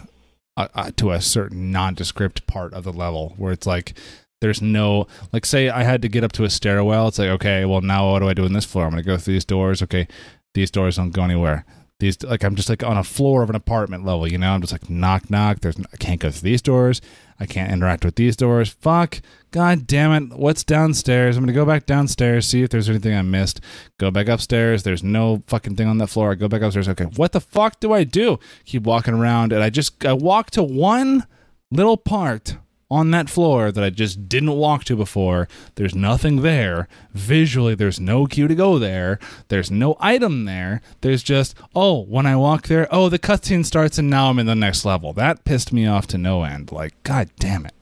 [0.56, 3.98] uh, uh, to a certain nondescript part of the level where it's like
[4.40, 7.10] there's no like say I had to get up to a stairwell.
[7.10, 8.86] It's like okay, well now what do I do in this floor?
[8.86, 9.84] I'm gonna go through these doors.
[9.84, 10.08] Okay,
[10.54, 11.66] these doors don't go anywhere.
[12.00, 14.26] These like I'm just like on a floor of an apartment level.
[14.28, 15.60] You know, I'm just like knock knock.
[15.60, 17.02] There's I can't go through these doors.
[17.40, 18.70] I can't interact with these doors.
[18.70, 19.22] Fuck.
[19.52, 20.38] God damn it.
[20.38, 21.38] What's downstairs?
[21.38, 23.62] I'm to go back downstairs, see if there's anything I missed.
[23.98, 24.84] Go back upstairs.
[24.84, 26.32] There's no fucking thing on that floor.
[26.32, 26.90] I go back upstairs.
[26.90, 27.06] Okay.
[27.06, 28.40] What the fuck do I do?
[28.66, 29.54] Keep walking around.
[29.54, 31.26] And I just, I walk to one
[31.72, 32.58] little part
[32.92, 35.48] on that floor that I just didn't walk to before.
[35.76, 36.88] There's nothing there.
[37.14, 39.20] Visually, there's no cue to go there.
[39.50, 40.82] There's no item there.
[41.02, 44.46] There's just, oh, when I walk there, oh, the cutscene starts and now I'm in
[44.46, 45.14] the next level.
[45.14, 46.72] That pissed me off to no end.
[46.72, 47.74] Like, god damn it.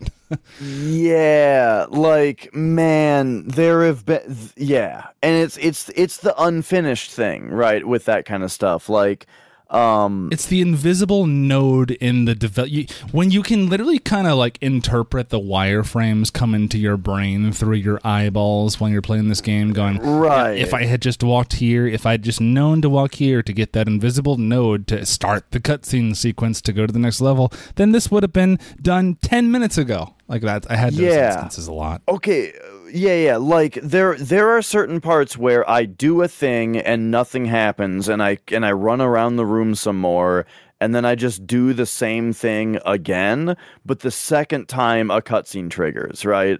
[0.59, 7.87] Yeah, like man, there have been yeah, and it's it's it's the unfinished thing, right?
[7.87, 9.25] With that kind of stuff, like
[9.69, 12.89] um It's the invisible node in the develop.
[13.11, 17.75] When you can literally kind of like interpret the wireframes come into your brain through
[17.77, 20.57] your eyeballs when you're playing this game, going, Right.
[20.57, 23.73] If I had just walked here, if I'd just known to walk here to get
[23.73, 27.91] that invisible node to start the cutscene sequence to go to the next level, then
[27.91, 30.13] this would have been done ten minutes ago.
[30.27, 31.27] Like that, I had those Yeah.
[31.27, 32.01] instances a lot.
[32.07, 32.51] okay,
[32.91, 37.45] yeah, yeah, like there there are certain parts where I do a thing and nothing
[37.45, 40.45] happens and I and I run around the room some more
[40.79, 45.69] and then I just do the same thing again, but the second time a cutscene
[45.69, 46.59] triggers, right?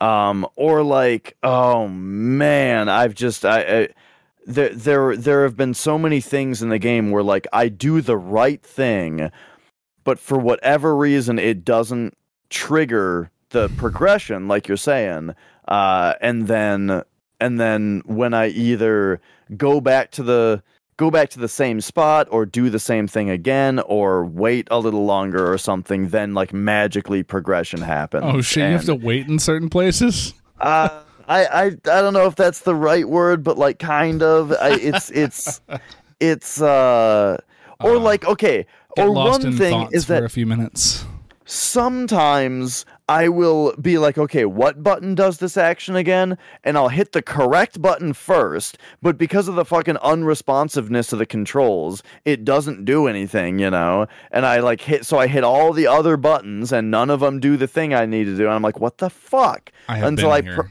[0.00, 3.88] um or like oh man i've just i, I
[4.46, 8.00] there there there have been so many things in the game where like i do
[8.00, 9.30] the right thing
[10.04, 12.16] but for whatever reason it doesn't
[12.50, 15.34] trigger the progression like you're saying
[15.68, 17.02] uh and then
[17.40, 19.20] and then when i either
[19.56, 20.62] go back to the
[20.96, 24.78] go back to the same spot or do the same thing again or wait a
[24.78, 28.64] little longer or something then like magically progression happens Oh shit!
[28.66, 30.32] You have to wait in certain places.
[30.60, 34.52] uh, I, I I don't know if that's the right word, but like kind of.
[34.52, 35.60] I, it's it's
[36.20, 37.36] it's uh
[37.80, 38.64] or Uh, like okay.
[38.96, 41.04] Or one in thing is for that a few minutes.
[41.44, 46.36] sometimes I will be like, okay, what button does this action again?
[46.64, 51.26] And I'll hit the correct button first, but because of the fucking unresponsiveness of the
[51.26, 54.08] controls, it doesn't do anything, you know?
[54.32, 57.38] And I like hit, so I hit all the other buttons and none of them
[57.38, 58.46] do the thing I need to do.
[58.46, 59.70] And I'm like, what the fuck?
[59.88, 60.62] I Until I pr-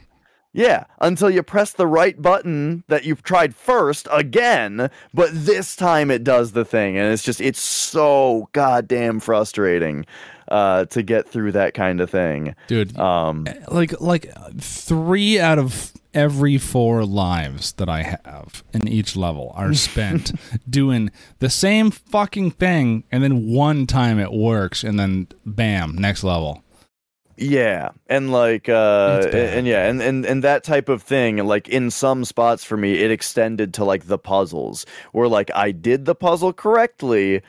[0.52, 6.10] Yeah, until you press the right button that you've tried first again, but this time
[6.10, 10.06] it does the thing, and it's just it's so goddamn frustrating
[10.48, 12.96] uh, to get through that kind of thing, dude.
[12.98, 19.52] Um, like like three out of every four lives that I have in each level
[19.54, 20.32] are spent
[20.68, 26.24] doing the same fucking thing, and then one time it works, and then bam, next
[26.24, 26.62] level.
[27.38, 31.90] Yeah, and like uh and yeah, and, and and that type of thing, like in
[31.90, 36.14] some spots for me, it extended to like the puzzles where like I did the
[36.14, 37.42] puzzle correctly,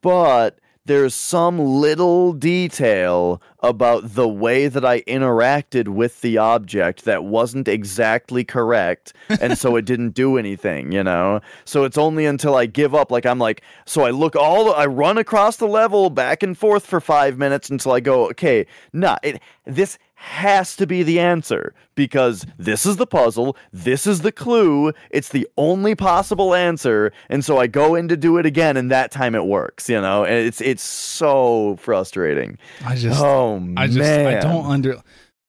[0.00, 7.24] but there's some little detail about the way that I interacted with the object that
[7.24, 11.40] wasn't exactly correct, and so it didn't do anything, you know?
[11.64, 14.84] So it's only until I give up, like I'm like, so I look all, I
[14.84, 19.16] run across the level back and forth for five minutes until I go, okay, nah,
[19.22, 24.32] it, this has to be the answer because this is the puzzle, this is the
[24.32, 28.78] clue, it's the only possible answer, and so I go in to do it again,
[28.78, 30.24] and that time it works, you know?
[30.24, 32.58] And it's it's so frustrating.
[32.84, 35.02] I just oh I just man, I don't under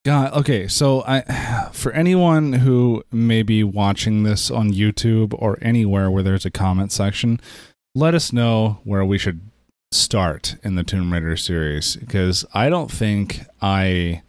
[0.03, 6.11] God, okay, so I for anyone who may be watching this on YouTube or anywhere
[6.11, 7.39] where there's a comment section,
[7.95, 9.39] let us know where we should
[9.93, 14.22] start in the Tomb Raider series because I don't think I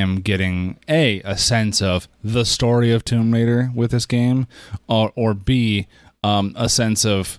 [0.00, 4.46] am getting a a sense of the story of Tomb Raider with this game
[4.88, 5.86] or or b
[6.22, 7.38] um, a sense of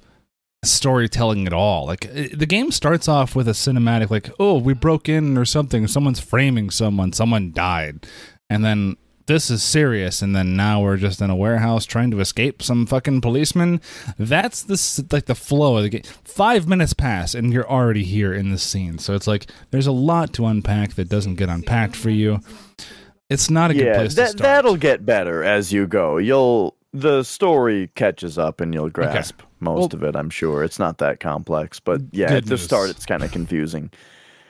[0.63, 1.85] storytelling at all.
[1.85, 5.87] Like the game starts off with a cinematic, like oh we broke in or something,
[5.87, 8.05] someone's framing someone, someone died,
[8.49, 8.97] and then
[9.31, 12.85] this is serious, and then now we're just in a warehouse trying to escape some
[12.85, 13.79] fucking policeman.
[14.17, 16.03] That's the like the flow of the game.
[16.23, 18.97] Five minutes pass, and you're already here in the scene.
[18.97, 22.41] So it's like there's a lot to unpack that doesn't get unpacked for you.
[23.29, 24.41] It's not a good yeah, place to that start.
[24.43, 26.17] that'll get better as you go.
[26.17, 30.15] You'll the story catches up and you'll grasp most of it.
[30.15, 32.63] I'm sure it's not that complex, but yeah, Good at the news.
[32.63, 33.91] start it's kind of confusing.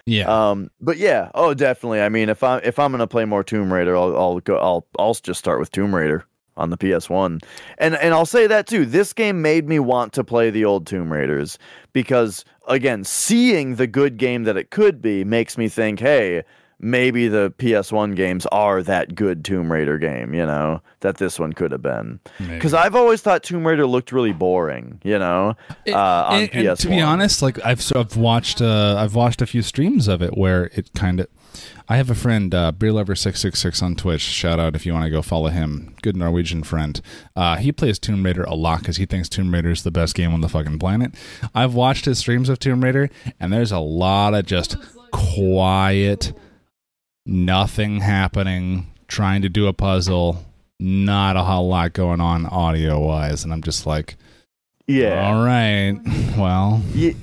[0.05, 0.49] Yeah.
[0.49, 2.01] Um, but yeah, oh, definitely.
[2.01, 4.57] I mean, if I if I'm gonna play more Tomb Raider, I'll I'll go.
[4.57, 6.25] I'll I'll just start with Tomb Raider
[6.57, 7.43] on the PS1,
[7.77, 8.85] and and I'll say that too.
[8.85, 11.57] This game made me want to play the old Tomb Raiders
[11.93, 16.43] because again, seeing the good game that it could be makes me think, hey.
[16.83, 21.53] Maybe the PS1 games are that good Tomb Raider game, you know, that this one
[21.53, 22.19] could have been.
[22.39, 25.55] Because I've always thought Tomb Raider looked really boring, you know,
[25.87, 26.69] uh, on And- PS1.
[26.69, 30.07] and to be honest, like I've sort of watched, uh, I've watched a few streams
[30.07, 31.27] of it where it kind of.
[31.89, 34.21] I have a friend, uh, Beer Lover six six six on Twitch.
[34.21, 35.93] Shout out if you want to go follow him.
[36.01, 36.99] Good Norwegian friend.
[37.35, 40.15] Uh, he plays Tomb Raider a lot because he thinks Tomb Raider is the best
[40.15, 41.11] game on the fucking planet.
[41.53, 43.09] I've watched his streams of Tomb Raider,
[43.39, 44.77] and there's a lot of just
[45.11, 46.33] quiet,
[47.25, 50.45] nothing happening, trying to do a puzzle,
[50.79, 54.15] not a whole lot going on audio wise, and I'm just like.
[54.87, 55.27] yeah.
[55.27, 55.99] All right.
[56.37, 57.15] Well, Ye-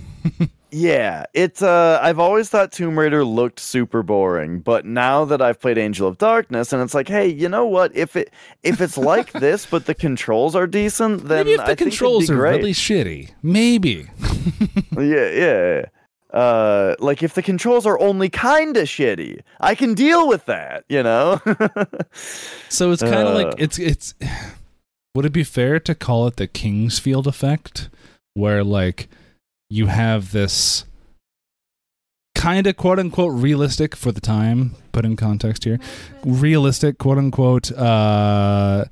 [0.71, 5.59] yeah, it's uh I've always thought Tomb Raider looked super boring, but now that I've
[5.59, 7.97] played Angel of Darkness and it's like, hey, you know what?
[7.97, 8.31] If it
[8.63, 11.79] if it's like this but the controls are decent, then maybe if I the it'd
[11.79, 12.59] controls are great.
[12.59, 14.09] really shitty, maybe.
[14.99, 15.85] Yeah, yeah.
[16.33, 20.85] Uh like if the controls are only kind of shitty, I can deal with that,
[20.89, 21.41] you know?
[22.69, 23.45] So it's kind of Uh.
[23.45, 24.15] like it's it's.
[25.15, 27.89] Would it be fair to call it the King's Field effect,
[28.35, 29.09] where like
[29.71, 30.85] you have this
[32.35, 35.81] kind of quote unquote realistic for the time, put in context here,
[36.25, 38.85] realistic quote unquote uh,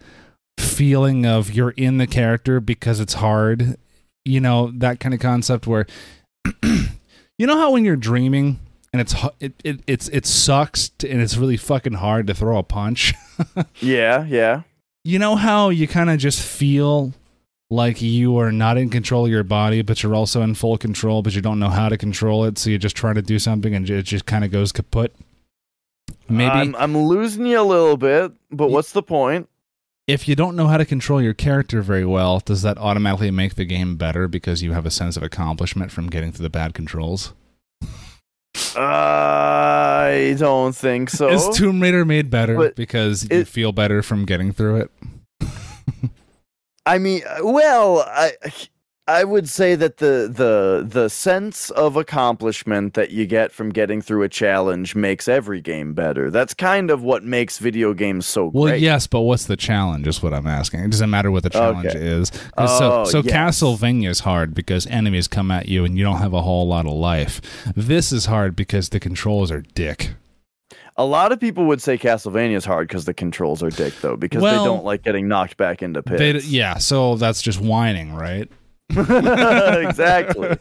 [0.58, 3.76] feeling of you're in the character because it's hard,
[4.24, 5.86] you know that kind of concept where
[7.38, 8.58] you know how when you're dreaming
[8.92, 12.58] and it's it, it it's it sucks to, and it's really fucking hard to throw
[12.58, 13.14] a punch.
[13.80, 14.62] yeah, yeah.
[15.04, 17.12] you know how you kind of just feel
[17.68, 21.20] like you are not in control of your body, but you're also in full control,
[21.20, 23.74] but you don't know how to control it, so you're just trying to do something
[23.74, 25.12] and it just kind of goes kaput.
[26.28, 29.48] Maybe I'm I'm losing you a little bit, but what's the point?
[30.06, 33.56] If you don't know how to control your character very well, does that automatically make
[33.56, 36.74] the game better because you have a sense of accomplishment from getting through the bad
[36.74, 37.34] controls?
[38.76, 41.28] I don't think so.
[41.28, 44.90] Is Tomb Raider made better But because you feel better from getting through it?
[46.86, 48.32] I mean, well, I
[49.08, 54.02] I would say that the the the sense of accomplishment that you get from getting
[54.02, 56.28] through a challenge makes every game better.
[56.28, 58.82] That's kind of what makes video games so Well, great.
[58.82, 60.08] yes, but what's the challenge?
[60.08, 60.80] Is what I'm asking.
[60.80, 62.00] It doesn't matter what the challenge Okay.
[62.04, 62.30] is.
[62.56, 63.32] 'Cause so, Oh, so yes.
[63.60, 66.84] Castlevania is hard because enemies come at you and you don't have a whole lot
[66.86, 67.40] of life.
[67.76, 70.14] This is hard because the controls are dick.
[70.96, 74.16] A lot of people would say Castlevania is hard because the controls are dick, though,
[74.16, 76.48] because Well, they don't like getting knocked back into They, pits.
[76.48, 78.48] yeah, so that's just whining, right?
[78.96, 80.56] exactly.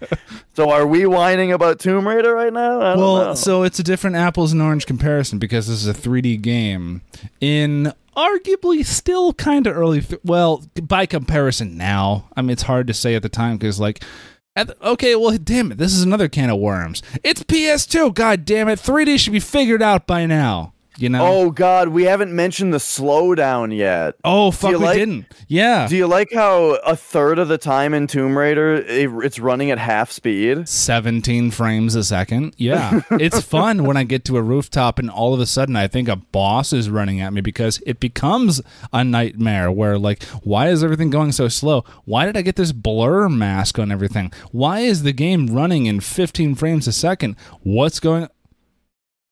[0.56, 2.82] So are we whining about Tomb Raider right now?
[2.82, 3.34] I don't Well, know.
[3.36, 7.02] so it's a different apples and orange comparison because this is a 3D game
[7.42, 10.02] in arguably still kind of early.
[10.02, 13.80] Th- well, by comparison now, I mean it's hard to say at the time because
[13.80, 14.04] like.
[14.58, 17.02] At the- okay, well, damn it, this is another can of worms.
[17.26, 20.72] It's PS2, god damn it, 3D should be figured out by now.
[20.98, 21.26] You know?
[21.26, 24.16] oh God, we haven't mentioned the slowdown yet.
[24.24, 25.26] Oh, fuck, you we like- didn't.
[25.48, 25.88] Yeah.
[25.88, 29.72] Do you like how a third of the time in Tomb Raider it, it's running
[29.72, 30.68] at half speed?
[30.70, 32.56] 17 frames a second.
[32.58, 33.02] Yeah.
[33.12, 36.08] it's fun when I get to a rooftop and all of a sudden I think
[36.08, 38.62] a boss is running at me because it becomes
[38.94, 41.84] a nightmare where, like, why is everything going so slow?
[42.06, 44.32] Why did I get this blur mask on everything?
[44.52, 47.36] Why is the game running in 15 frames a second?
[47.64, 48.30] What's going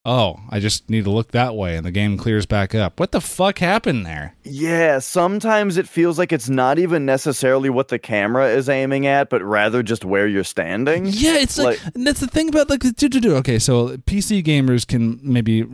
[0.06, 3.00] Oh, I just need to look that way and the game clears back up.
[3.00, 4.34] What the fuck happened there?
[4.42, 9.30] Yeah, sometimes it feels like it's not even necessarily what the camera is aiming at,
[9.30, 11.06] but rather just where you're standing.
[11.06, 13.34] Yeah, it's like, and that's the thing about like do do do.
[13.36, 15.64] Okay, so PC gamers can maybe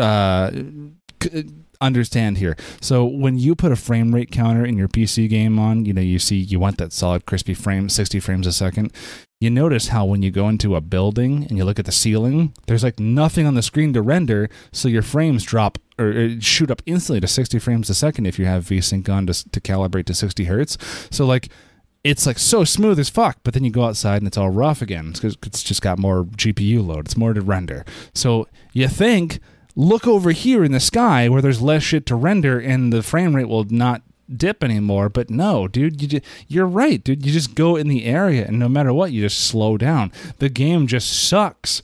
[0.00, 0.50] uh,
[1.22, 1.50] c-
[1.82, 2.56] understand here.
[2.80, 6.00] So when you put a frame rate counter in your PC game on, you know,
[6.00, 8.94] you see you want that solid crispy frame, sixty frames a second.
[9.40, 12.54] You notice how when you go into a building and you look at the ceiling,
[12.66, 16.72] there's like nothing on the screen to render, so your frames drop or uh, shoot
[16.72, 20.06] up instantly to 60 frames a second if you have VSync on to, to calibrate
[20.06, 20.76] to 60 hertz.
[21.12, 21.50] So like
[22.02, 24.82] it's like so smooth as fuck, but then you go outside and it's all rough
[24.82, 27.06] again because it's just got more GPU load.
[27.06, 27.84] It's more to render.
[28.14, 29.38] So you think,
[29.76, 33.36] look over here in the sky where there's less shit to render and the frame
[33.36, 34.02] rate will not
[34.34, 35.08] dip anymore.
[35.08, 37.24] But no, dude, you just, you're right, dude.
[37.24, 40.12] You just go in the area and no matter what, you just slow down.
[40.38, 41.82] The game just sucks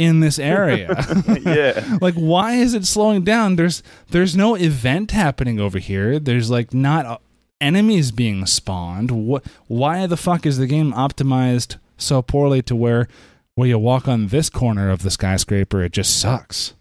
[0.00, 1.04] in this area.
[1.42, 1.98] yeah.
[2.00, 6.72] like why is it slowing down there's there's no event happening over here there's like
[6.72, 7.20] not
[7.60, 13.08] enemies being spawned what why the fuck is the game optimized so poorly to where
[13.54, 16.72] where you walk on this corner of the skyscraper it just sucks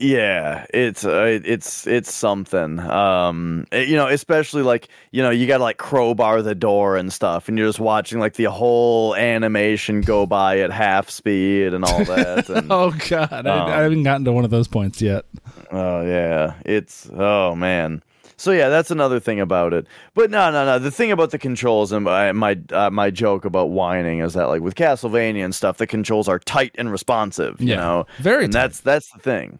[0.00, 2.78] Yeah, it's uh, it's it's something.
[2.78, 6.96] Um, it- you know, especially like you know, you got to like crowbar the door
[6.96, 11.74] and stuff, and you're just watching like the whole animation go by at half speed
[11.74, 12.48] and all that.
[12.58, 15.24] And, oh god I, I haven't gotten to one of those points yet
[15.72, 18.02] oh yeah, it's oh man.
[18.36, 19.86] So yeah, that's another thing about it.
[20.14, 20.78] But no, no, no.
[20.78, 24.44] The thing about the controls and my my, uh, my joke about whining is that
[24.46, 27.60] like with Castlevania and stuff, the controls are tight and responsive.
[27.60, 28.60] You Yeah, know, very and tight.
[28.60, 29.58] that's that's the thing.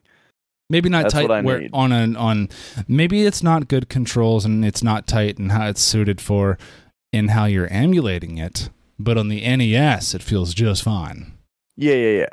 [0.70, 1.70] Maybe not That's tight where need.
[1.72, 2.48] on an on
[2.86, 6.58] maybe it's not good controls and it's not tight and how it's suited for
[7.12, 11.32] in how you're emulating it but on the nes it feels just fine
[11.76, 12.28] Yeah, yeah, yeah.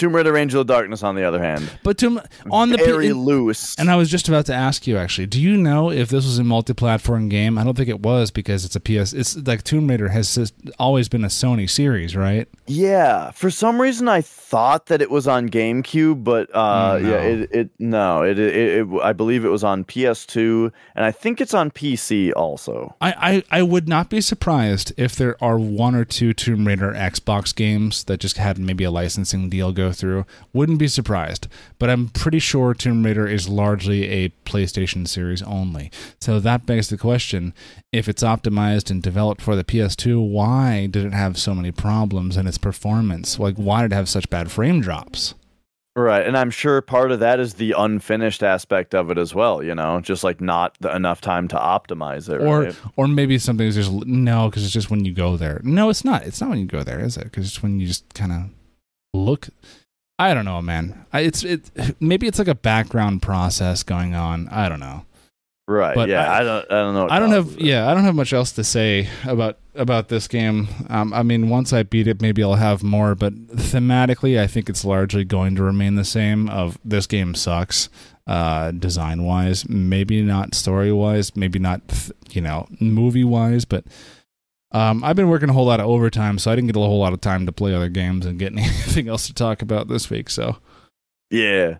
[0.00, 2.20] Tomb Raider: Angel of Darkness, on the other hand, But Tomb
[2.50, 3.76] on the very in- loose.
[3.78, 6.38] and I was just about to ask you actually, do you know if this was
[6.38, 7.58] a multi-platform game?
[7.58, 9.12] I don't think it was because it's a PS.
[9.12, 12.48] It's like Tomb Raider has always been a Sony series, right?
[12.66, 17.10] yeah, for some reason I thought that it was on GameCube, but uh, Mm, no.
[17.10, 21.12] yeah, it, it no, it, it, it I believe it was on PS2, and I
[21.12, 22.94] think it's on PC also.
[23.00, 26.92] I, I, I would not be surprised if there are one or two Tomb Raider
[26.92, 30.26] Xbox games that just had maybe a licensing deal go through.
[30.52, 31.48] Wouldn't be surprised,
[31.78, 35.90] but I'm pretty sure Tomb Raider is largely a PlayStation series only.
[36.20, 37.54] So that begs the question:
[37.92, 42.36] if it's optimized and developed for the PS2, why did it have so many problems
[42.36, 43.38] in its performance?
[43.38, 45.34] Like, why did it have such bad frame drops?
[45.96, 49.60] Right, and I'm sure part of that is the unfinished aspect of it as well.
[49.60, 52.40] You know, just like not the, enough time to optimize it.
[52.40, 52.76] Or, right?
[52.96, 55.60] or maybe something's just no, because it's just when you go there.
[55.64, 56.22] No, it's not.
[56.22, 57.24] It's not when you go there, is it?
[57.24, 58.50] Because it's when you just kind of
[59.12, 59.48] look.
[60.20, 61.04] I don't know, man.
[61.12, 61.70] I, it's it.
[62.00, 64.48] Maybe it's like a background process going on.
[64.48, 65.04] I don't know.
[65.66, 67.08] right, but yeah, I- I, don't, I don't know.
[67.10, 67.52] I don't have.
[67.54, 67.60] it.
[67.60, 70.68] Yeah, I don't have much else to say about about this game.
[70.88, 73.14] Um, I mean, once I beat it, maybe I'll have more.
[73.14, 76.48] But thematically, I think it's largely going to remain the same.
[76.50, 77.88] Of this game sucks,
[78.26, 79.68] uh, design wise.
[79.68, 81.34] Maybe not story wise.
[81.36, 83.64] Maybe not, th- you know, movie wise.
[83.64, 83.84] But
[84.72, 86.98] um, I've been working a whole lot of overtime, so I didn't get a whole
[87.00, 90.08] lot of time to play other games and get anything else to talk about this
[90.10, 90.30] week.
[90.30, 90.56] So
[91.30, 91.78] Yeah.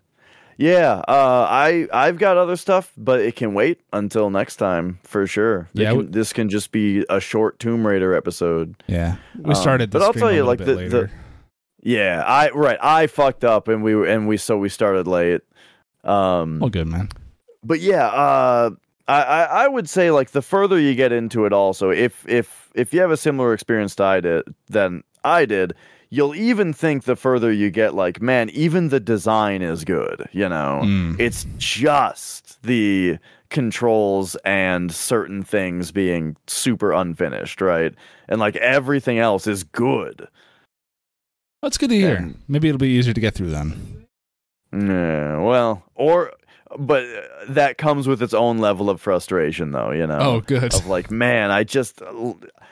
[0.59, 5.27] Yeah, uh, I I've got other stuff, but it can wait until next time for
[5.27, 5.71] sure.
[5.73, 8.75] They Yeah, can- this can just be a short Tomb Raider episode.
[8.87, 9.91] yeah, we Um, started.
[9.91, 11.11] The but I'll tell you, like, the- the-
[11.83, 15.41] Yeah, I right, I fucked up, and we were and we so we started late.
[16.05, 17.09] Um, well, good man.
[17.65, 18.71] but yeah, uh,
[19.09, 22.60] I, I I would say like the further you get into it, also if if
[22.75, 25.75] if you have a similar experience to I did than I did,
[26.11, 30.29] you'll even think the further you get, like, man, even the design is good.
[30.33, 31.19] You know, Mm.
[31.21, 33.19] it's just the
[33.51, 37.95] controls and certain things being super unfinished, right?
[38.29, 40.29] And like everything else is good.
[41.63, 42.33] That's good to hear.
[42.49, 44.07] Maybe it'll be easier to get through then.
[44.73, 46.33] Yeah, well, or
[46.79, 47.05] but
[47.49, 49.91] that comes with its own level of frustration, though.
[49.91, 50.19] You know.
[50.19, 50.75] Oh, good.
[50.75, 52.01] Of like, man, I just,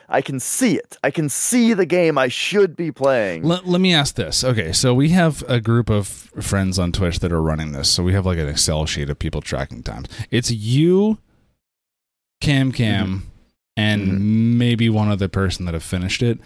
[0.07, 0.97] I can see it.
[1.03, 3.43] I can see the game I should be playing.
[3.43, 4.43] Let, let me ask this.
[4.43, 7.89] Okay, so we have a group of friends on Twitch that are running this.
[7.89, 10.07] So we have like an Excel sheet of people tracking times.
[10.31, 11.19] It's you,
[12.41, 13.27] Cam Cam, mm-hmm.
[13.77, 14.57] and mm-hmm.
[14.57, 16.39] maybe one other person that have finished it.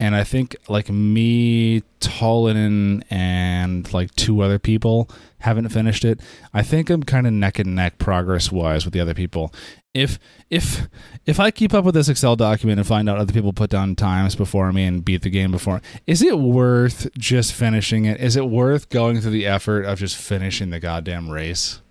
[0.00, 5.10] And I think like me, Tollinen, and like two other people
[5.40, 6.20] haven't finished it.
[6.54, 9.52] I think I'm kind of neck and neck progress wise with the other people.
[9.94, 10.20] If
[10.50, 10.88] if
[11.26, 13.96] if I keep up with this Excel document and find out other people put down
[13.96, 18.20] times before me and beat the game before, is it worth just finishing it?
[18.20, 21.82] Is it worth going through the effort of just finishing the goddamn race?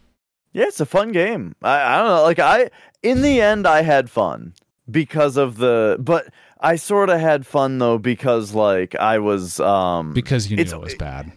[0.54, 1.56] Yeah, it's a fun game.
[1.62, 2.24] I, I don't know.
[2.24, 2.70] Like I,
[3.04, 4.54] in the end, I had fun
[4.90, 6.28] because of the, but
[6.62, 10.80] I sort of had fun though because like I was, um, Because you knew it
[10.80, 11.32] was bad.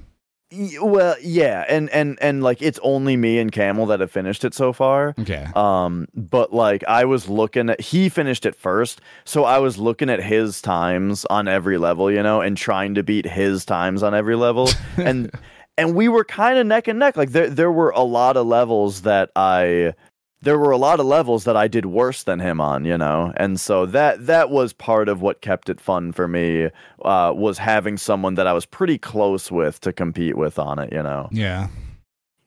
[0.81, 4.53] well, yeah, and and and like it's only me and Campbell that have finished it
[4.53, 5.15] so far.
[5.19, 5.47] Okay.
[5.55, 10.11] Um, but like I was looking at he finished it first, so I was looking
[10.11, 14.13] at his times on every level, you know, and trying to beat his times on
[14.15, 14.69] every level.
[14.97, 15.31] and
[15.79, 17.17] and we were kind of neck and neck.
[17.17, 19.95] Like there there were a lot of levels that I
[20.43, 23.33] there were a lot of levels that I did worse than him on, you know,
[23.37, 26.71] and so that that was part of what kept it fun for me.
[27.03, 30.93] Uh, was having someone that I was pretty close with to compete with on it,
[30.93, 31.29] you know.
[31.31, 31.69] Yeah.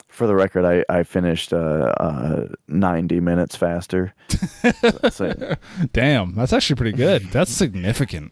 [0.08, 4.14] For the record, I I finished uh, uh ninety minutes faster.
[5.12, 5.56] So-
[5.94, 7.32] Damn, that's actually pretty good.
[7.32, 8.32] That's significant.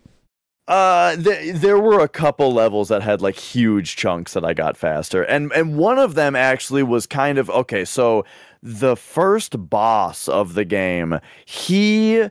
[0.68, 4.78] Uh, th- there were a couple levels that had like huge chunks that I got
[4.78, 7.84] faster, and and one of them actually was kind of okay.
[7.84, 8.26] So
[8.64, 12.30] the first boss of the game, he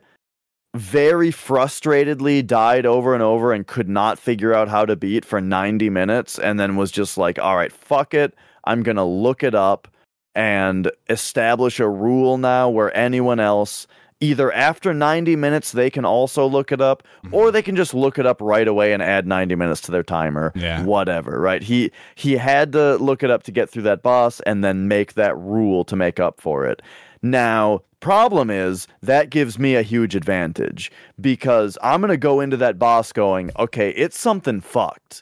[0.75, 5.41] very frustratedly died over and over and could not figure out how to beat for
[5.41, 8.33] 90 minutes and then was just like all right fuck it.
[8.63, 9.89] I'm gonna look it up
[10.33, 13.85] and establish a rule now where anyone else
[14.21, 17.33] either after 90 minutes they can also look it up mm-hmm.
[17.33, 20.03] or they can just look it up right away and add 90 minutes to their
[20.03, 20.53] timer.
[20.55, 20.83] Yeah.
[20.83, 21.61] whatever right?
[21.61, 25.13] He he had to look it up to get through that boss and then make
[25.13, 26.81] that rule to make up for it.
[27.21, 32.57] Now problem is that gives me a huge advantage because i'm going to go into
[32.57, 35.21] that boss going okay it's something fucked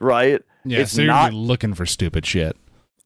[0.00, 0.42] right?
[0.64, 2.56] Yeah, it's so you're not looking for stupid shit.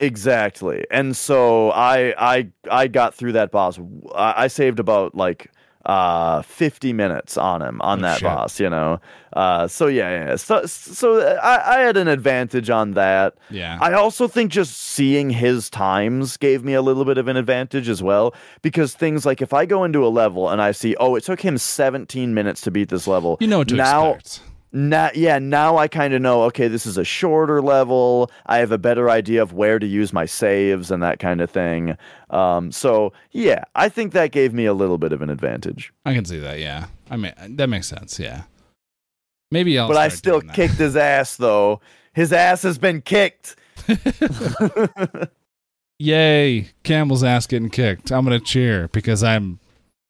[0.05, 0.87] Exactly.
[0.91, 3.79] And so I I I got through that boss.
[4.15, 5.51] I, I saved about like
[5.87, 8.25] uh 50 minutes on him on Oh, that shit.
[8.25, 9.01] boss, you know.
[9.35, 10.37] Uh so yeah, yeah.
[10.37, 13.35] So so I I had an advantage on that.
[13.51, 13.77] Yeah.
[13.81, 17.89] I also think just seeing his times gave me a little bit of an advantage
[17.91, 21.17] as well because things like if I go into a level and I see oh
[21.17, 23.37] it took him 17 minutes to beat this level.
[23.41, 24.41] you know what to now expect.
[24.75, 26.43] Now, yeah, now I kind of know.
[26.45, 28.31] Okay, this is a shorter level.
[28.47, 31.49] I have a better idea of where to use my saves and that kind of
[31.49, 31.97] thing.
[32.31, 35.93] Um, so yeah, I think that gave me a little bit of an advantage.
[36.05, 36.59] I can see that.
[36.59, 36.87] Yeah.
[37.09, 38.19] I mean, that makes sense.
[38.19, 38.43] Yeah.
[39.53, 39.87] Maybe I'll.
[39.87, 41.81] but I still kicked his ass, though.
[42.13, 43.55] His ass has been kicked.
[46.01, 46.71] Yay!
[46.83, 48.11] Campbell's ass getting kicked.
[48.11, 49.61] I'm gonna cheer because I'm.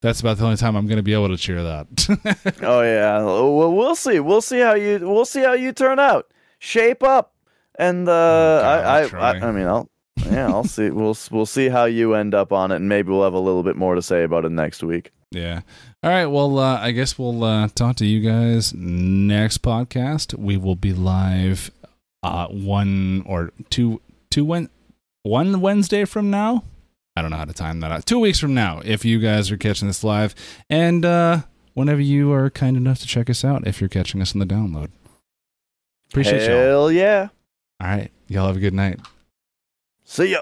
[0.05, 2.57] That's about the only time I'm gonna be able to cheer that.
[2.61, 4.19] oh yeah, well we'll see.
[4.19, 4.99] We'll see how you.
[5.01, 6.31] We'll see how you turn out.
[6.59, 7.33] Shape up,
[7.79, 9.31] and uh, Oh, God, I, I.
[9.39, 9.89] I, I mean, I'll.
[10.29, 10.91] Yeah, I'll see.
[10.91, 13.63] We'll we'll see how you end up on it, and maybe we'll have a little
[13.63, 15.11] bit more to say about it next week.
[15.31, 15.61] yeah.
[16.03, 16.27] All right.
[16.27, 20.37] Well, uh, I guess we'll uh, talk to you guys next podcast.
[20.37, 21.71] We will be live
[22.21, 24.69] uh, one or two two when
[25.23, 26.63] one Wednesday from now.
[27.15, 28.05] I don't know how to time that out.
[28.05, 30.35] Two weeks from now, if you guys are catching this live,
[30.69, 31.41] and uh,
[31.73, 34.45] whenever you are kind enough to check us out, if you're catching us on the
[34.45, 34.89] download.
[36.09, 36.57] Appreciate y'all.
[36.57, 37.29] Hell yeah!
[37.81, 38.11] All right.
[38.27, 38.99] Y'all have a good night.
[40.03, 40.39] See ya.